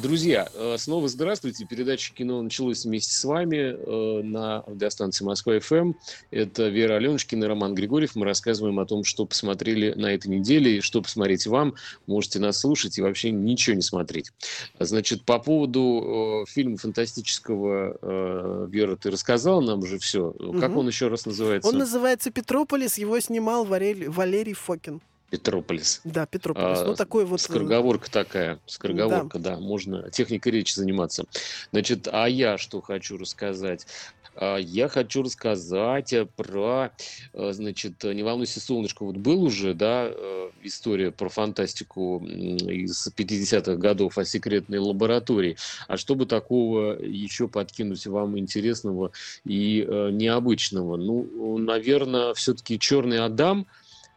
Друзья, 0.02 0.50
э, 0.56 0.78
снова 0.80 1.08
здравствуйте. 1.08 1.66
Передача 1.66 2.12
«Кино» 2.14 2.42
началась 2.42 2.86
вместе 2.86 3.14
с 3.14 3.24
вами 3.24 3.58
э, 3.58 4.24
на 4.24 4.64
радиостанции 4.66 5.24
«Москва-ФМ». 5.24 5.94
Это 6.32 6.70
Вера 6.70 6.96
Аленушкина 6.96 7.44
и 7.44 7.48
Роман 7.48 7.76
Григорьев. 7.76 8.16
Мы 8.16 8.26
рассказываем 8.26 8.80
о 8.80 8.86
том, 8.88 9.04
что 9.04 9.28
посмотрели 9.28 9.94
на 9.94 10.08
этой 10.08 10.28
неделе 10.28 10.78
и 10.78 10.82
что 10.82 11.04
посмотреть 11.04 11.46
вам. 11.46 11.76
Можете 12.08 12.40
нас 12.40 12.60
слушать 12.60 12.98
и 12.98 13.02
вообще 13.02 13.30
ничего 13.30 13.76
не 13.76 13.84
смотреть. 13.84 14.32
Значит, 14.80 15.24
по 15.24 15.38
поводу 15.38 16.46
э, 16.48 16.52
фильма 16.52 16.78
фантастического, 16.78 18.68
Вера, 18.68 18.96
ты 18.96 19.12
рассказала 19.12 19.62
нам 19.62 19.80
уже 19.82 20.00
все. 20.00 20.32
Как 20.60 20.72
угу. 20.72 20.80
он 20.80 20.88
еще 20.88 21.10
раз 21.10 21.28
называется? 21.28 21.70
Он 21.70 21.78
называется 21.78 22.32
«Петрополис». 22.32 22.98
Его 22.98 23.20
снимал 23.20 23.66
Валерий, 23.66 24.08
Валерий 24.08 24.54
Фокин. 24.54 25.02
Петрополис. 25.32 26.02
Да, 26.04 26.26
Петрополис. 26.26 26.80
А, 26.80 26.86
ну, 26.86 26.96
такой 26.96 27.24
вот... 27.24 27.40
Скороговорка 27.40 28.12
такая. 28.12 28.60
Скороговорка, 28.66 29.40
да. 29.40 29.56
да. 29.56 29.60
Можно 29.62 30.12
техникой 30.12 30.52
речи 30.52 30.76
заниматься. 30.76 31.24
Значит, 31.72 32.10
а 32.12 32.28
я 32.28 32.58
что 32.58 32.82
хочу 32.82 33.18
рассказать? 33.18 33.88
А, 34.36 34.58
я 34.58 34.90
хочу 34.90 35.24
рассказать 35.24 36.14
про, 36.36 36.92
э, 37.32 37.52
значит, 37.54 38.04
«Не 38.04 38.24
волнуйся, 38.24 38.60
солнышко». 38.60 39.06
Вот 39.06 39.16
был 39.16 39.44
уже, 39.44 39.74
да, 39.74 40.10
э, 40.10 40.50
история 40.64 41.12
про 41.12 41.30
фантастику 41.30 42.22
из 42.26 43.08
50-х 43.16 43.78
годов 43.78 44.18
о 44.18 44.26
секретной 44.26 44.80
лаборатории. 44.80 45.56
А 45.88 45.96
чтобы 45.96 46.26
такого 46.26 47.02
еще 47.02 47.48
подкинуть 47.48 48.06
вам 48.06 48.38
интересного 48.38 49.12
и 49.46 49.86
э, 49.88 50.10
необычного? 50.12 50.98
Ну, 50.98 51.58
наверное, 51.58 52.34
все-таки 52.34 52.78
«Черный 52.78 53.24
Адам»– 53.24 53.66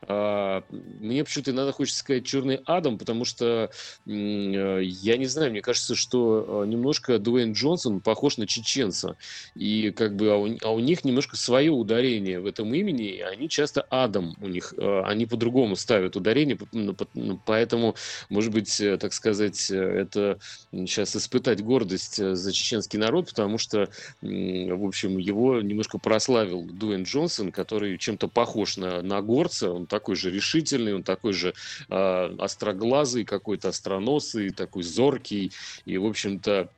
мне 0.09 1.25
почему-то 1.25 1.51
иногда 1.51 1.73
хочется 1.73 2.01
сказать 2.01 2.25
черный 2.27 2.61
Адам, 2.67 2.99
потому 2.99 3.25
что 3.25 3.71
э, 4.07 4.81
я 4.83 5.17
не 5.17 5.27
знаю, 5.27 5.51
мне 5.51 5.63
кажется, 5.63 5.95
что 5.95 6.65
э, 6.65 6.67
немножко 6.67 7.19
Дуэйн 7.19 7.53
Джонсон 7.53 8.01
похож 8.01 8.37
на 8.37 8.47
чеченца. 8.47 9.17
И 9.55 9.91
как 9.91 10.17
бы 10.17 10.31
а 10.31 10.37
у, 10.37 10.49
а 10.63 10.71
у 10.73 10.81
них 10.81 11.05
немножко 11.05 11.37
свое 11.37 11.71
ударение 11.71 12.41
в 12.41 12.47
этом 12.47 12.75
имени, 12.75 13.07
и 13.07 13.21
они 13.21 13.49
часто 13.49 13.83
Адам 13.91 14.35
у 14.41 14.49
них, 14.49 14.75
э, 14.77 15.03
они 15.05 15.27
по-другому 15.27 15.77
ставят 15.77 16.17
ударение, 16.17 16.59
ну, 16.73 16.95
ну, 17.15 17.41
поэтому, 17.45 17.95
может 18.29 18.53
быть, 18.53 18.83
так 19.01 19.13
сказать, 19.13 19.71
это 19.71 20.39
сейчас 20.73 21.17
испытать 21.17 21.63
гордость 21.63 22.17
за 22.17 22.53
чеченский 22.53 22.99
народ, 22.99 23.29
потому 23.29 23.59
что, 23.59 23.89
в 24.21 24.87
общем, 24.87 25.19
его 25.19 25.61
немножко 25.61 25.99
прославил 25.99 26.63
Дуэйн 26.65 27.05
Джонсон, 27.05 27.53
который 27.53 27.97
чем-то 27.99 28.29
похож 28.29 28.77
на, 28.77 29.03
на 29.03 29.23
горца, 29.23 29.71
он 29.71 29.87
такой 29.95 30.17
же 30.17 30.31
решительный, 30.31 30.95
он 30.95 31.03
такой 31.05 31.33
же 31.33 31.55
э, 31.89 32.37
остроглазый, 32.39 33.25
какой-то 33.25 33.69
остроносый, 33.69 34.51
такой 34.51 34.83
зоркий. 34.83 35.53
И, 35.85 35.99
в 35.99 36.07
общем-то, 36.07 36.69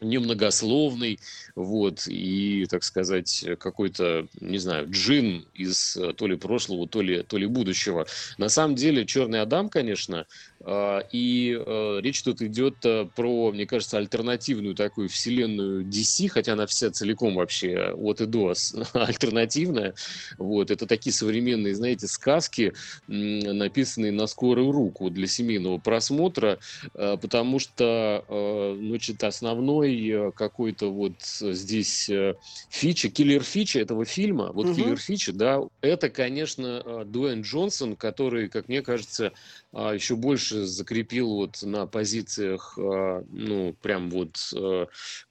немногословный, 0.00 1.18
вот, 1.54 2.06
и, 2.06 2.66
так 2.70 2.84
сказать, 2.84 3.44
какой-то, 3.58 4.28
не 4.40 4.58
знаю, 4.58 4.88
джин 4.90 5.46
из 5.54 5.96
э, 5.96 6.12
то 6.12 6.26
ли 6.26 6.36
прошлого, 6.36 6.86
то 6.86 7.02
ли, 7.02 7.22
то 7.22 7.36
ли 7.36 7.46
будущего. 7.46 8.06
На 8.38 8.48
самом 8.48 8.76
деле, 8.76 9.04
Черный 9.06 9.40
Адам, 9.40 9.68
конечно, 9.68 10.26
а, 10.60 11.00
и 11.12 11.56
э, 11.58 12.00
речь 12.00 12.22
тут 12.22 12.42
идет 12.42 12.76
э, 12.84 13.08
про, 13.14 13.50
мне 13.50 13.66
кажется, 13.66 13.98
альтернативную 13.98 14.74
такую 14.74 15.08
вселенную 15.08 15.84
DC, 15.84 16.28
хотя 16.28 16.52
она 16.52 16.66
вся 16.66 16.90
целиком 16.90 17.34
вообще 17.34 17.92
от 17.96 18.20
и 18.20 18.26
до 18.26 18.54
альтернативная. 18.92 19.94
Вот, 20.36 20.70
это 20.70 20.86
такие 20.86 21.12
современные, 21.12 21.74
знаете, 21.74 22.06
сказки, 22.06 22.72
написанные 23.06 24.12
на 24.12 24.26
скорую 24.26 24.70
руку 24.72 25.10
для 25.10 25.26
семейного 25.26 25.78
просмотра, 25.78 26.58
потому 26.92 27.58
что, 27.58 28.76
значит, 28.80 29.22
основной 29.24 29.87
основной 29.88 30.28
э, 30.28 30.32
какой-то 30.32 30.92
вот 30.92 31.14
здесь 31.20 32.08
э, 32.08 32.34
фича, 32.70 33.08
киллер-фича 33.08 33.80
этого 33.80 34.04
фильма, 34.04 34.52
вот 34.52 34.66
угу. 34.66 34.74
киллер-фича, 34.74 35.32
да, 35.32 35.60
это, 35.80 36.10
конечно, 36.10 36.82
э, 36.84 37.04
Дуэйн 37.06 37.42
Джонсон, 37.42 37.96
который, 37.96 38.48
как 38.48 38.68
мне 38.68 38.82
кажется, 38.82 39.32
а, 39.72 39.92
еще 39.92 40.16
больше 40.16 40.64
закрепил 40.64 41.34
вот 41.34 41.62
на 41.62 41.86
позициях, 41.86 42.74
ну, 42.76 43.74
прям 43.82 44.10
вот 44.10 44.36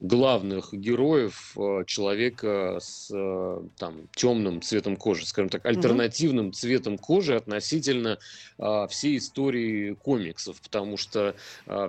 главных 0.00 0.72
героев 0.72 1.56
человека 1.86 2.78
с 2.80 3.08
там 3.76 4.08
темным 4.14 4.62
цветом 4.62 4.96
кожи, 4.96 5.26
скажем 5.26 5.48
так, 5.48 5.66
альтернативным 5.66 6.46
угу. 6.46 6.52
цветом 6.52 6.98
кожи 6.98 7.34
относительно 7.34 8.18
всей 8.88 9.18
истории 9.18 9.94
комиксов, 9.94 10.60
потому 10.60 10.96
что 10.96 11.34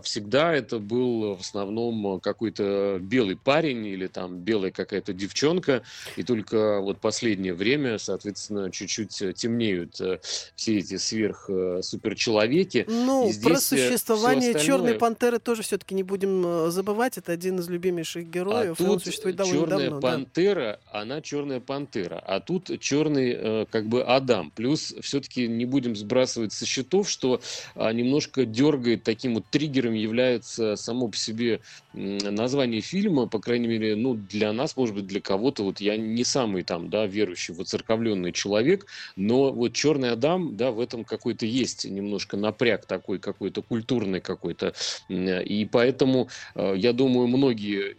всегда 0.04 0.54
это 0.54 0.80
был 0.80 1.36
в 1.36 1.42
основном 1.42 2.20
какой-то 2.20 2.59
какой-то 2.60 3.00
белый 3.00 3.36
парень 3.36 3.86
или 3.86 4.08
там 4.08 4.38
белая 4.38 4.72
какая-то 4.72 5.14
девчонка, 5.14 5.84
и 6.16 6.24
только 6.24 6.80
вот 6.82 7.00
последнее 7.00 7.54
время, 7.54 7.98
соответственно, 7.98 8.72
чуть-чуть 8.72 9.22
э, 9.22 9.34
темнеют 9.34 10.00
э, 10.02 10.20
все 10.56 10.80
эти 10.80 10.98
сверх-суперчеловеки. 10.98 12.86
Э, 12.88 12.92
ну, 12.92 13.32
про 13.42 13.60
существование 13.60 14.52
остальное... 14.52 14.66
Черной 14.66 14.94
Пантеры 14.96 15.40
тоже 15.40 15.64
все-таки 15.64 15.96
не 15.96 16.04
будем 16.04 16.70
забывать, 16.72 17.18
это 17.18 17.32
один 17.32 17.60
из 17.60 17.70
любимейших 17.70 18.26
героев, 18.30 18.74
а 18.74 18.76
тут 18.76 18.90
он 18.90 19.00
существует 19.00 19.36
довольно 19.36 19.62
Черная 19.62 19.90
давно. 19.90 20.02
Пантера, 20.02 20.80
да. 20.92 21.02
она 21.02 21.22
Черная 21.22 21.60
Пантера, 21.60 22.20
а 22.26 22.40
тут 22.40 22.80
черный 22.80 23.66
как 23.68 23.88
бы 23.88 24.04
Адам. 24.04 24.52
Плюс 24.52 24.94
все-таки 25.02 25.48
не 25.48 25.66
будем 25.66 25.96
сбрасывать 25.96 26.54
со 26.54 26.66
счетов, 26.66 27.10
что 27.10 27.42
а, 27.76 27.92
немножко 27.92 28.46
дергает 28.46 29.04
таким 29.04 29.36
вот 29.36 29.46
триггером 29.50 29.94
является 29.94 30.76
само 30.76 31.08
по 31.08 31.18
себе 31.18 31.62
название 31.94 32.49
фильма, 32.82 33.28
по 33.28 33.40
крайней 33.40 33.68
мере, 33.68 33.96
ну, 33.96 34.14
для 34.14 34.54
нас, 34.54 34.76
может 34.78 34.96
быть, 34.96 35.08
для 35.08 35.22
кого-то, 35.22 35.64
вот 35.64 35.82
я 35.82 35.98
не 35.98 36.24
самый 36.24 36.64
там, 36.64 36.90
да, 36.90 37.06
верующий, 37.06 37.54
воцерковленный 37.54 38.32
человек, 38.32 38.86
но 39.16 39.52
вот 39.52 39.74
«Черный 39.74 40.12
Адам», 40.12 40.56
да, 40.56 40.72
в 40.72 40.80
этом 40.80 41.04
какой-то 41.04 41.46
есть 41.46 41.86
немножко 41.86 42.38
напряг 42.38 42.86
такой 42.86 43.20
какой-то 43.20 43.62
культурный 43.62 44.22
какой-то, 44.22 44.74
и 45.10 45.68
поэтому, 45.72 46.30
э, 46.56 46.74
я 46.78 46.94
думаю, 46.94 47.28
многие 47.28 47.96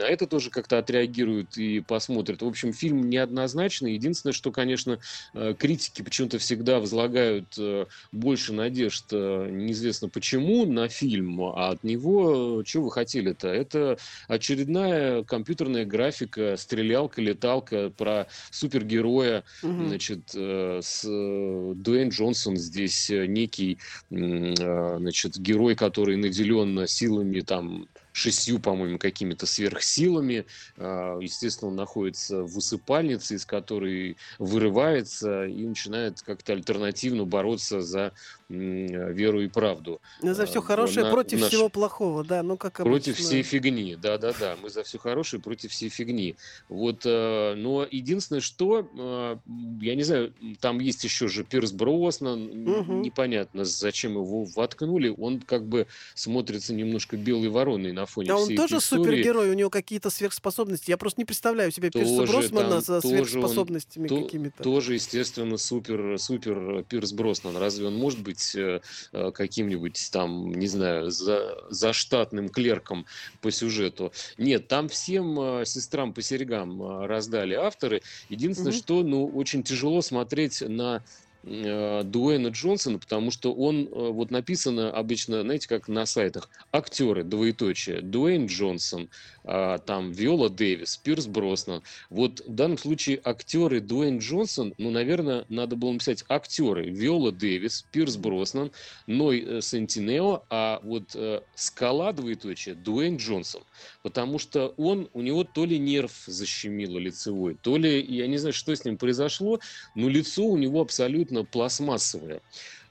на 0.00 0.04
это 0.04 0.26
тоже 0.26 0.50
как-то 0.50 0.78
отреагируют 0.78 1.56
и 1.58 1.80
посмотрят. 1.80 2.42
В 2.42 2.46
общем, 2.46 2.72
фильм 2.72 3.08
неоднозначный. 3.10 3.94
Единственное, 3.94 4.32
что, 4.32 4.50
конечно, 4.50 4.98
э, 5.34 5.54
критики 5.58 6.02
почему-то 6.02 6.38
всегда 6.38 6.80
возлагают 6.80 7.54
э, 7.58 7.86
больше 8.10 8.52
надежд, 8.52 9.04
э, 9.12 9.48
неизвестно 9.50 10.08
почему, 10.08 10.64
на 10.64 10.88
фильм, 10.88 11.42
а 11.42 11.70
от 11.70 11.84
него, 11.84 12.62
что 12.64 12.82
вы 12.82 12.90
хотели-то? 12.90 13.48
Это 13.48 13.98
очередная 14.26 15.22
компьютерная 15.22 15.84
графика, 15.84 16.56
стрелялка, 16.56 17.20
леталка 17.20 17.90
про 17.90 18.26
супергероя, 18.50 19.44
угу. 19.62 19.86
значит, 19.86 20.30
с 20.32 21.02
Дуэйн 21.04 22.08
Джонсон 22.08 22.56
здесь 22.56 23.10
некий, 23.10 23.78
значит, 24.08 25.38
герой, 25.38 25.74
который 25.74 26.16
наделен 26.16 26.86
силами 26.86 27.40
там 27.40 27.86
шестью, 28.12 28.58
по-моему, 28.58 28.98
какими-то 28.98 29.46
сверхсилами. 29.46 30.46
А, 30.76 31.18
естественно, 31.18 31.70
он 31.70 31.76
находится 31.76 32.42
в 32.42 32.56
усыпальнице, 32.56 33.34
из 33.34 33.46
которой 33.46 34.16
вырывается 34.38 35.46
и 35.46 35.64
начинает 35.64 36.20
как-то 36.22 36.52
альтернативно 36.52 37.24
бороться 37.24 37.80
за 37.80 38.12
веру 38.50 39.42
и 39.42 39.48
правду. 39.48 40.00
Ну, 40.22 40.34
за 40.34 40.46
все 40.46 40.58
а, 40.58 40.62
хорошее 40.62 41.06
на, 41.06 41.12
против 41.12 41.40
наш... 41.40 41.50
всего 41.50 41.68
плохого, 41.68 42.24
да, 42.24 42.42
ну 42.42 42.56
как 42.56 42.80
обычно. 42.80 42.90
Против 42.90 43.16
всей 43.16 43.42
фигни, 43.42 43.94
да-да-да, 43.94 44.56
мы 44.60 44.70
за 44.70 44.82
все 44.82 44.98
хорошее 44.98 45.40
против 45.40 45.70
всей 45.70 45.88
фигни. 45.88 46.36
Вот, 46.68 47.02
э, 47.04 47.54
но 47.54 47.86
единственное, 47.88 48.40
что, 48.40 48.88
э, 48.92 49.36
я 49.80 49.94
не 49.94 50.02
знаю, 50.02 50.34
там 50.60 50.80
есть 50.80 51.04
еще 51.04 51.28
же 51.28 51.44
Пирс 51.44 51.70
Броснан, 51.70 52.68
угу. 52.68 52.92
непонятно, 52.94 53.64
зачем 53.64 54.12
его 54.12 54.44
воткнули, 54.44 55.14
он 55.16 55.40
как 55.40 55.66
бы 55.66 55.86
смотрится 56.14 56.74
немножко 56.74 57.16
белой 57.16 57.48
вороной 57.48 57.92
на 58.00 58.06
фоне 58.06 58.28
Да 58.28 58.36
он 58.36 58.56
тоже 58.56 58.78
истории. 58.78 59.02
супергерой, 59.02 59.50
у 59.50 59.54
него 59.54 59.70
какие-то 59.70 60.10
сверхспособности, 60.10 60.90
я 60.90 60.96
просто 60.96 61.20
не 61.20 61.24
представляю 61.24 61.70
себе 61.70 61.90
тоже, 61.90 62.04
Пирса 62.04 62.32
Броснана 62.32 62.80
со 62.80 63.00
сверхспособностями 63.00 64.08
он, 64.10 64.24
какими-то. 64.24 64.62
Тоже, 64.62 64.94
естественно, 64.94 65.56
супер, 65.56 66.18
супер 66.18 66.84
Пирс 66.88 67.12
Броснан, 67.12 67.56
разве 67.56 67.86
он 67.86 67.96
может 67.96 68.20
быть 68.20 68.54
э, 68.54 68.80
э, 69.12 69.30
каким-нибудь 69.32 70.10
там, 70.12 70.52
не 70.52 70.66
знаю, 70.66 71.10
за, 71.10 71.56
за 71.70 71.92
штатным 71.92 72.48
клерком 72.48 73.06
по 73.40 73.50
сюжету. 73.50 74.12
Нет, 74.38 74.68
там 74.68 74.88
всем 74.88 75.38
э, 75.40 75.64
сестрам 75.66 76.12
по 76.12 76.22
серьгам 76.22 77.04
раздали 77.04 77.54
авторы. 77.54 78.02
Единственное, 78.28 78.72
угу. 78.72 78.78
что, 78.78 79.02
ну, 79.02 79.26
очень 79.26 79.62
тяжело 79.62 80.02
смотреть 80.02 80.62
на 80.62 80.96
э, 80.96 81.29
Дуэйна 81.42 82.48
Джонсона, 82.48 82.98
потому 82.98 83.30
что 83.30 83.54
он, 83.54 83.86
э, 83.86 83.88
вот 83.90 84.30
написано 84.30 84.90
обычно, 84.90 85.42
знаете, 85.42 85.68
как 85.68 85.88
на 85.88 86.04
сайтах, 86.04 86.50
актеры, 86.70 87.24
двоеточие, 87.24 88.02
Дуэйн 88.02 88.46
Джонсон, 88.46 89.08
э, 89.39 89.39
там 89.44 90.12
Виола 90.12 90.50
Дэвис, 90.50 90.96
Пирс 90.98 91.26
Броснан. 91.26 91.82
Вот 92.10 92.40
в 92.46 92.54
данном 92.54 92.78
случае 92.78 93.20
актеры 93.24 93.80
Дуэйн 93.80 94.18
Джонсон, 94.18 94.74
ну, 94.78 94.90
наверное, 94.90 95.44
надо 95.48 95.76
было 95.76 95.92
написать 95.92 96.24
актеры 96.28 96.90
Виола 96.90 97.32
Дэвис, 97.32 97.86
Пирс 97.92 98.16
Броснан, 98.16 98.70
Ной 99.06 99.40
э, 99.40 99.60
Сентинео, 99.60 100.44
а 100.50 100.80
вот 100.82 101.14
э, 101.14 101.40
скала, 101.54 102.12
двоеточие, 102.12 102.74
Дуэйн 102.74 103.16
Джонсон. 103.16 103.62
Потому 104.02 104.38
что 104.38 104.68
он, 104.76 105.08
у 105.12 105.22
него 105.22 105.44
то 105.44 105.64
ли 105.64 105.78
нерв 105.78 106.12
защемило 106.26 106.98
лицевой, 106.98 107.56
то 107.60 107.76
ли, 107.76 108.00
я 108.02 108.26
не 108.26 108.38
знаю, 108.38 108.52
что 108.52 108.74
с 108.74 108.84
ним 108.84 108.96
произошло, 108.96 109.60
но 109.94 110.08
лицо 110.08 110.44
у 110.44 110.56
него 110.56 110.80
абсолютно 110.80 111.44
пластмассовое. 111.44 112.42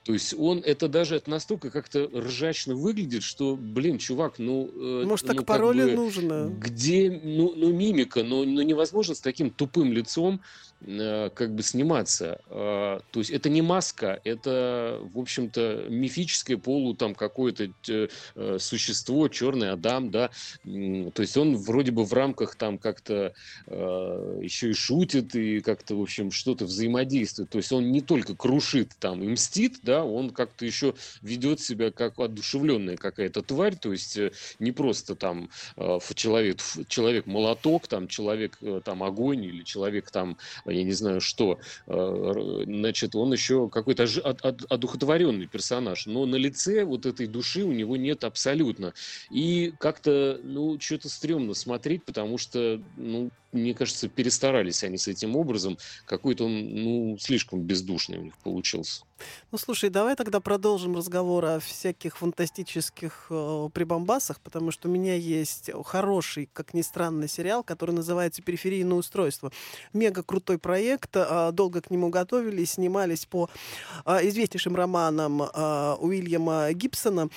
То 0.10 0.14
есть 0.14 0.34
он, 0.40 0.64
это 0.66 0.88
даже 0.88 1.18
это 1.18 1.30
настолько 1.30 1.70
как-то 1.70 2.10
ржачно 2.12 2.74
выглядит, 2.74 3.22
что, 3.22 3.56
блин, 3.56 4.00
чувак, 4.00 4.40
ну... 4.40 4.68
Э, 4.74 5.04
Может, 5.06 5.28
так 5.28 5.36
ну, 5.36 5.44
пароли 5.44 5.84
бы, 5.84 5.92
нужно? 5.92 6.52
Где, 6.60 7.12
ну, 7.12 7.54
ну 7.56 7.72
мимика, 7.72 8.24
но, 8.24 8.44
ну, 8.44 8.64
невозможно 8.64 9.14
с 9.14 9.20
таким 9.20 9.52
тупым 9.52 9.94
лицом 9.94 10.42
Э, 10.82 11.30
как 11.34 11.54
бы 11.56 11.62
сниматься. 11.62 12.40
А, 12.50 13.02
то 13.12 13.20
есть 13.20 13.32
это 13.32 13.50
не 13.50 13.62
маска, 13.62 14.22
это, 14.24 15.02
в 15.14 15.20
общем-то, 15.20 15.88
мифическое 15.90 16.56
полу 16.56 16.94
там 16.94 17.16
какое-то 17.16 17.68
э, 17.90 18.58
существо, 18.60 19.28
черный 19.28 19.72
Адам, 19.72 20.10
да. 20.10 20.30
То 20.64 21.22
есть 21.22 21.36
он 21.36 21.58
вроде 21.58 21.92
бы 21.92 22.06
в 22.06 22.14
рамках 22.14 22.56
там 22.56 22.78
как-то 22.78 23.34
еще 23.68 24.70
и 24.70 24.74
шутит 24.74 25.36
и 25.36 25.60
как-то, 25.60 25.96
в 25.96 26.02
общем, 26.02 26.32
что-то 26.32 26.66
взаимодействует. 26.66 27.50
То 27.50 27.58
есть 27.58 27.72
он 27.72 27.92
не 27.92 28.02
только 28.02 28.36
крушит 28.36 28.92
там 29.00 29.22
и 29.22 29.28
мстит, 29.28 29.80
да, 29.84 29.99
он 30.04 30.32
как-то 30.32 30.66
еще 30.66 30.96
ведет 31.22 31.60
себя 31.60 31.92
как 31.92 32.20
одушевленная 32.20 32.98
какая-то 32.98 33.42
тварь, 33.42 33.76
то 33.76 33.92
есть 33.92 34.18
э, 34.18 34.32
не 34.60 34.72
просто 34.72 35.16
там 35.16 35.50
человек, 36.16 36.60
человек 36.88 37.26
молоток, 37.26 37.88
там 37.88 38.08
человек 38.08 38.58
там 38.84 39.04
огонь 39.04 39.44
или 39.46 39.64
человек 39.64 40.12
там 40.12 40.38
я 40.66 40.84
не 40.84 40.92
знаю 40.92 41.22
что, 41.22 41.60
э, 41.88 42.64
значит, 42.66 43.16
он 43.16 43.32
еще 43.32 43.70
какой-то 43.70 44.04
одухотворенный 44.70 45.48
персонаж, 45.48 46.06
но 46.06 46.26
на 46.26 46.36
лице 46.36 46.84
вот 46.84 47.06
этой 47.06 47.28
души 47.28 47.64
у 47.64 47.72
него 47.72 47.98
нет 47.98 48.24
абсолютно. 48.24 48.94
И 49.30 49.74
как-то, 49.80 50.40
ну, 50.44 50.80
что-то 50.80 51.10
стрёмно 51.10 51.54
смотреть, 51.54 52.06
потому 52.06 52.38
что, 52.38 52.82
ну, 52.98 53.32
мне 53.52 53.74
кажется, 53.74 54.08
перестарались 54.08 54.84
они 54.84 54.98
с 54.98 55.08
этим 55.08 55.36
образом. 55.36 55.78
Какой-то 56.06 56.46
он, 56.46 56.70
ну, 56.70 57.18
слишком 57.20 57.62
бездушный 57.62 58.18
у 58.18 58.24
них 58.24 58.38
получился. 58.38 59.04
Ну, 59.52 59.58
слушай, 59.58 59.90
давай 59.90 60.16
тогда 60.16 60.40
продолжим 60.40 60.96
разговор 60.96 61.46
о 61.46 61.60
всяких 61.60 62.18
фантастических 62.18 63.28
э, 63.30 63.70
прибамбасах, 63.74 64.40
потому 64.42 64.72
что 64.72 64.88
у 64.88 64.92
меня 64.92 65.16
есть 65.16 65.70
хороший, 65.86 66.50
как 66.54 66.74
ни 66.74 66.82
странно, 66.82 67.28
сериал, 67.28 67.64
который 67.64 67.92
называется 67.92 68.42
«Периферийное 68.42 68.96
устройство». 68.96 69.52
Мега 69.94 70.24
крутой 70.24 70.58
проект, 70.58 71.16
э, 71.16 71.52
долго 71.52 71.82
к 71.82 71.90
нему 71.92 72.10
готовились, 72.10 72.72
снимались 72.72 73.26
по 73.26 73.50
э, 74.06 74.28
известнейшим 74.28 74.76
романам 74.76 75.42
э, 75.44 75.96
Уильяма 76.00 76.72
Гибсона. 76.74 77.30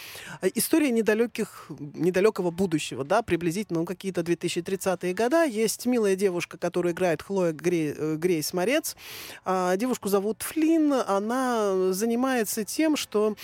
История 0.54 0.90
недалеких, 0.90 1.66
недалекого 1.78 2.50
будущего, 2.50 3.04
да, 3.04 3.22
приблизительно 3.22 3.80
ну, 3.80 3.86
какие-то 3.86 4.20
2030-е 4.20 5.14
года. 5.14 5.44
Есть 5.44 5.86
милая 6.02 6.16
девушка, 6.16 6.58
которую 6.58 6.92
играет 6.92 7.22
Хлоя 7.22 7.52
Грей, 7.52 7.94
э, 7.96 8.16
Грейс 8.16 8.52
Морец. 8.52 8.96
Э, 9.44 9.74
девушку 9.76 10.08
зовут 10.08 10.42
Флинн, 10.42 10.92
она 10.92 11.92
занимается 11.92 12.64
тем, 12.64 12.96
что, 12.96 13.36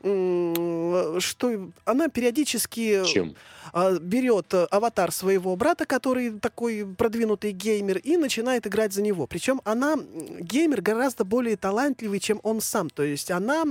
что 0.00 1.70
она 1.84 2.08
периодически 2.08 3.04
Чем? 3.04 3.34
А, 3.72 3.98
берет 3.98 4.52
аватар 4.70 5.12
своего 5.12 5.56
брата, 5.56 5.86
который 5.86 6.38
такой 6.38 6.86
продвинутый 6.86 7.52
геймер, 7.52 7.98
и 7.98 8.16
начинает 8.16 8.66
играть 8.66 8.92
за 8.92 9.02
него. 9.02 9.26
Причем 9.26 9.60
она 9.64 9.96
геймер 9.96 10.82
гораздо 10.82 11.24
более 11.24 11.56
талантливый, 11.56 12.20
чем 12.20 12.40
он 12.42 12.60
сам. 12.60 12.90
То 12.90 13.02
есть 13.02 13.30
она 13.30 13.64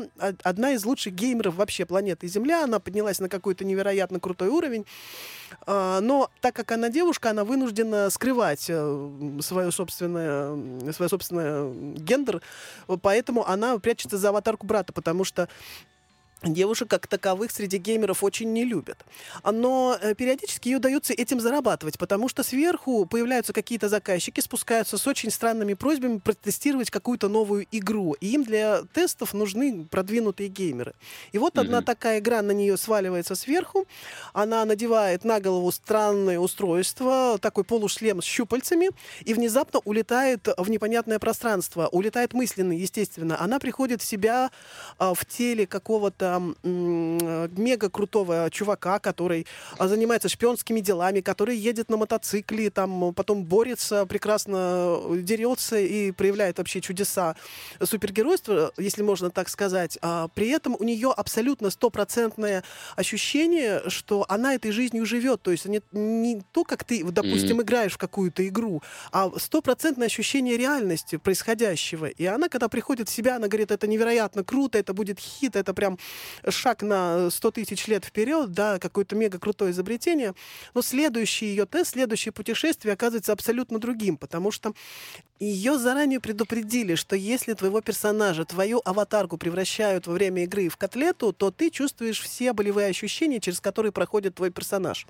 одна 0.43 0.71
из 0.71 0.85
лучших 0.85 1.13
геймеров 1.13 1.55
вообще 1.55 1.85
планеты 1.85 2.27
Земля. 2.27 2.63
Она 2.63 2.79
поднялась 2.79 3.19
на 3.19 3.29
какой-то 3.29 3.65
невероятно 3.65 4.19
крутой 4.19 4.49
уровень. 4.49 4.85
А, 5.65 5.99
но 6.01 6.29
так 6.41 6.55
как 6.55 6.71
она 6.71 6.89
девушка, 6.89 7.29
она 7.29 7.43
вынуждена 7.45 8.09
скрывать 8.09 8.65
э, 8.69 9.39
свое 9.41 9.71
собственное, 9.71 10.91
свое 10.91 11.09
собственное 11.09 11.71
гендер, 11.95 12.41
поэтому 13.01 13.47
она 13.47 13.77
прячется 13.79 14.17
за 14.17 14.29
аватарку 14.29 14.65
брата, 14.65 14.93
потому 14.93 15.23
что 15.23 15.47
девушек 16.43 16.89
как 16.89 17.07
таковых 17.07 17.51
среди 17.51 17.77
геймеров 17.77 18.23
очень 18.23 18.51
не 18.51 18.65
любят. 18.65 18.97
Но 19.43 19.97
э, 20.01 20.13
периодически 20.15 20.69
ей 20.69 20.75
удается 20.75 21.13
этим 21.13 21.39
зарабатывать, 21.39 21.97
потому 21.97 22.27
что 22.27 22.43
сверху 22.43 23.05
появляются 23.05 23.53
какие-то 23.53 23.89
заказчики, 23.89 24.41
спускаются 24.41 24.97
с 24.97 25.07
очень 25.07 25.31
странными 25.31 25.73
просьбами 25.73 26.17
протестировать 26.17 26.89
какую-то 26.89 27.29
новую 27.29 27.65
игру. 27.71 28.13
И 28.19 28.27
им 28.27 28.43
для 28.43 28.83
тестов 28.93 29.33
нужны 29.33 29.85
продвинутые 29.89 30.49
геймеры. 30.49 30.93
И 31.31 31.37
вот 31.37 31.55
mm-hmm. 31.55 31.61
одна 31.61 31.81
такая 31.81 32.19
игра 32.19 32.41
на 32.41 32.51
нее 32.51 32.77
сваливается 32.77 33.35
сверху. 33.35 33.87
Она 34.33 34.65
надевает 34.65 35.23
на 35.23 35.39
голову 35.39 35.71
странное 35.71 36.39
устройство, 36.39 37.37
такой 37.39 37.63
полушлем 37.63 38.21
с 38.21 38.25
щупальцами, 38.25 38.89
и 39.21 39.33
внезапно 39.33 39.79
улетает 39.85 40.47
в 40.57 40.69
непонятное 40.69 41.19
пространство. 41.19 41.87
Улетает 41.87 42.33
мысленно, 42.33 42.73
естественно. 42.73 43.39
Она 43.39 43.59
приходит 43.59 44.01
в 44.01 44.05
себя 44.05 44.51
а, 44.97 45.13
в 45.13 45.25
теле 45.25 45.65
какого-то 45.67 46.32
мега 46.39 47.89
крутого 47.89 48.49
чувака, 48.51 48.99
который 48.99 49.45
а, 49.77 49.87
занимается 49.87 50.29
шпионскими 50.29 50.79
делами, 50.79 51.21
который 51.21 51.57
едет 51.57 51.89
на 51.89 51.97
мотоцикле, 51.97 52.69
там 52.69 53.13
потом 53.13 53.43
борется, 53.43 54.05
прекрасно 54.05 54.99
дерется 55.17 55.77
и 55.77 56.11
проявляет 56.11 56.57
вообще 56.57 56.81
чудеса 56.81 57.35
супергеройства, 57.81 58.71
если 58.77 59.03
можно 59.03 59.29
так 59.29 59.49
сказать. 59.49 59.97
А 60.01 60.27
при 60.29 60.49
этом 60.49 60.75
у 60.79 60.83
нее 60.83 61.11
абсолютно 61.15 61.69
стопроцентное 61.69 62.63
ощущение, 62.95 63.81
что 63.87 64.25
она 64.29 64.55
этой 64.55 64.71
жизнью 64.71 65.05
живет. 65.05 65.41
То 65.41 65.51
есть 65.51 65.65
не, 65.65 65.81
не 65.91 66.41
то, 66.51 66.63
как 66.63 66.83
ты, 66.83 67.03
допустим, 67.03 67.59
mm-hmm. 67.59 67.63
играешь 67.63 67.93
в 67.93 67.97
какую-то 67.97 68.47
игру, 68.47 68.81
а 69.11 69.31
стопроцентное 69.37 70.07
ощущение 70.07 70.57
реальности 70.57 71.17
происходящего. 71.17 72.07
И 72.07 72.25
она, 72.25 72.49
когда 72.49 72.67
приходит 72.69 73.09
в 73.09 73.11
себя, 73.13 73.35
она 73.35 73.47
говорит, 73.47 73.71
это 73.71 73.87
невероятно 73.87 74.43
круто, 74.43 74.77
это 74.77 74.93
будет 74.93 75.19
хит, 75.19 75.55
это 75.55 75.73
прям 75.73 75.97
шаг 76.47 76.81
на 76.81 77.29
100 77.29 77.51
тысяч 77.51 77.87
лет 77.87 78.05
вперед, 78.05 78.51
да, 78.51 78.79
какое-то 78.79 79.15
мега 79.15 79.39
крутое 79.39 79.71
изобретение, 79.71 80.33
но 80.73 80.81
следующий 80.81 81.47
ее 81.47 81.65
тест, 81.65 81.91
следующее 81.91 82.31
путешествие 82.31 82.93
оказывается 82.93 83.31
абсолютно 83.31 83.79
другим, 83.79 84.17
потому 84.17 84.51
что 84.51 84.73
ее 85.43 85.77
заранее 85.77 86.19
предупредили, 86.19 86.95
что 86.95 87.15
если 87.15 87.53
твоего 87.53 87.81
персонажа, 87.81 88.45
твою 88.45 88.81
аватарку 88.85 89.37
превращают 89.37 90.07
во 90.07 90.13
время 90.13 90.43
игры 90.43 90.69
в 90.69 90.77
котлету, 90.77 91.33
то 91.33 91.51
ты 91.51 91.69
чувствуешь 91.69 92.21
все 92.21 92.53
болевые 92.53 92.87
ощущения, 92.87 93.39
через 93.41 93.59
которые 93.59 93.91
проходит 93.91 94.35
твой 94.35 94.51
персонаж. 94.51 95.05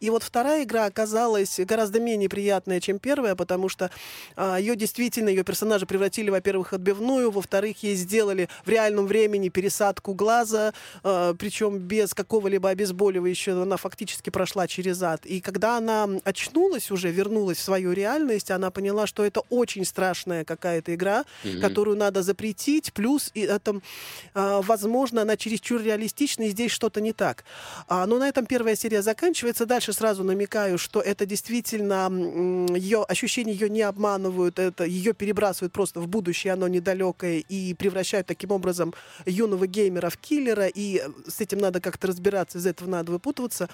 И 0.00 0.10
вот 0.10 0.22
вторая 0.22 0.64
игра 0.64 0.86
оказалась 0.86 1.60
гораздо 1.60 2.00
менее 2.00 2.28
приятная, 2.28 2.80
чем 2.80 2.98
первая, 2.98 3.36
потому 3.36 3.68
что 3.68 3.90
а, 4.36 4.58
ее 4.58 4.74
действительно, 4.74 5.28
ее 5.28 5.44
персонажа 5.44 5.86
превратили, 5.86 6.30
во-первых, 6.30 6.72
отбивную, 6.72 7.30
во-вторых, 7.30 7.82
ей 7.82 7.94
сделали 7.94 8.48
в 8.64 8.68
реальном 8.68 9.06
времени 9.06 9.48
пересадку 9.48 10.14
глаза, 10.48 10.72
а, 11.02 11.34
причем 11.34 11.78
без 11.78 12.14
какого-либо 12.14 12.70
обезболивающего, 12.70 13.62
она 13.62 13.76
фактически 13.76 14.30
прошла 14.30 14.66
через 14.66 15.02
ад. 15.02 15.26
И 15.26 15.40
когда 15.40 15.76
она 15.78 16.08
очнулась 16.24 16.90
уже, 16.90 17.10
вернулась 17.10 17.58
в 17.58 17.62
свою 17.62 17.92
реальность, 17.92 18.50
она 18.50 18.70
поняла, 18.70 19.06
что 19.06 19.24
это 19.24 19.42
очень 19.50 19.84
страшная 19.84 20.44
какая-то 20.44 20.94
игра, 20.94 21.24
mm-hmm. 21.44 21.60
которую 21.60 21.96
надо 21.96 22.22
запретить, 22.22 22.92
плюс 22.92 23.30
и 23.34 23.40
это, 23.40 23.80
а, 24.34 24.62
возможно, 24.62 25.22
она 25.22 25.36
чересчур 25.36 25.82
реалистична, 25.82 26.44
и 26.44 26.48
здесь 26.48 26.72
что-то 26.72 27.00
не 27.00 27.12
так. 27.12 27.44
А, 27.88 28.06
но 28.06 28.18
на 28.18 28.28
этом 28.28 28.46
первая 28.46 28.76
серия 28.76 29.02
заканчивается. 29.02 29.66
Дальше 29.66 29.92
сразу 29.92 30.24
намекаю, 30.24 30.78
что 30.78 31.00
это 31.00 31.26
действительно 31.26 32.08
ее 32.76 33.02
ощущения 33.02 33.52
ее 33.52 33.68
не 33.68 33.82
обманывают, 33.82 34.58
это 34.58 34.84
ее 34.84 35.12
перебрасывают 35.12 35.72
просто 35.72 36.00
в 36.00 36.08
будущее, 36.08 36.52
оно 36.52 36.68
недалекое, 36.68 37.38
и 37.38 37.74
превращают 37.74 38.26
таким 38.26 38.50
образом 38.50 38.94
юного 39.26 39.66
геймера 39.66 40.10
в 40.10 40.16
киллера, 40.28 40.66
и 40.66 41.02
с 41.26 41.40
этим 41.40 41.58
надо 41.58 41.80
как-то 41.80 42.08
разбираться, 42.08 42.58
из 42.58 42.66
этого 42.66 42.88
надо 42.88 43.12
выпутываться. 43.12 43.68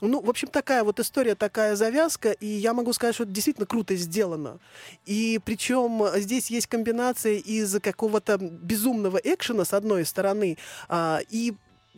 Ну, 0.00 0.20
в 0.20 0.30
общем, 0.30 0.48
такая 0.48 0.84
вот 0.84 1.00
история, 1.00 1.34
такая 1.34 1.74
завязка, 1.76 2.30
и 2.30 2.46
я 2.46 2.72
могу 2.72 2.92
сказать, 2.92 3.14
что 3.14 3.24
это 3.24 3.32
действительно 3.32 3.66
круто 3.66 3.96
сделано. 3.96 4.58
И 5.06 5.40
причем 5.44 6.04
здесь 6.16 6.50
есть 6.50 6.66
комбинация 6.66 7.34
из 7.34 7.80
какого-то 7.80 8.38
безумного 8.38 9.18
экшена, 9.18 9.64
с 9.64 9.72
одной 9.72 10.04
стороны, 10.04 10.56
а, 10.88 11.20
и 11.30 11.54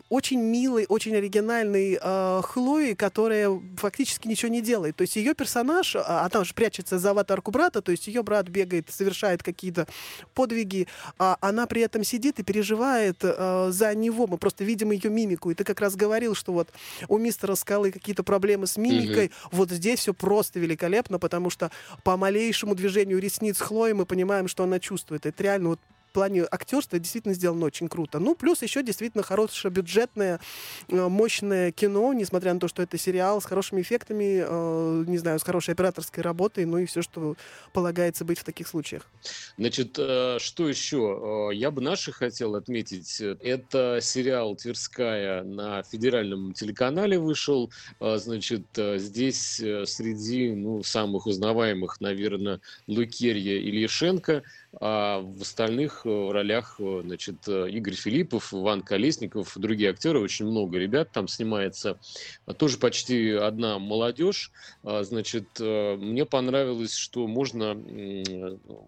очень 0.08 0.40
милой, 0.40 0.86
очень 0.88 1.14
оригинальной 1.14 1.98
э, 2.00 2.42
Хлои, 2.44 2.94
которая 2.94 3.60
фактически 3.76 4.28
ничего 4.28 4.50
не 4.50 4.60
делает. 4.60 4.96
То 4.96 5.02
есть 5.02 5.16
ее 5.16 5.34
персонаж, 5.34 5.96
а, 5.96 6.28
она 6.30 6.44
же 6.44 6.54
прячется 6.54 6.98
за 6.98 7.10
аватарку 7.10 7.50
брата, 7.50 7.82
то 7.82 7.92
есть 7.92 8.06
ее 8.06 8.22
брат 8.22 8.48
бегает, 8.48 8.90
совершает 8.90 9.42
какие-то 9.42 9.86
подвиги, 10.34 10.88
а 11.18 11.36
она 11.40 11.66
при 11.66 11.82
этом 11.82 12.04
сидит 12.04 12.38
и 12.38 12.42
переживает 12.42 13.18
э, 13.22 13.68
за 13.70 13.94
него. 13.94 14.26
Мы 14.26 14.38
просто 14.38 14.64
видим 14.64 14.90
ее 14.90 15.10
мимику. 15.10 15.50
И 15.50 15.54
ты 15.54 15.64
как 15.64 15.80
раз 15.80 15.96
говорил, 15.96 16.34
что 16.34 16.52
вот 16.52 16.70
у 17.08 17.18
мистера 17.18 17.54
Скалы 17.54 17.92
какие-то 17.92 18.22
проблемы 18.22 18.66
с 18.66 18.76
мимикой. 18.76 19.26
Угу. 19.26 19.56
Вот 19.56 19.70
здесь 19.70 20.00
все 20.00 20.14
просто 20.14 20.58
великолепно, 20.58 21.18
потому 21.18 21.50
что 21.50 21.70
по 22.04 22.16
малейшему 22.16 22.74
движению 22.74 23.18
ресниц 23.18 23.60
Хлои 23.60 23.92
мы 23.92 24.06
понимаем, 24.06 24.48
что 24.48 24.64
она 24.64 24.78
чувствует. 24.80 25.26
Это 25.26 25.42
реально 25.42 25.70
вот 25.70 25.80
в 26.10 26.12
плане 26.12 26.42
актерства 26.50 26.98
действительно 26.98 27.34
сделано 27.34 27.66
очень 27.66 27.88
круто. 27.88 28.18
Ну, 28.18 28.34
плюс 28.34 28.62
еще 28.62 28.82
действительно 28.82 29.22
хорошее 29.22 29.72
бюджетное, 29.72 30.40
э, 30.88 31.08
мощное 31.08 31.70
кино, 31.70 32.12
несмотря 32.12 32.52
на 32.52 32.58
то, 32.58 32.66
что 32.66 32.82
это 32.82 32.98
сериал 32.98 33.40
с 33.40 33.44
хорошими 33.44 33.80
эффектами, 33.80 34.42
э, 34.44 35.04
не 35.06 35.18
знаю, 35.18 35.38
с 35.38 35.44
хорошей 35.44 35.74
операторской 35.74 36.24
работой, 36.24 36.64
ну 36.64 36.78
и 36.78 36.86
все, 36.86 37.00
что 37.00 37.36
полагается 37.72 38.24
быть 38.24 38.40
в 38.40 38.44
таких 38.44 38.66
случаях. 38.66 39.08
Значит, 39.56 39.96
э, 39.98 40.38
что 40.40 40.68
еще? 40.68 41.50
Я 41.54 41.70
бы 41.70 41.80
наших 41.80 42.16
хотел 42.16 42.56
отметить. 42.56 43.20
Это 43.20 44.00
сериал 44.02 44.56
«Тверская» 44.56 45.44
на 45.44 45.84
федеральном 45.84 46.54
телеканале 46.54 47.20
вышел. 47.20 47.70
Значит, 48.00 48.66
здесь 48.74 49.56
среди 49.56 50.52
ну, 50.54 50.82
самых 50.82 51.26
узнаваемых, 51.26 52.00
наверное, 52.00 52.60
Лукерья 52.88 53.58
Ильишенко– 53.58 54.42
а 54.78 55.20
в 55.20 55.42
остальных 55.42 56.02
э, 56.04 56.30
ролях, 56.30 56.76
э, 56.78 57.02
значит, 57.04 57.36
э, 57.48 57.68
Игорь 57.70 57.94
Филиппов, 57.94 58.54
Иван 58.54 58.82
Колесников, 58.82 59.58
другие 59.58 59.90
актеры, 59.90 60.20
очень 60.20 60.46
много 60.46 60.78
ребят 60.78 61.10
там 61.10 61.26
снимается. 61.26 61.98
А 62.46 62.54
тоже 62.54 62.78
почти 62.78 63.32
одна 63.32 63.80
молодежь. 63.80 64.52
А, 64.84 65.02
значит, 65.02 65.58
мне 65.58 66.24
понравилось, 66.24 66.94
что 66.94 67.26
можно 67.26 67.76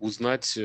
узнать, 0.01 0.59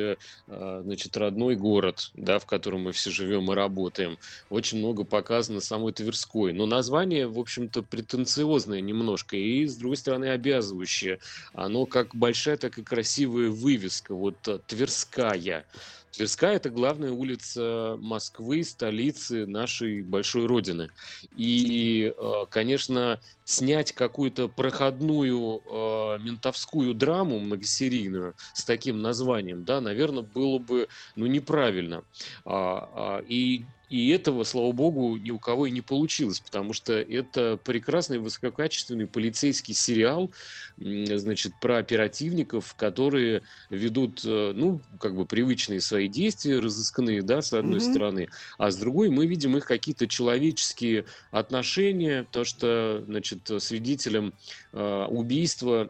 значит, 0.48 1.18
родной 1.18 1.56
город, 1.56 2.12
да, 2.14 2.40
в 2.40 2.46
котором 2.46 2.84
мы 2.84 2.92
все 2.92 3.10
живем 3.10 3.52
и 3.52 3.56
работаем. 3.56 4.18
Очень 4.50 4.80
много 4.80 5.04
показано 5.04 5.62
самой 5.62 5.94
Тверской. 5.94 6.54
Но 6.54 6.66
название, 6.66 7.28
в 7.28 7.40
общем-то, 7.40 7.84
претенциозное 7.84 8.82
немножко 8.82 9.36
и, 9.36 9.66
с 9.66 9.76
другой 9.76 9.98
стороны, 9.98 10.26
обязывающее. 10.26 11.20
Оно 11.54 11.86
как 11.86 12.16
большая, 12.16 12.58
так 12.58 12.78
и 12.78 12.84
красивая 12.84 13.50
вывеска. 13.50 14.14
Вот 14.14 14.38
Тверская 14.68 15.07
Тверская. 15.12 15.66
Тверская– 16.12 16.56
это 16.56 16.70
главная 16.70 17.12
улица 17.12 17.96
Москвы, 18.00 18.64
столицы 18.64 19.46
нашей 19.46 20.02
большой 20.02 20.48
родины. 20.48 20.90
И, 21.36 22.12
э, 22.18 22.46
конечно, 22.50 23.20
снять 23.46 23.92
какую-то 23.92 24.48
проходную 24.48 25.62
э, 25.64 26.20
ментовскую 26.20 26.96
драму 26.96 27.40
многосерийную 27.40 28.34
с 28.54 28.64
таким 28.64 29.02
названием, 29.02 29.64
да, 29.64 29.80
наверное, 29.80 30.24
было 30.24 30.58
бы 30.58 30.88
ну, 31.16 31.28
неправильно. 31.28 32.04
А, 32.46 33.20
а, 33.20 33.24
и 33.28 33.66
и 33.90 34.10
этого, 34.10 34.44
слава 34.44 34.72
богу, 34.74 35.18
ни 35.18 35.32
у 35.32 35.40
кого 35.40 35.66
и 35.66 35.72
не 35.72 35.82
получилось, 35.82 36.40
потому 36.40 36.74
что 36.74 36.94
это 36.94 37.58
прекрасный 37.64 38.20
высококачественный 38.20 39.08
полицейский 39.08 39.74
сериал, 39.74 40.30
значит, 40.78 41.54
про 41.62 41.78
оперативников, 41.78 42.76
которые 42.76 43.44
ведут, 43.70 44.22
э, 44.26 44.52
ну, 44.54 44.82
как 45.00 45.16
бы 45.16 45.26
привычные 45.26 45.80
свои 45.80 46.08
действия, 46.08 46.60
разысканные, 46.60 47.22
да, 47.22 47.42
с 47.42 47.54
одной 47.54 47.80
mm-hmm. 47.80 47.92
стороны, 47.92 48.28
а 48.58 48.72
с 48.72 48.78
другой 48.78 49.10
мы 49.10 49.26
видим 49.26 49.56
их 49.56 49.66
какие-то 49.66 50.08
человеческие 50.08 51.06
отношения, 51.32 52.28
то, 52.32 52.44
что, 52.44 53.04
значит, 53.08 53.50
свидетелем 53.60 54.34
э, 54.74 55.06
убийства 55.10 55.90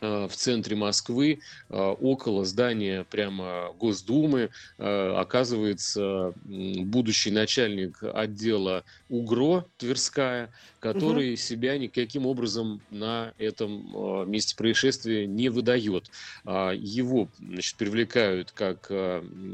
в 0.00 0.30
центре 0.32 0.76
Москвы, 0.76 1.40
э, 1.68 1.76
около 1.76 2.44
здания 2.44 3.04
прямо 3.10 3.72
Госдумы, 3.78 4.50
э, 4.78 5.14
оказывается 5.16 6.34
будущий 6.44 7.30
начальник 7.30 8.02
отдела 8.02 8.84
УГРО 9.08 9.66
Тверская, 9.76 10.52
который 10.80 11.30
угу. 11.30 11.36
себя 11.36 11.78
никаким 11.78 12.26
образом 12.26 12.80
на 12.90 13.32
этом 13.38 14.30
месте 14.30 14.56
происшествия 14.56 15.26
не 15.26 15.48
выдает. 15.48 16.10
А 16.44 16.72
его 16.72 17.28
значит, 17.38 17.76
привлекают 17.76 18.52
как 18.52 18.90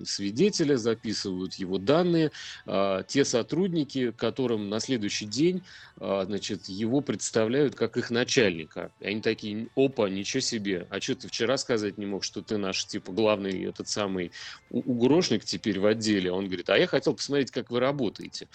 свидетеля, 0.04 0.76
записывают 0.76 1.54
его 1.54 1.78
данные. 1.78 2.30
А 2.66 3.02
те 3.02 3.24
сотрудники, 3.24 4.10
которым 4.12 4.68
на 4.68 4.80
следующий 4.80 5.26
день 5.26 5.62
значит, 5.98 6.66
его 6.66 7.00
представляют 7.00 7.74
как 7.74 7.96
их 7.96 8.10
начальника. 8.10 8.90
Они 9.00 9.20
такие, 9.20 9.68
опа, 9.76 10.08
ничего 10.08 10.40
себе, 10.40 10.86
а 10.90 11.00
что 11.00 11.14
ты 11.14 11.28
вчера 11.28 11.56
сказать 11.56 11.98
не 11.98 12.06
мог, 12.06 12.24
что 12.24 12.42
ты 12.42 12.56
наш, 12.56 12.84
типа, 12.86 13.12
главный 13.12 13.64
этот 13.64 13.88
самый 13.88 14.32
угрошник 14.70 15.44
теперь 15.44 15.78
в 15.78 15.86
отделе? 15.86 16.32
Он 16.32 16.46
говорит, 16.46 16.70
а 16.70 16.78
я 16.78 16.86
хотел 16.86 17.14
посмотреть, 17.14 17.50
как 17.50 17.70
вы 17.70 17.80
работаете. 17.80 18.48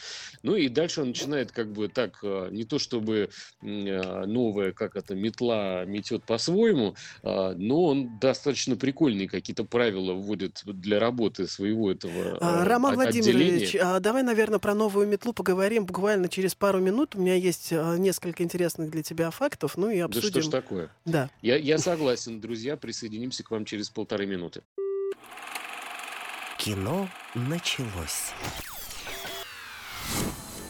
Ну 0.43 0.55
и 0.55 0.67
дальше 0.67 0.86
он 0.97 1.09
начинает 1.09 1.51
как 1.51 1.71
бы 1.71 1.87
так, 1.87 2.19
э, 2.23 2.49
не 2.51 2.63
то 2.63 2.79
чтобы 2.79 3.29
э, 3.61 4.25
новая, 4.25 4.71
как 4.71 4.95
это, 4.95 5.15
метла 5.15 5.85
метет 5.85 6.23
по-своему, 6.23 6.95
а, 7.23 7.53
но 7.55 7.83
он 7.85 8.19
достаточно 8.19 8.75
прикольные 8.75 9.27
какие-то 9.27 9.63
правила 9.63 10.13
вводит 10.13 10.61
для 10.65 10.99
работы 10.99 11.47
своего 11.47 11.91
этого 11.91 12.37
а, 12.39 12.63
э, 12.63 12.67
Роман 12.67 12.95
Владимирович, 12.95 13.75
а, 13.75 13.99
давай, 13.99 14.23
наверное, 14.23 14.59
про 14.59 14.73
новую 14.73 15.07
метлу 15.07 15.33
поговорим 15.33 15.85
буквально 15.85 16.29
через 16.29 16.55
пару 16.55 16.79
минут. 16.79 17.15
У 17.15 17.21
меня 17.21 17.35
есть 17.35 17.71
несколько 17.71 18.43
интересных 18.43 18.91
для 18.91 19.03
тебя 19.03 19.31
фактов, 19.31 19.77
ну 19.77 19.89
и 19.89 19.99
обсудим. 19.99 20.31
Да 20.31 20.41
что 20.41 20.49
ж 20.49 20.51
такое? 20.51 20.89
Да. 21.05 21.29
Я 21.41 21.57
я 21.57 21.77
согласен, 21.77 22.39
друзья, 22.39 22.77
присоединимся 22.77 23.43
к 23.43 23.51
вам 23.51 23.65
через 23.65 23.89
полторы 23.89 24.25
минуты. 24.25 24.61
Кино 26.57 27.07
началось. 27.35 28.33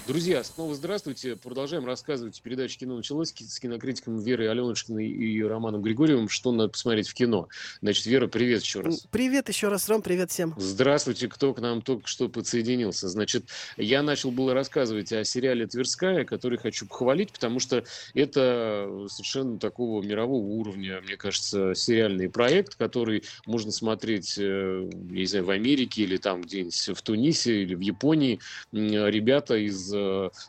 Друзья, 0.08 0.41
снова 0.41 0.74
здравствуйте. 0.74 1.36
Продолжаем 1.36 1.86
рассказывать 1.86 2.41
передачу 2.41 2.80
«Кино 2.80 2.95
началось» 2.95 3.34
с 3.36 3.60
кинокритиком 3.60 4.20
Верой 4.20 4.49
Аленушкиной 4.49 5.05
и 5.05 5.43
Романом 5.43 5.82
Григорьевым, 5.82 6.30
что 6.30 6.53
надо 6.53 6.70
посмотреть 6.70 7.10
в 7.10 7.14
кино. 7.14 7.49
Значит, 7.82 8.05
Вера, 8.05 8.28
привет 8.28 8.62
еще 8.62 8.80
раз. 8.80 9.05
Привет 9.12 9.49
еще 9.49 9.68
раз, 9.68 9.89
Ром, 9.89 10.01
привет 10.01 10.32
всем. 10.32 10.53
Здравствуйте, 10.55 11.28
кто 11.28 11.53
к 11.53 11.60
нам 11.60 11.82
только 11.82 12.08
что 12.08 12.30
подсоединился. 12.30 13.10
Значит, 13.10 13.49
я 13.76 14.01
начал 14.01 14.32
было 14.32 14.53
рассказывать 14.53 15.12
о 15.12 15.26
сериале 15.26 15.68
«Тверская», 15.68 16.24
который 16.24 16.58
хочу 16.58 16.88
похвалить, 16.88 17.34
потому 17.34 17.60
что 17.60 17.84
это 18.14 19.08
совершенно 19.10 19.60
такого 19.60 20.01
мирового 20.01 20.45
уровня, 20.45 21.01
мне 21.01 21.18
кажется, 21.18 21.76
сериальный 21.76 22.30
проект, 22.30 22.76
который 22.76 23.24
можно 23.45 23.74
смотреть, 23.74 24.38
э, 24.38 24.89
я 25.10 25.20
не 25.20 25.26
знаю, 25.26 25.43
в 25.43 25.49
Америке 25.49 26.03
или 26.03 26.16
там 26.16 26.43
где-нибудь 26.43 26.91
в 26.95 27.01
Тунисе 27.01 27.64
или 27.64 27.76
в 27.76 27.82
Японии. 27.82 28.39
Ребята 28.72 29.58
из 29.58 29.97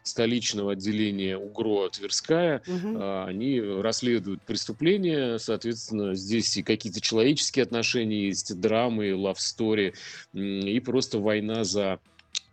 столичного 0.02 0.72
отделения 0.72 1.36
УГРО 1.38 1.90
Тверская. 1.90 2.62
Угу. 2.66 3.02
Они 3.26 3.60
расследуют 3.60 4.42
преступления, 4.42 5.38
соответственно, 5.38 6.14
здесь 6.14 6.56
и 6.56 6.62
какие-то 6.62 7.00
человеческие 7.00 7.62
отношения 7.62 8.26
есть, 8.26 8.58
драмы, 8.60 9.14
лавстори, 9.14 9.94
и 10.32 10.80
просто 10.80 11.18
война 11.18 11.64
за 11.64 11.98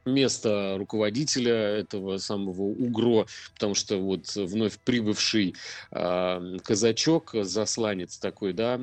место 0.06 0.76
руководителя 0.78 1.54
этого 1.54 2.18
самого 2.18 2.64
УГРО, 2.64 3.28
потому 3.54 3.76
что 3.76 3.98
вот 3.98 4.36
вновь 4.36 4.80
прибывший 4.80 5.56
э, 5.92 6.58
казачок, 6.64 7.32
засланец 7.42 8.18
такой, 8.18 8.54
да, 8.54 8.80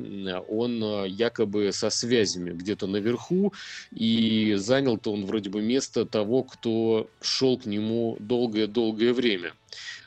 он 0.49 1.05
якобы 1.05 1.71
со 1.71 1.89
связями 1.89 2.51
где-то 2.51 2.87
наверху, 2.87 3.53
и 3.91 4.55
занял-то 4.57 5.13
он 5.13 5.25
вроде 5.25 5.49
бы 5.49 5.61
место 5.61 6.05
того, 6.05 6.43
кто 6.43 7.09
шел 7.21 7.57
к 7.57 7.65
нему 7.65 8.17
долгое-долгое 8.19 9.13
время. 9.13 9.53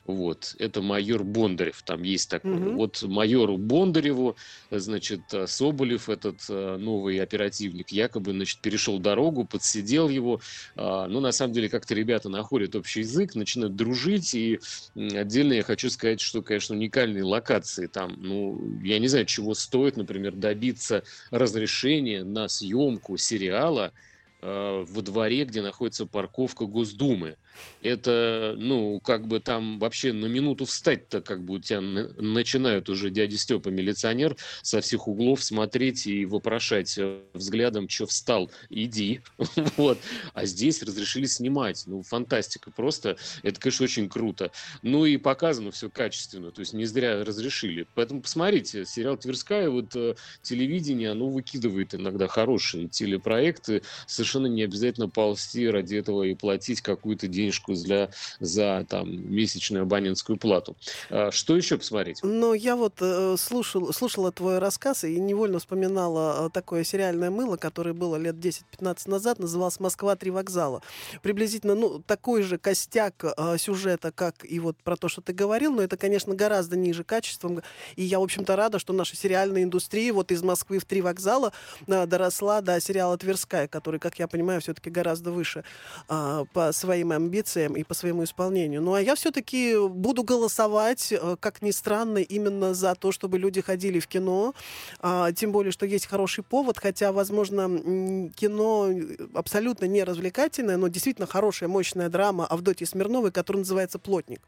Вот, 0.06 0.54
это 0.58 0.82
майор 0.82 1.24
Бондарев, 1.24 1.82
там 1.82 2.02
есть 2.02 2.30
такой. 2.30 2.52
Угу. 2.52 2.70
Вот 2.76 3.02
майору 3.02 3.58
Бондареву, 3.58 4.36
значит, 4.70 5.22
э, 5.32 5.46
Соболев, 5.46 6.08
этот 6.08 6.40
э, 6.48 6.76
новый 6.76 7.20
оперативник, 7.20 7.90
якобы, 7.90 8.32
значит, 8.32 8.60
перешел 8.60 8.98
дорогу, 9.00 9.44
подсидел 9.44 10.08
его. 10.08 10.40
А, 10.76 11.08
ну, 11.08 11.20
на 11.20 11.32
самом 11.32 11.54
деле, 11.54 11.68
как-то 11.68 11.94
ребята 11.94 12.28
находят 12.28 12.76
общий 12.76 13.00
язык, 13.00 13.34
начинают 13.34 13.74
дружить, 13.74 14.34
и 14.34 14.60
отдельно 14.94 15.54
я 15.54 15.62
хочу 15.64 15.90
сказать, 15.90 16.20
что, 16.20 16.40
конечно, 16.40 16.76
уникальные 16.76 17.24
локации 17.24 17.86
там, 17.86 18.14
ну, 18.18 18.80
я 18.82 18.98
не 19.00 19.08
знаю, 19.08 19.26
чего 19.26 19.54
стоит, 19.54 19.96
например, 19.96 20.34
добиться 20.34 21.02
разрешения 21.30 22.22
на 22.22 22.48
съемку 22.48 23.16
сериала, 23.16 23.92
э, 24.40 24.84
во 24.88 25.02
дворе, 25.02 25.44
где 25.44 25.62
находится 25.62 26.06
парковка 26.06 26.66
Госдумы. 26.66 27.36
Это, 27.82 28.54
ну, 28.56 29.00
как 29.00 29.26
бы 29.26 29.40
там 29.40 29.78
вообще 29.78 30.12
на 30.12 30.26
минуту 30.26 30.64
встать-то, 30.64 31.20
как 31.20 31.44
бы 31.44 31.54
у 31.54 31.58
тебя 31.58 31.80
начинают 31.80 32.88
уже 32.88 33.10
дядя 33.10 33.36
Степа, 33.36 33.68
милиционер, 33.68 34.36
со 34.62 34.80
всех 34.80 35.08
углов 35.08 35.42
смотреть 35.42 36.06
и 36.06 36.24
вопрошать 36.24 36.96
э, 36.98 37.20
взглядом, 37.32 37.88
что 37.88 38.06
встал, 38.06 38.50
иди. 38.70 39.20
вот. 39.76 39.98
А 40.34 40.46
здесь 40.46 40.82
разрешили 40.82 41.26
снимать. 41.26 41.84
Ну, 41.86 42.02
фантастика 42.02 42.70
просто. 42.70 43.16
Это, 43.42 43.60
конечно, 43.60 43.84
очень 43.84 44.08
круто. 44.08 44.50
Ну 44.82 45.04
и 45.04 45.16
показано 45.16 45.70
все 45.70 45.90
качественно, 45.90 46.50
то 46.50 46.60
есть 46.60 46.72
не 46.72 46.84
зря 46.84 47.24
разрешили. 47.24 47.86
Поэтому 47.94 48.22
посмотрите, 48.22 48.84
сериал 48.84 49.16
«Тверская», 49.16 49.70
вот 49.70 49.94
э, 49.94 50.14
телевидение, 50.42 51.10
оно 51.10 51.28
выкидывает 51.28 51.94
иногда 51.94 52.26
хорошие 52.26 52.88
телепроекты. 52.88 53.82
Совершенно 54.06 54.46
не 54.46 54.62
обязательно 54.62 55.08
ползти 55.08 55.68
ради 55.68 55.96
этого 55.96 56.24
и 56.24 56.34
платить 56.34 56.80
какую-то 56.80 57.28
денежку 57.46 57.74
для, 57.74 58.10
за 58.40 58.84
там, 58.88 59.08
месячную 59.08 59.82
абонентскую 59.82 60.38
плату. 60.38 60.76
А, 61.10 61.30
что 61.30 61.56
еще 61.56 61.78
посмотреть? 61.78 62.20
Ну, 62.22 62.54
я 62.54 62.76
вот 62.76 62.94
э, 63.00 63.36
слушал, 63.38 63.92
слушала 63.92 64.32
твой 64.32 64.58
рассказ 64.58 65.04
и 65.04 65.18
невольно 65.20 65.58
вспоминала 65.58 66.46
э, 66.46 66.50
такое 66.50 66.84
сериальное 66.84 67.30
мыло, 67.30 67.56
которое 67.56 67.92
было 67.92 68.16
лет 68.16 68.36
10-15 68.36 69.10
назад, 69.10 69.38
называлось 69.38 69.80
«Москва. 69.80 70.16
Три 70.16 70.30
вокзала». 70.30 70.82
Приблизительно, 71.22 71.74
ну, 71.74 72.00
такой 72.00 72.42
же 72.42 72.58
костяк 72.58 73.24
э, 73.24 73.56
сюжета, 73.58 74.12
как 74.12 74.44
и 74.44 74.58
вот 74.58 74.76
про 74.78 74.96
то, 74.96 75.08
что 75.08 75.20
ты 75.20 75.32
говорил, 75.32 75.72
но 75.72 75.82
это, 75.82 75.96
конечно, 75.96 76.34
гораздо 76.34 76.76
ниже 76.76 77.04
качеством. 77.04 77.62
И 77.96 78.02
я, 78.02 78.18
в 78.18 78.22
общем-то, 78.22 78.56
рада, 78.56 78.78
что 78.78 78.92
наша 78.92 79.16
сериальная 79.16 79.62
индустрия 79.62 80.12
вот 80.12 80.32
из 80.32 80.42
Москвы 80.42 80.78
в 80.78 80.84
три 80.84 81.00
вокзала 81.02 81.52
доросла 81.86 82.60
до 82.60 82.80
сериала 82.80 83.16
«Тверская», 83.16 83.68
который, 83.68 84.00
как 84.00 84.18
я 84.18 84.26
понимаю, 84.26 84.60
все-таки 84.60 84.90
гораздо 84.90 85.30
выше 85.30 85.64
по 86.08 86.70
своим 86.72 87.12
амбициям 87.12 87.35
и 87.76 87.84
по 87.84 87.94
своему 87.94 88.24
исполнению. 88.24 88.82
Ну, 88.82 88.94
а 88.94 89.00
я 89.00 89.14
все-таки 89.14 89.76
буду 89.88 90.22
голосовать, 90.22 91.12
э, 91.12 91.36
как 91.40 91.62
ни 91.62 91.70
странно, 91.70 92.18
именно 92.18 92.74
за 92.74 92.94
то, 92.94 93.12
чтобы 93.12 93.38
люди 93.38 93.60
ходили 93.60 93.98
в 94.00 94.06
кино. 94.06 94.54
А, 95.00 95.32
тем 95.32 95.52
более, 95.52 95.72
что 95.72 95.86
есть 95.86 96.06
хороший 96.06 96.44
повод, 96.44 96.78
хотя, 96.78 97.12
возможно, 97.12 98.30
кино 98.36 98.90
абсолютно 99.34 99.86
не 99.86 100.04
развлекательное, 100.04 100.76
но 100.76 100.88
действительно 100.88 101.26
хорошая, 101.26 101.68
мощная 101.68 102.08
драма 102.08 102.46
Авдотьи 102.46 102.86
Смирновой, 102.86 103.32
которая 103.32 103.60
называется 103.60 103.98
«Плотник». 103.98 104.40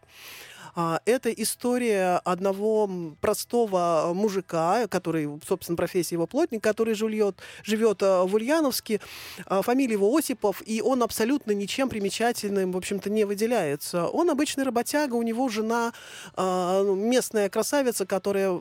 А, 0.75 1.01
это 1.05 1.31
история 1.31 2.21
одного 2.25 2.89
простого 3.21 4.13
мужика, 4.15 4.87
который, 4.89 5.29
собственно, 5.47 5.77
профессия 5.77 6.17
его 6.17 6.27
плотник, 6.27 6.63
который 6.63 6.95
живет, 6.95 7.37
живет 7.63 8.03
а, 8.03 8.25
в 8.25 8.35
Ульяновске. 8.35 9.01
А, 9.47 9.63
фамилия 9.63 9.93
его 9.93 10.15
Осипов, 10.17 10.63
и 10.65 10.81
он 10.81 11.03
абсолютно 11.03 11.53
ничем 11.53 11.89
примечательным, 11.89 12.73
в 12.73 12.77
общем-то, 12.77 13.11
не 13.11 13.25
выделяется. 13.25 14.07
Он 14.09 14.31
обычный 14.31 14.65
работяга, 14.65 15.15
у 15.15 15.23
него 15.23 15.49
жена 15.49 15.93
ну, 16.37 16.95
местная 16.95 17.49
красавица, 17.49 18.07
которая 18.07 18.61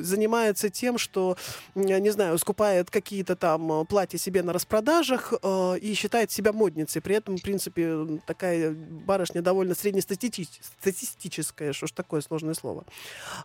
занимается 0.00 0.70
тем, 0.70 0.98
что, 0.98 1.36
не 1.74 2.10
знаю, 2.10 2.38
скупает 2.38 2.90
какие-то 2.90 3.36
там 3.36 3.86
платья 3.86 4.18
себе 4.18 4.42
на 4.42 4.52
распродажах 4.52 5.32
и 5.80 5.94
считает 5.94 6.30
себя 6.30 6.52
модницей. 6.52 7.02
При 7.02 7.16
этом, 7.16 7.36
в 7.36 7.42
принципе, 7.42 8.20
такая 8.26 8.70
барышня 8.72 9.42
довольно 9.42 9.74
среднестатистическая 9.74 11.43
русское, 11.44 11.72
что 11.72 11.86
ж 11.86 11.92
такое 11.92 12.20
сложное 12.22 12.54
слово. 12.54 12.84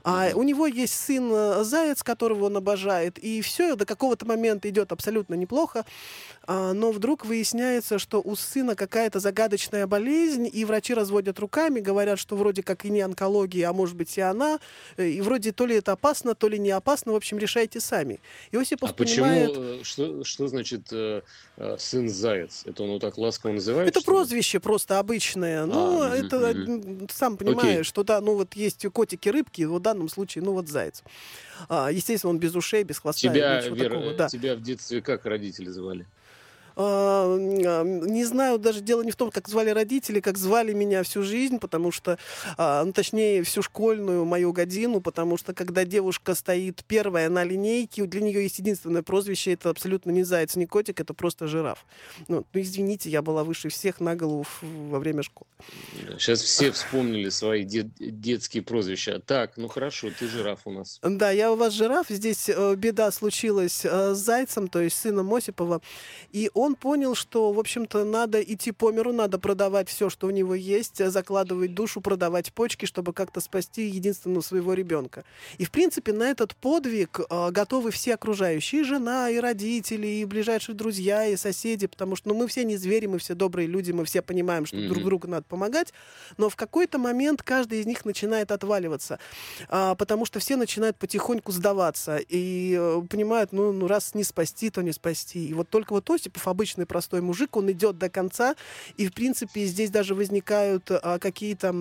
А 0.04 0.30
у 0.34 0.44
него 0.44 0.68
есть 0.68 0.96
сын 0.96 1.30
э, 1.32 1.64
Заяц, 1.64 2.02
которого 2.04 2.46
он 2.46 2.58
обожает, 2.58 3.18
и 3.20 3.42
все 3.42 3.76
до 3.76 3.86
какого-то 3.86 4.26
момента 4.26 4.70
идет 4.70 4.92
абсолютно 4.92 5.36
неплохо, 5.36 5.86
а, 6.44 6.74
но 6.74 6.92
вдруг 6.92 7.26
выясняется, 7.26 8.00
что 8.00 8.22
у 8.22 8.36
сына 8.36 8.76
какая-то 8.76 9.20
загадочная 9.20 9.86
болезнь, 9.86 10.50
и 10.52 10.66
врачи 10.66 10.94
разводят 10.94 11.40
руками, 11.40 11.80
говорят, 11.80 12.20
что 12.20 12.36
вроде 12.36 12.64
как 12.64 12.86
и 12.86 12.90
не 12.90 13.02
онкология, 13.02 13.70
а 13.70 13.74
может 13.74 13.96
быть 13.96 14.18
и 14.18 14.22
она, 14.22 14.60
э, 14.98 15.08
и 15.08 15.22
вроде 15.22 15.52
то 15.52 15.66
ли 15.66 15.76
это 15.76 15.92
опасно, 15.92 16.36
то 16.36 16.48
ли 16.48 16.58
не 16.58 16.72
опасно, 16.72 17.12
в 17.12 17.16
общем, 17.16 17.38
решайте 17.38 17.80
сами. 17.80 18.20
Иосипов 18.52 18.92
а 18.92 18.94
понимает... 18.94 19.50
почему, 19.50 19.64
э, 19.64 19.84
что, 19.84 20.24
что 20.24 20.48
значит 20.48 20.94
сын 21.78 22.10
Заяц? 22.10 22.64
Это 22.66 22.84
он 22.84 22.92
вот 22.92 23.02
так 23.02 23.18
ласково 23.18 23.52
называет? 23.52 23.90
Это 23.90 24.02
прозвище 24.02 24.58
ли? 24.58 24.62
просто 24.62 25.00
обычное. 25.00 25.66
Ну, 25.66 26.02
а, 26.02 26.16
это, 26.16 26.52
угу. 26.52 27.08
сам 27.12 27.38
понимаешь, 27.38 27.89
что 27.90 28.04
да, 28.04 28.22
ну 28.22 28.36
вот 28.36 28.56
есть 28.56 28.86
котики-рыбки, 28.88 29.64
в 29.64 29.80
данном 29.80 30.08
случае, 30.08 30.44
ну 30.44 30.54
вот 30.54 30.70
заяц. 30.70 31.04
А, 31.68 31.92
естественно, 31.92 32.32
он 32.32 32.40
без 32.40 32.56
ушей, 32.56 32.84
без 32.84 33.00
хвоста. 33.00 33.28
Тебя, 33.28 33.60
Вера, 33.62 33.96
такого, 33.96 34.14
да. 34.14 34.30
тебя 34.30 34.56
в 34.56 34.62
детстве 34.62 35.02
как 35.02 35.26
родители 35.26 35.70
звали? 35.70 36.06
А, 36.82 37.36
не 37.38 38.24
знаю, 38.24 38.58
даже 38.58 38.80
дело 38.80 39.02
не 39.02 39.12
в 39.12 39.18
том, 39.18 39.32
как 39.32 39.50
звали 39.50 39.72
родители, 39.72 40.22
как 40.22 40.38
звали 40.38 40.72
меня 40.72 41.04
всю 41.04 41.24
жизнь, 41.24 41.60
потому 41.60 41.92
что, 41.92 42.18
а, 42.58 42.86
ну, 42.86 42.94
точнее, 42.94 43.44
всю 43.44 43.62
школьную 43.62 44.24
мою 44.24 44.54
годину, 44.54 45.02
потому 45.02 45.36
что, 45.36 45.54
когда 45.54 45.84
девушка 45.84 46.36
стоит 46.36 46.86
первая 46.88 47.28
на 47.28 47.44
линейке, 47.44 48.06
для 48.06 48.22
нее 48.22 48.44
есть 48.44 48.60
единственное 48.60 49.04
прозвище, 49.04 49.52
это 49.54 49.70
абсолютно 49.70 50.12
не 50.12 50.24
заяц, 50.24 50.56
не 50.56 50.68
котик, 50.68 51.02
это 51.02 51.14
просто 51.14 51.48
жираф. 51.48 51.86
Ну, 52.30 52.46
ну 52.54 52.62
извините, 52.62 53.10
я 53.10 53.22
была 53.22 53.44
выше 53.44 53.68
всех 53.68 54.00
на 54.00 54.16
голову 54.16 54.46
во 54.62 55.00
время 55.00 55.22
школы. 55.22 55.50
Сейчас 56.18 56.42
все 56.42 56.72
вспомнили 56.72 57.28
свои 57.28 57.66
дет 57.66 57.88
детские 58.00 58.64
прозвища. 58.64 59.20
Так, 59.20 59.58
ну 59.58 59.68
хорошо, 59.68 60.12
ты 60.18 60.28
жираф 60.28 60.62
у 60.64 60.72
нас. 60.72 61.00
Да, 61.04 61.32
я 61.32 61.52
у 61.52 61.56
вас 61.56 61.74
жираф. 61.74 62.08
Здесь 62.08 62.48
э, 62.48 62.76
беда 62.76 63.12
случилась 63.12 63.84
э, 63.84 64.14
с 64.14 64.18
зайцем, 64.18 64.70
то 64.70 64.80
есть 64.80 64.96
сыном 64.96 65.34
Осипова, 65.34 65.82
и 66.32 66.50
он 66.54 66.69
он 66.70 66.76
понял, 66.76 67.16
что, 67.16 67.52
в 67.52 67.60
общем-то, 67.60 68.04
надо 68.04 68.42
идти 68.42 68.72
по 68.72 68.92
миру, 68.92 69.12
надо 69.12 69.40
продавать 69.40 69.90
все, 69.90 70.10
что 70.10 70.28
у 70.28 70.30
него 70.30 70.54
есть, 70.54 71.04
закладывать 71.04 71.74
душу, 71.74 72.00
продавать 72.00 72.54
почки, 72.54 72.86
чтобы 72.86 73.12
как-то 73.12 73.42
спасти 73.42 73.88
единственного 73.88 74.42
своего 74.42 74.74
ребенка. 74.74 75.24
И, 75.58 75.66
в 75.66 75.72
принципе, 75.72 76.14
на 76.14 76.30
этот 76.30 76.56
подвиг 76.56 77.22
э, 77.28 77.50
готовы 77.52 77.90
все 77.90 78.14
окружающие, 78.14 78.82
и 78.82 78.84
жена, 78.84 79.32
и 79.32 79.40
родители, 79.40 80.06
и 80.06 80.26
ближайшие 80.26 80.76
друзья, 80.76 81.26
и 81.26 81.36
соседи, 81.36 81.88
потому 81.88 82.16
что 82.16 82.30
ну, 82.30 82.36
мы 82.36 82.48
все 82.48 82.64
не 82.64 82.78
звери, 82.78 83.08
мы 83.08 83.18
все 83.18 83.34
добрые 83.34 83.68
люди, 83.68 83.92
мы 83.92 84.06
все 84.06 84.22
понимаем, 84.22 84.68
что 84.68 84.78
mm-hmm. 84.78 84.90
друг 84.90 85.04
другу 85.04 85.28
надо 85.28 85.46
помогать, 85.50 85.92
но 86.38 86.50
в 86.50 86.56
какой-то 86.56 87.00
момент 87.00 87.42
каждый 87.42 87.80
из 87.80 87.88
них 87.88 88.06
начинает 88.06 88.52
отваливаться, 88.52 89.18
э, 89.70 89.96
потому 89.98 90.26
что 90.26 90.40
все 90.40 90.56
начинают 90.56 90.98
потихоньку 90.98 91.52
сдаваться 91.52 92.18
и 92.18 92.78
э, 92.80 93.02
понимают, 93.10 93.54
ну, 93.54 93.72
ну, 93.72 93.88
раз 93.88 94.14
не 94.14 94.24
спасти, 94.24 94.70
то 94.70 94.84
не 94.84 94.92
спасти. 94.92 95.48
И 95.48 95.54
вот 95.54 95.70
только 95.70 95.94
вот 95.94 96.08
Осипов 96.10 96.48
обычный 96.50 96.86
простой 96.86 97.22
мужик, 97.22 97.56
он 97.58 97.72
идет 97.72 97.98
до 97.98 98.10
конца, 98.10 98.56
и, 98.98 99.08
в 99.08 99.14
принципе, 99.14 99.66
здесь 99.66 99.90
даже 99.90 100.16
возникают 100.16 100.90
а, 100.92 101.20
какие-то 101.20 101.74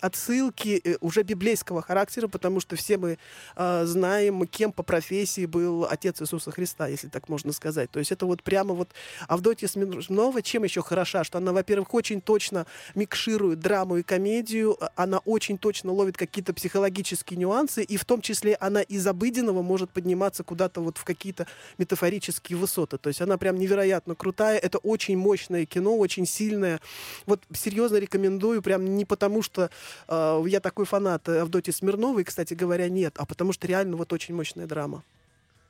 отсылки 0.00 0.80
э, 0.82 0.96
уже 1.00 1.22
библейского 1.22 1.82
характера, 1.82 2.28
потому 2.28 2.60
что 2.60 2.76
все 2.76 2.98
мы 2.98 3.18
а, 3.56 3.84
знаем, 3.86 4.46
кем 4.46 4.72
по 4.72 4.82
профессии 4.82 5.46
был 5.46 5.84
отец 5.84 6.20
Иисуса 6.20 6.50
Христа, 6.50 6.86
если 6.86 7.08
так 7.08 7.28
можно 7.28 7.52
сказать. 7.52 7.90
То 7.90 7.98
есть 7.98 8.12
это 8.12 8.26
вот 8.26 8.42
прямо 8.42 8.74
вот 8.74 8.90
Авдотья 9.26 9.68
Смирнова, 9.68 10.42
чем 10.42 10.64
еще 10.64 10.82
хороша, 10.82 11.24
что 11.24 11.38
она, 11.38 11.52
во-первых, 11.52 11.94
очень 11.94 12.20
точно 12.20 12.66
микширует 12.94 13.60
драму 13.60 13.98
и 13.98 14.02
комедию, 14.02 14.76
а, 14.80 14.90
она 14.96 15.18
очень 15.18 15.58
точно 15.58 15.92
ловит 15.92 16.16
какие-то 16.16 16.52
психологические 16.52 17.38
нюансы, 17.38 17.82
и 17.82 17.96
в 17.96 18.04
том 18.04 18.20
числе 18.20 18.56
она 18.60 18.82
из 18.82 19.06
обыденного 19.06 19.62
может 19.62 19.90
подниматься 19.90 20.44
куда-то 20.44 20.80
вот 20.80 20.98
в 20.98 21.04
какие-то 21.04 21.46
метафорические 21.78 22.58
высоты. 22.58 22.98
То 22.98 23.08
есть 23.08 23.20
она 23.20 23.38
прям 23.38 23.56
невероятно 23.56 24.07
крутая, 24.14 24.58
это 24.58 24.78
очень 24.78 25.16
мощное 25.16 25.66
кино, 25.66 25.96
очень 25.96 26.26
сильное. 26.26 26.80
Вот 27.26 27.42
серьезно 27.52 27.96
рекомендую, 27.96 28.62
прям 28.62 28.96
не 28.96 29.04
потому, 29.04 29.42
что 29.42 29.70
э, 30.08 30.44
я 30.46 30.60
такой 30.60 30.86
фанат 30.86 31.28
Авдотьи 31.28 31.72
Смирновой, 31.72 32.24
кстати 32.24 32.54
говоря, 32.54 32.88
нет, 32.88 33.14
а 33.18 33.26
потому 33.26 33.52
что 33.52 33.66
реально 33.66 33.96
вот 33.96 34.12
очень 34.12 34.34
мощная 34.34 34.66
драма. 34.66 35.04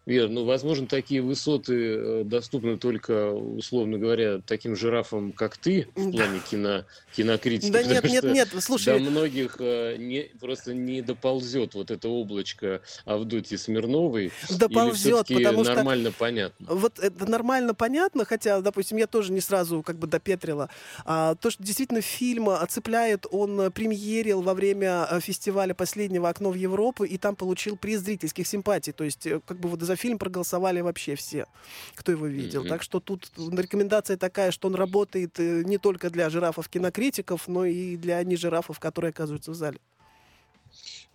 Вера, 0.08 0.28
ну, 0.28 0.46
возможно, 0.46 0.86
такие 0.86 1.20
высоты 1.20 1.74
э, 1.74 2.22
доступны 2.24 2.78
только, 2.78 3.30
условно 3.30 3.98
говоря, 3.98 4.40
таким 4.40 4.74
жирафам, 4.74 5.32
как 5.32 5.58
ты, 5.58 5.86
в 5.94 6.12
плане 6.12 6.40
кино, 6.50 6.84
кинокритики. 7.14 7.70
Да 7.70 7.82
нет, 7.82 8.04
нет, 8.04 8.24
нет, 8.24 8.48
слушай. 8.60 8.98
До 8.98 9.10
многих 9.10 9.56
э, 9.58 9.96
не, 9.98 10.30
просто 10.40 10.72
не 10.72 11.02
доползет 11.02 11.74
вот 11.74 11.90
это 11.90 12.08
облачко 12.08 12.80
Авдотьи 13.04 13.58
Смирновой. 13.58 14.32
Доползет, 14.48 15.30
или 15.30 15.44
потому 15.44 15.64
что... 15.64 15.74
нормально 15.74 16.10
понятно? 16.18 16.66
Вот 16.70 16.98
это 16.98 17.26
нормально 17.26 17.74
понятно, 17.74 18.24
хотя, 18.24 18.62
допустим, 18.62 18.96
я 18.96 19.08
тоже 19.08 19.30
не 19.30 19.40
сразу 19.40 19.82
как 19.82 19.98
бы 19.98 20.06
допетрила. 20.06 20.70
А, 21.04 21.34
то, 21.34 21.50
что 21.50 21.62
действительно 21.62 22.00
фильм 22.00 22.48
оцепляет, 22.48 23.26
он 23.30 23.70
премьерил 23.72 24.40
во 24.40 24.54
время 24.54 25.06
э, 25.10 25.20
фестиваля 25.20 25.74
«Последнего 25.74 26.30
окно 26.30 26.50
в 26.50 26.54
Европу», 26.54 27.04
и 27.04 27.18
там 27.18 27.36
получил 27.36 27.76
приз 27.76 28.00
зрительских 28.00 28.46
симпатий. 28.46 28.94
То 28.94 29.04
есть, 29.04 29.28
как 29.44 29.60
бы 29.60 29.68
вот 29.68 29.82
за 29.82 29.97
фильм 29.98 30.18
проголосовали 30.18 30.80
вообще 30.80 31.14
все, 31.14 31.46
кто 31.94 32.12
его 32.12 32.26
видел. 32.26 32.64
Mm-hmm. 32.64 32.68
Так 32.68 32.82
что 32.82 33.00
тут 33.00 33.30
рекомендация 33.36 34.16
такая, 34.16 34.50
что 34.50 34.68
он 34.68 34.74
работает 34.74 35.38
э, 35.38 35.62
не 35.64 35.78
только 35.78 36.10
для 36.10 36.30
жирафов-кинокритиков, 36.30 37.48
но 37.48 37.64
и 37.64 37.96
для 37.96 38.22
нежирафов, 38.24 38.80
которые 38.80 39.10
оказываются 39.10 39.50
в 39.50 39.54
зале. 39.54 39.78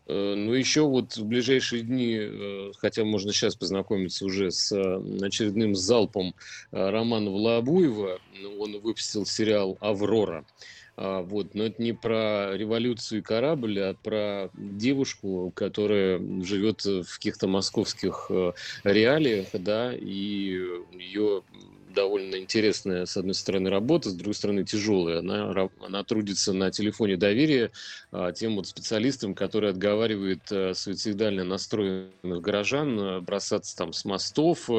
Э, 0.05 0.36
ну, 0.36 0.53
еще 0.53 0.81
вот 0.81 1.15
в 1.15 1.25
ближайшие 1.25 1.84
дни, 1.84 2.17
э, 2.19 2.71
хотя 2.77 3.03
можно 3.03 3.31
сейчас 3.34 3.55
познакомиться 3.55 4.25
уже 4.25 4.51
с 4.51 4.71
очередным 5.21 5.75
залпом 5.75 6.36
Романа 6.71 7.31
Волобуева, 7.31 8.19
он 8.59 8.79
выпустил 8.79 9.25
сериал 9.25 9.77
«Аврора». 9.79 10.45
А, 10.95 11.21
вот, 11.21 11.55
но 11.55 11.65
это 11.65 11.81
не 11.81 11.93
про 11.93 12.55
революцию 12.55 13.19
и 13.19 13.23
корабль, 13.23 13.79
а 13.79 13.95
про 13.95 14.49
девушку, 14.53 15.51
которая 15.55 16.19
живет 16.43 16.85
в 16.85 17.15
каких-то 17.15 17.47
московских 17.47 18.27
э, 18.29 18.53
реалиях, 18.83 19.47
да, 19.53 19.93
и 19.93 20.59
ее 20.93 21.43
довольно 21.93 22.37
интересная, 22.37 23.05
с 23.05 23.15
одной 23.15 23.33
стороны, 23.35 23.69
работа, 23.69 24.09
с 24.09 24.13
другой 24.13 24.33
стороны, 24.33 24.65
тяжелая. 24.65 25.19
Она, 25.19 25.69
она 25.79 26.03
трудится 26.03 26.53
на 26.53 26.71
телефоне 26.71 27.17
доверия 27.17 27.71
а, 28.11 28.31
тем 28.31 28.55
вот 28.55 28.67
специалистам, 28.67 29.35
которые 29.35 29.71
отговаривают 29.71 30.41
а, 30.51 30.73
суицидально 30.73 31.43
настроенных 31.43 32.41
горожан 32.41 32.99
а, 32.99 33.21
бросаться 33.21 33.75
там 33.77 33.93
с 33.93 34.05
мостов, 34.05 34.69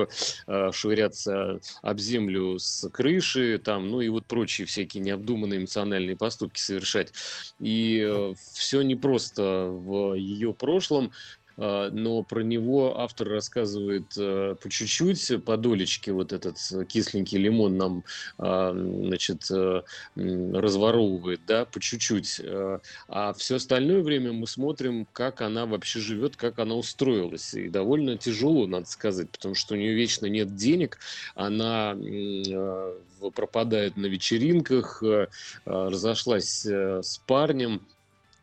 а, 0.46 0.72
швыряться 0.72 1.60
об 1.82 1.98
землю 1.98 2.58
с 2.58 2.88
крыши, 2.90 3.58
там, 3.58 3.88
ну 3.88 4.00
и 4.00 4.08
вот 4.08 4.26
прочие 4.26 4.66
всякие 4.66 5.02
необдуманные 5.02 5.60
эмоциональные 5.60 6.16
поступки 6.16 6.60
совершать. 6.60 7.12
И 7.60 8.32
все 8.52 8.82
непросто 8.82 9.68
в 9.70 10.14
ее 10.14 10.52
прошлом. 10.52 11.12
А, 11.56 11.90
но 11.90 12.22
про 12.22 12.40
него 12.40 12.98
автор 12.98 13.28
рассказывает 13.28 14.16
э, 14.16 14.56
по 14.60 14.68
чуть-чуть, 14.68 15.44
по 15.44 15.56
долечке 15.56 16.12
вот 16.12 16.32
этот 16.32 16.58
кисленький 16.88 17.38
лимон 17.38 17.76
нам, 17.76 18.04
а, 18.38 18.72
значит, 18.72 19.50
э, 19.50 19.82
разворовывает, 20.16 21.40
да, 21.46 21.64
по 21.64 21.80
чуть-чуть. 21.80 22.40
Э, 22.40 22.80
а 23.08 23.32
все 23.34 23.56
остальное 23.56 24.02
время 24.02 24.32
мы 24.32 24.46
смотрим, 24.46 25.06
как 25.12 25.40
она 25.40 25.66
вообще 25.66 26.00
живет, 26.00 26.36
как 26.36 26.58
она 26.58 26.74
устроилась. 26.74 27.54
И 27.54 27.68
довольно 27.68 28.16
тяжело, 28.18 28.66
надо 28.66 28.86
сказать, 28.86 29.30
потому 29.30 29.54
что 29.54 29.74
у 29.74 29.76
нее 29.76 29.94
вечно 29.94 30.26
нет 30.26 30.54
денег, 30.56 30.98
она 31.34 31.96
пропадает 33.34 33.96
на 33.96 34.06
вечеринках, 34.06 35.02
разошлась 35.64 36.66
с 36.66 37.18
парнем, 37.26 37.80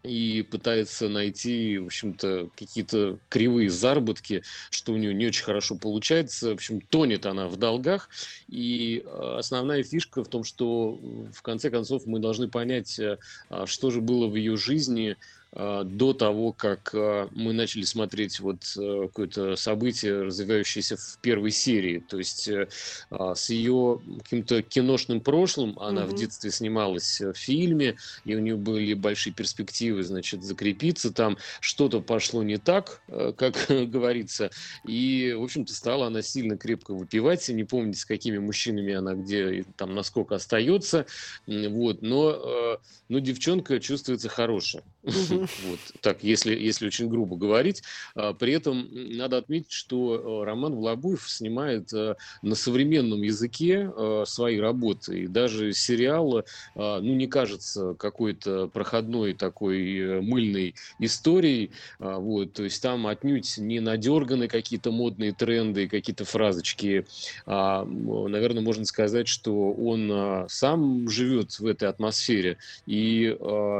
и 0.03 0.41
пытается 0.41 1.09
найти, 1.09 1.77
в 1.77 1.85
общем-то, 1.85 2.49
какие-то 2.55 3.19
кривые 3.29 3.69
заработки, 3.69 4.43
что 4.69 4.93
у 4.93 4.97
нее 4.97 5.13
не 5.13 5.27
очень 5.27 5.43
хорошо 5.43 5.75
получается. 5.75 6.49
В 6.49 6.53
общем, 6.53 6.81
тонет 6.81 7.25
она 7.25 7.47
в 7.47 7.57
долгах. 7.57 8.09
И 8.47 9.03
а, 9.05 9.37
основная 9.39 9.83
фишка 9.83 10.23
в 10.23 10.27
том, 10.27 10.43
что 10.43 10.99
в 11.33 11.41
конце 11.41 11.69
концов 11.69 12.05
мы 12.05 12.19
должны 12.19 12.47
понять, 12.47 12.97
э, 12.99 13.17
а, 13.49 13.67
что 13.67 13.91
же 13.91 14.01
было 14.01 14.27
в 14.27 14.35
ее 14.35 14.57
жизни, 14.57 15.17
до 15.53 16.13
того, 16.13 16.53
как 16.53 16.91
а, 16.93 17.27
мы 17.31 17.51
начали 17.51 17.83
смотреть 17.83 18.39
вот 18.39 18.63
э, 18.77 19.01
какое-то 19.07 19.57
событие, 19.57 20.23
развивающееся 20.23 20.95
в 20.95 21.17
первой 21.21 21.51
серии. 21.51 21.99
То 21.99 22.17
есть 22.19 22.47
э, 22.47 22.69
а, 23.09 23.35
с 23.35 23.49
ее 23.49 24.01
каким-то 24.23 24.61
киношным 24.61 25.19
прошлым 25.19 25.77
она 25.79 26.05
угу. 26.05 26.11
в 26.11 26.15
детстве 26.15 26.51
снималась 26.51 27.19
в 27.19 27.33
фильме, 27.33 27.97
и 28.23 28.33
у 28.33 28.39
нее 28.39 28.55
были 28.55 28.93
большие 28.93 29.33
перспективы, 29.33 30.03
значит, 30.03 30.41
закрепиться 30.41 31.11
там. 31.11 31.37
Что-то 31.59 31.99
пошло 31.99 32.43
не 32.43 32.57
так, 32.57 33.01
э, 33.09 33.33
как 33.35 33.65
говорится, 33.69 34.51
и, 34.85 35.35
в 35.37 35.43
общем-то, 35.43 35.73
стала 35.73 36.07
она 36.07 36.21
сильно 36.21 36.57
крепко 36.57 36.93
выпивать. 36.93 37.49
Не 37.49 37.65
помните, 37.65 37.99
с 37.99 38.05
какими 38.05 38.37
мужчинами 38.37 38.93
она 38.93 39.15
где 39.15 39.65
там 39.75 39.95
насколько 39.95 40.35
остается. 40.35 41.05
Вот. 41.45 42.01
Но, 42.01 42.79
но 43.09 43.19
девчонка 43.19 43.79
чувствуется 43.81 44.29
хорошая. 44.29 44.83
Вот, 45.41 45.79
так, 46.01 46.23
если, 46.23 46.55
если 46.55 46.87
очень 46.87 47.09
грубо 47.09 47.35
говорить. 47.35 47.83
А, 48.15 48.33
при 48.33 48.53
этом 48.53 48.87
надо 48.91 49.37
отметить, 49.37 49.71
что 49.71 50.41
э, 50.43 50.45
Роман 50.45 50.75
Влабуев 50.75 51.29
снимает 51.29 51.93
э, 51.93 52.15
на 52.41 52.55
современном 52.55 53.21
языке 53.21 53.91
э, 53.95 54.23
свои 54.27 54.59
работы. 54.59 55.21
И 55.21 55.27
даже 55.27 55.73
сериал, 55.73 56.43
ну, 56.75 57.01
не 57.01 57.27
кажется 57.27 57.95
какой-то 57.97 58.67
проходной 58.67 59.33
такой 59.33 60.21
мыльной 60.21 60.75
историей. 60.99 61.71
А, 61.99 62.17
вот, 62.17 62.53
то 62.53 62.63
есть 62.63 62.81
там 62.81 63.07
отнюдь 63.07 63.57
не 63.57 63.79
надерганы 63.79 64.47
какие-то 64.47 64.91
модные 64.91 65.33
тренды, 65.33 65.87
какие-то 65.87 66.25
фразочки. 66.25 67.05
А, 67.45 67.85
наверное, 67.85 68.61
можно 68.61 68.85
сказать, 68.85 69.27
что 69.27 69.71
он 69.71 70.47
сам 70.49 71.09
живет 71.09 71.59
в 71.59 71.65
этой 71.65 71.89
атмосфере 71.89 72.57
и 72.85 73.35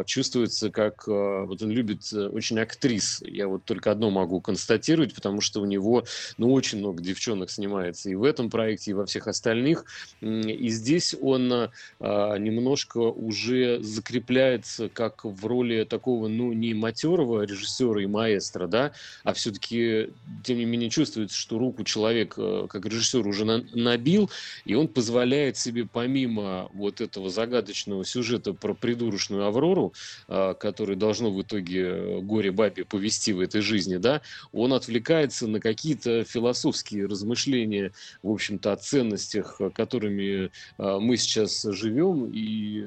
чувствуется 0.06 0.70
как 0.70 1.08
вот 1.52 1.62
он 1.62 1.70
любит 1.70 2.14
э, 2.14 2.28
очень 2.28 2.60
актрис. 2.60 3.22
Я 3.26 3.50
вот 3.50 3.66
только 3.66 3.92
одно 3.92 4.10
могу 4.10 4.40
констатировать, 4.40 5.14
потому 5.14 5.42
что 5.42 5.60
у 5.60 5.66
него, 5.66 6.06
ну, 6.38 6.54
очень 6.54 6.78
много 6.78 7.04
девчонок 7.04 7.52
снимается 7.52 8.10
и 8.10 8.16
в 8.16 8.24
этом 8.24 8.50
проекте, 8.50 8.92
и 8.92 8.94
во 8.94 9.06
всех 9.06 9.28
остальных. 9.28 9.84
И 10.22 10.70
здесь 10.70 11.14
он 11.20 11.52
а, 12.00 12.38
немножко 12.38 13.00
уже 13.00 13.84
закрепляется 13.84 14.88
как 14.88 15.26
в 15.26 15.46
роли 15.46 15.84
такого, 15.84 16.30
ну, 16.30 16.54
не 16.54 16.74
матерого 16.74 17.42
режиссера 17.44 18.02
и 18.02 18.06
маэстро, 18.06 18.68
да, 18.68 18.94
а 19.26 19.34
все-таки, 19.34 20.10
тем 20.46 20.58
не 20.58 20.64
менее, 20.64 20.90
чувствуется, 20.90 21.36
что 21.36 21.60
руку 21.60 21.84
человек 21.84 22.36
э, 22.38 22.68
как 22.70 22.86
режиссер 22.86 23.28
уже 23.28 23.44
на, 23.44 23.66
набил, 23.74 24.30
и 24.64 24.76
он 24.76 24.88
позволяет 24.88 25.58
себе 25.58 25.86
помимо 25.86 26.70
вот 26.74 27.02
этого 27.02 27.30
загадочного 27.30 28.06
сюжета 28.06 28.54
про 28.54 28.74
придурочную 28.74 29.46
Аврору, 29.46 29.94
а, 30.30 30.54
который 30.54 30.96
должно 30.96 31.32
в 31.42 31.44
итоге 31.44 31.82
э, 31.82 32.20
горе 32.22 32.52
бабе 32.52 32.86
повести 32.86 33.32
в 33.32 33.40
этой 33.40 33.62
жизни, 33.62 33.98
да, 33.98 34.22
он 34.52 34.74
отвлекается 34.74 35.48
на 35.48 35.60
какие-то 35.60 36.24
философские 36.24 37.08
размышления, 37.08 37.92
в 38.22 38.32
общем-то, 38.32 38.72
о 38.72 38.76
ценностях, 38.76 39.56
э, 39.60 39.70
которыми 39.72 40.46
э, 40.46 40.50
мы 40.78 41.18
сейчас 41.18 41.64
живем, 41.64 42.32
и 42.34 42.86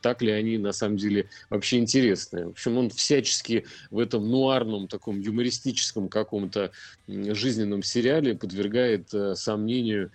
так 0.00 0.22
ли 0.22 0.32
они 0.32 0.58
на 0.58 0.72
самом 0.72 0.96
деле 0.96 1.28
вообще 1.50 1.78
интересны. 1.78 2.46
В 2.46 2.50
общем, 2.50 2.76
он 2.76 2.90
всячески 2.90 3.64
в 3.90 3.98
этом 3.98 4.28
нуарном, 4.28 4.88
таком 4.88 5.20
юмористическом 5.20 6.08
каком-то 6.08 6.72
жизненном 7.06 7.82
сериале 7.82 8.34
подвергает 8.34 9.10
сомнению 9.34 10.10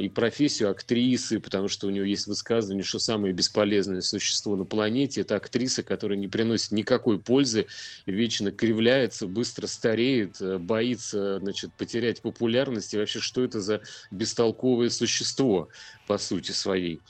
и 0.00 0.08
профессию 0.08 0.70
актрисы, 0.70 1.40
потому 1.40 1.66
что 1.66 1.88
у 1.88 1.90
нее 1.90 2.08
есть 2.08 2.28
высказывание, 2.28 2.84
что 2.84 3.00
самое 3.00 3.34
бесполезное 3.34 4.00
существо 4.00 4.54
на 4.54 4.64
планете– 4.64 5.20
это 5.22 5.36
актриса, 5.36 5.82
которая 5.82 6.16
не 6.16 6.28
приносит 6.28 6.70
никакой 6.70 7.18
пользы, 7.18 7.66
вечно 8.06 8.52
кривляется, 8.52 9.26
быстро 9.26 9.66
стареет, 9.66 10.40
э, 10.40 10.58
боится 10.58 11.40
значит, 11.40 11.72
потерять 11.72 12.22
популярность. 12.22 12.94
И 12.94 12.98
вообще, 12.98 13.18
что 13.18 13.42
это 13.42 13.60
за 13.60 13.80
бестолковое 14.12 14.88
существо 14.88 15.68
по 16.06 16.16
сути 16.18 16.52
своей? 16.52 17.00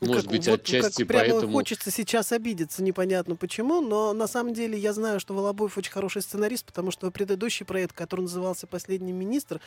Ну, 0.00 0.08
Может 0.08 0.24
как, 0.24 0.32
быть, 0.32 0.46
вот, 0.46 0.60
отчасти 0.60 1.02
как 1.02 1.08
прямо 1.08 1.24
поэтому... 1.30 1.52
хочется 1.54 1.90
сейчас 1.90 2.30
обидеться, 2.30 2.82
непонятно 2.82 3.34
почему, 3.34 3.80
но 3.80 4.12
на 4.12 4.26
самом 4.26 4.52
деле 4.52 4.78
я 4.78 4.92
знаю, 4.92 5.20
что 5.20 5.32
Волобуев 5.32 5.78
очень 5.78 5.90
хороший 5.90 6.20
сценарист, 6.20 6.66
потому 6.66 6.90
что 6.90 7.10
предыдущий 7.10 7.64
проект, 7.64 7.94
который 7.94 8.22
назывался 8.22 8.66
«Последний 8.66 9.12
министр», 9.12 9.58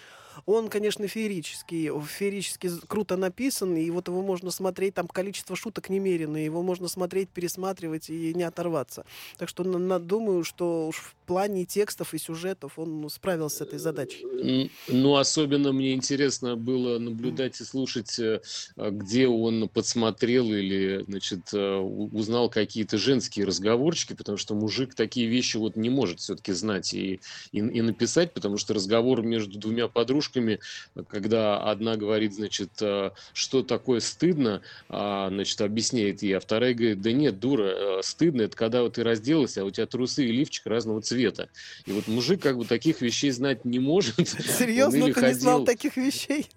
он, 0.45 0.69
конечно, 0.69 1.07
феерический, 1.07 1.89
феерически 2.05 2.69
круто 2.87 3.17
написан, 3.17 3.75
и 3.75 3.89
вот 3.89 4.07
его 4.07 4.21
можно 4.21 4.51
смотреть, 4.51 4.93
там 4.93 5.07
количество 5.07 5.55
шуток 5.55 5.89
немерено, 5.89 6.37
его 6.37 6.61
можно 6.61 6.87
смотреть, 6.87 7.29
пересматривать 7.29 8.11
и 8.11 8.31
не 8.35 8.43
оторваться. 8.43 9.05
Так 9.37 9.49
что 9.49 9.63
на, 9.63 9.79
на, 9.79 9.99
думаю, 9.99 10.43
что 10.43 10.87
уж 10.87 10.97
в 10.97 11.15
плане 11.25 11.65
текстов 11.65 12.13
и 12.13 12.19
сюжетов 12.19 12.77
он 12.77 13.01
ну, 13.01 13.09
справился 13.09 13.57
с 13.57 13.61
этой 13.61 13.79
задачей. 13.79 14.71
Ну, 14.87 15.15
особенно 15.15 15.71
мне 15.73 15.93
интересно 15.93 16.55
было 16.55 16.99
наблюдать 16.99 17.59
и 17.61 17.63
слушать, 17.63 18.17
э, 18.19 18.41
где 18.77 19.27
он 19.27 19.67
подсмотрел 19.67 20.18
посмотрел 20.19 20.51
или, 20.51 21.05
значит, 21.07 21.53
э, 21.53 21.75
узнал 21.77 22.49
какие-то 22.49 22.97
женские 22.97 23.45
разговорчики, 23.45 24.13
потому 24.13 24.37
что 24.37 24.53
мужик 24.53 24.93
такие 24.93 25.27
вещи 25.27 25.55
вот 25.55 25.77
не 25.77 25.89
может 25.89 26.19
все-таки 26.19 26.51
знать 26.51 26.93
и, 26.93 27.21
и, 27.53 27.59
и 27.59 27.81
написать, 27.81 28.33
потому 28.33 28.57
что 28.57 28.73
разговор 28.73 29.21
между 29.21 29.57
двумя 29.57 29.87
подружками, 29.87 30.59
когда 31.07 31.57
одна 31.57 31.95
говорит, 31.95 32.33
значит, 32.33 32.71
э, 32.81 33.11
что 33.33 33.63
такое 33.63 34.01
стыдно, 34.01 34.61
а, 34.89 35.29
значит, 35.29 35.61
объясняет 35.61 36.21
ей, 36.21 36.35
а 36.35 36.39
вторая 36.41 36.73
говорит, 36.73 37.01
да 37.01 37.13
нет, 37.13 37.39
дура, 37.39 37.99
э, 37.99 38.01
стыдно, 38.03 38.41
это 38.43 38.57
когда 38.57 38.83
вот 38.83 38.95
ты 38.95 39.03
разделась, 39.03 39.57
а 39.57 39.63
у 39.63 39.71
тебя 39.71 39.85
трусы 39.85 40.25
и 40.25 40.31
лифчик 40.31 40.65
разного 40.65 41.01
цвета. 41.01 41.47
И 41.85 41.91
вот 41.93 42.07
мужик 42.07 42.41
как 42.41 42.57
бы 42.57 42.65
таких 42.65 43.01
вещей 43.01 43.31
знать 43.31 43.63
не 43.63 43.79
может. 43.79 44.15
Серьезно, 44.27 45.13
ты 45.13 45.21
не 45.21 45.33
знал 45.33 45.63
таких 45.63 45.95
вещей? 45.95 46.47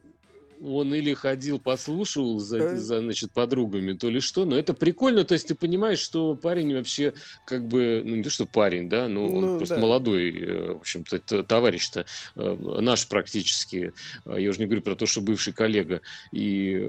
Он 0.65 0.95
или 0.95 1.15
ходил, 1.15 1.59
послушал 1.59 2.39
за, 2.39 2.77
за 2.77 3.01
значит, 3.01 3.33
подругами, 3.33 3.95
то 3.95 4.09
ли 4.09 4.21
что, 4.21 4.45
но 4.45 4.57
это 4.57 4.75
прикольно, 4.75 5.25
то 5.25 5.35
есть 5.35 5.49
ты 5.49 5.55
понимаешь, 5.55 5.99
что 5.99 6.37
парень 6.37 6.75
вообще 6.75 7.15
как 7.45 7.67
бы, 7.67 8.03
ну 8.05 8.17
не 8.17 8.23
то, 8.23 8.31
что 8.31 8.47
парень, 8.47 8.89
да, 8.89 9.09
но 9.09 9.27
он 9.27 9.41
ну, 9.41 9.59
просто 9.59 9.77
да. 9.77 9.81
молодой, 9.81 10.31
э, 10.31 10.73
в 10.73 10.77
общем-то, 10.79 11.43
товарищ-то 11.43 12.07
э, 12.37 12.79
наш 12.81 13.09
практически, 13.09 13.93
э, 14.25 14.37
я 14.39 14.51
уже 14.51 14.61
не 14.61 14.67
говорю 14.67 14.83
про 14.83 14.95
то, 14.95 15.07
что 15.07 15.21
бывший 15.21 15.53
коллега, 15.53 16.01
и, 16.31 16.89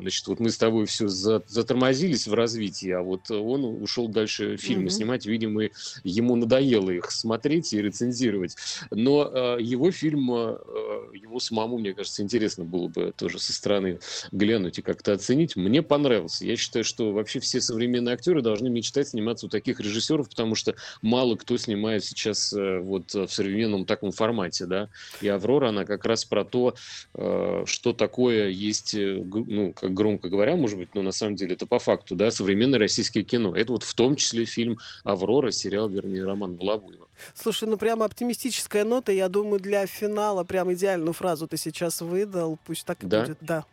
значит, 0.00 0.26
вот 0.26 0.40
мы 0.40 0.50
с 0.50 0.58
тобой 0.58 0.86
все 0.86 1.08
затормозились 1.08 2.26
в 2.26 2.34
развитии, 2.34 2.90
а 2.90 3.02
вот 3.02 3.30
он 3.30 3.64
ушел 3.64 4.08
дальше 4.08 4.56
фильмы 4.56 4.86
mm-hmm. 4.86 4.90
снимать, 4.90 5.26
видимо, 5.26 5.68
ему 6.02 6.36
надоело 6.36 6.90
их 6.90 7.10
смотреть 7.10 7.72
и 7.72 7.80
рецензировать, 7.80 8.56
но 8.90 9.56
его 9.58 9.90
фильм, 9.90 10.30
его 10.30 11.40
самому, 11.40 11.78
мне 11.78 11.94
кажется, 11.94 12.22
интересно 12.22 12.64
было 12.64 12.88
бы 12.88 13.13
тоже 13.16 13.38
со 13.38 13.52
стороны 13.52 13.98
глянуть 14.32 14.78
и 14.78 14.82
как-то 14.82 15.12
оценить. 15.12 15.56
Мне 15.56 15.82
понравился. 15.82 16.44
Я 16.44 16.56
считаю, 16.56 16.84
что 16.84 17.12
вообще 17.12 17.40
все 17.40 17.60
современные 17.60 18.14
актеры 18.14 18.42
должны 18.42 18.70
мечтать 18.70 19.08
сниматься 19.08 19.46
у 19.46 19.48
таких 19.48 19.80
режиссеров, 19.80 20.28
потому 20.28 20.54
что 20.54 20.74
мало 21.02 21.36
кто 21.36 21.56
снимает 21.56 22.04
сейчас 22.04 22.52
э, 22.52 22.78
вот 22.80 23.14
в 23.14 23.28
современном 23.28 23.86
таком 23.86 24.12
формате, 24.12 24.66
да. 24.66 24.88
И 25.20 25.28
«Аврора», 25.28 25.68
она 25.68 25.84
как 25.84 26.04
раз 26.04 26.24
про 26.24 26.44
то, 26.44 26.74
э, 27.14 27.64
что 27.66 27.92
такое 27.92 28.48
есть, 28.48 28.94
э, 28.94 29.22
ну, 29.24 29.72
как 29.72 29.92
громко 29.94 30.28
говоря, 30.28 30.56
может 30.56 30.78
быть, 30.78 30.94
но 30.94 31.02
на 31.02 31.12
самом 31.12 31.36
деле 31.36 31.54
это 31.54 31.66
по 31.66 31.78
факту, 31.78 32.14
да, 32.14 32.30
современное 32.30 32.78
российское 32.78 33.22
кино. 33.22 33.54
Это 33.54 33.72
вот 33.72 33.82
в 33.82 33.94
том 33.94 34.16
числе 34.16 34.44
фильм 34.44 34.78
«Аврора», 35.04 35.50
сериал, 35.50 35.88
вернее, 35.88 36.24
роман 36.24 36.54
Балабуева. 36.54 37.08
Слушай, 37.34 37.68
ну 37.68 37.76
прямо 37.76 38.04
оптимистическая 38.04 38.84
нота, 38.84 39.12
я 39.12 39.28
думаю, 39.28 39.60
для 39.60 39.86
финала 39.86 40.44
прям 40.44 40.72
идеальную 40.72 41.12
фразу 41.12 41.46
ты 41.46 41.56
сейчас 41.56 42.00
выдал, 42.00 42.58
пусть 42.64 42.84
так 42.84 43.02
и 43.02 43.06
Да? 43.06 43.22
будет, 43.22 43.38
да. 43.40 43.64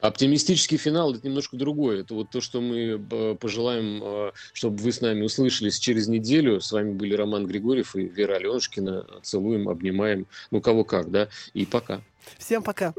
Оптимистический 0.00 0.76
финал– 0.76 1.14
это 1.14 1.26
немножко 1.26 1.56
другое. 1.56 2.02
Это 2.02 2.14
вот 2.14 2.30
то, 2.30 2.40
что 2.40 2.60
мы 2.60 3.04
э, 3.10 3.34
пожелаем, 3.34 4.00
э, 4.02 4.32
чтобы 4.52 4.76
вы 4.76 4.92
с 4.92 5.00
нами 5.00 5.22
услышались 5.22 5.78
через 5.78 6.06
неделю. 6.06 6.60
С 6.60 6.70
вами 6.70 6.92
были 6.92 7.14
Роман 7.14 7.46
Григорьев 7.46 7.96
и 7.96 8.06
Вера 8.06 8.36
Аленушкина. 8.36 9.06
Целуем, 9.22 9.68
обнимаем, 9.68 10.26
ну 10.52 10.60
кого 10.60 10.84
как, 10.84 11.10
да, 11.10 11.28
и 11.52 11.66
пока. 11.66 12.00
Всем 12.38 12.62
пока. 12.62 12.94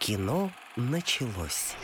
Кино 0.00 0.50
началось. 0.76 1.74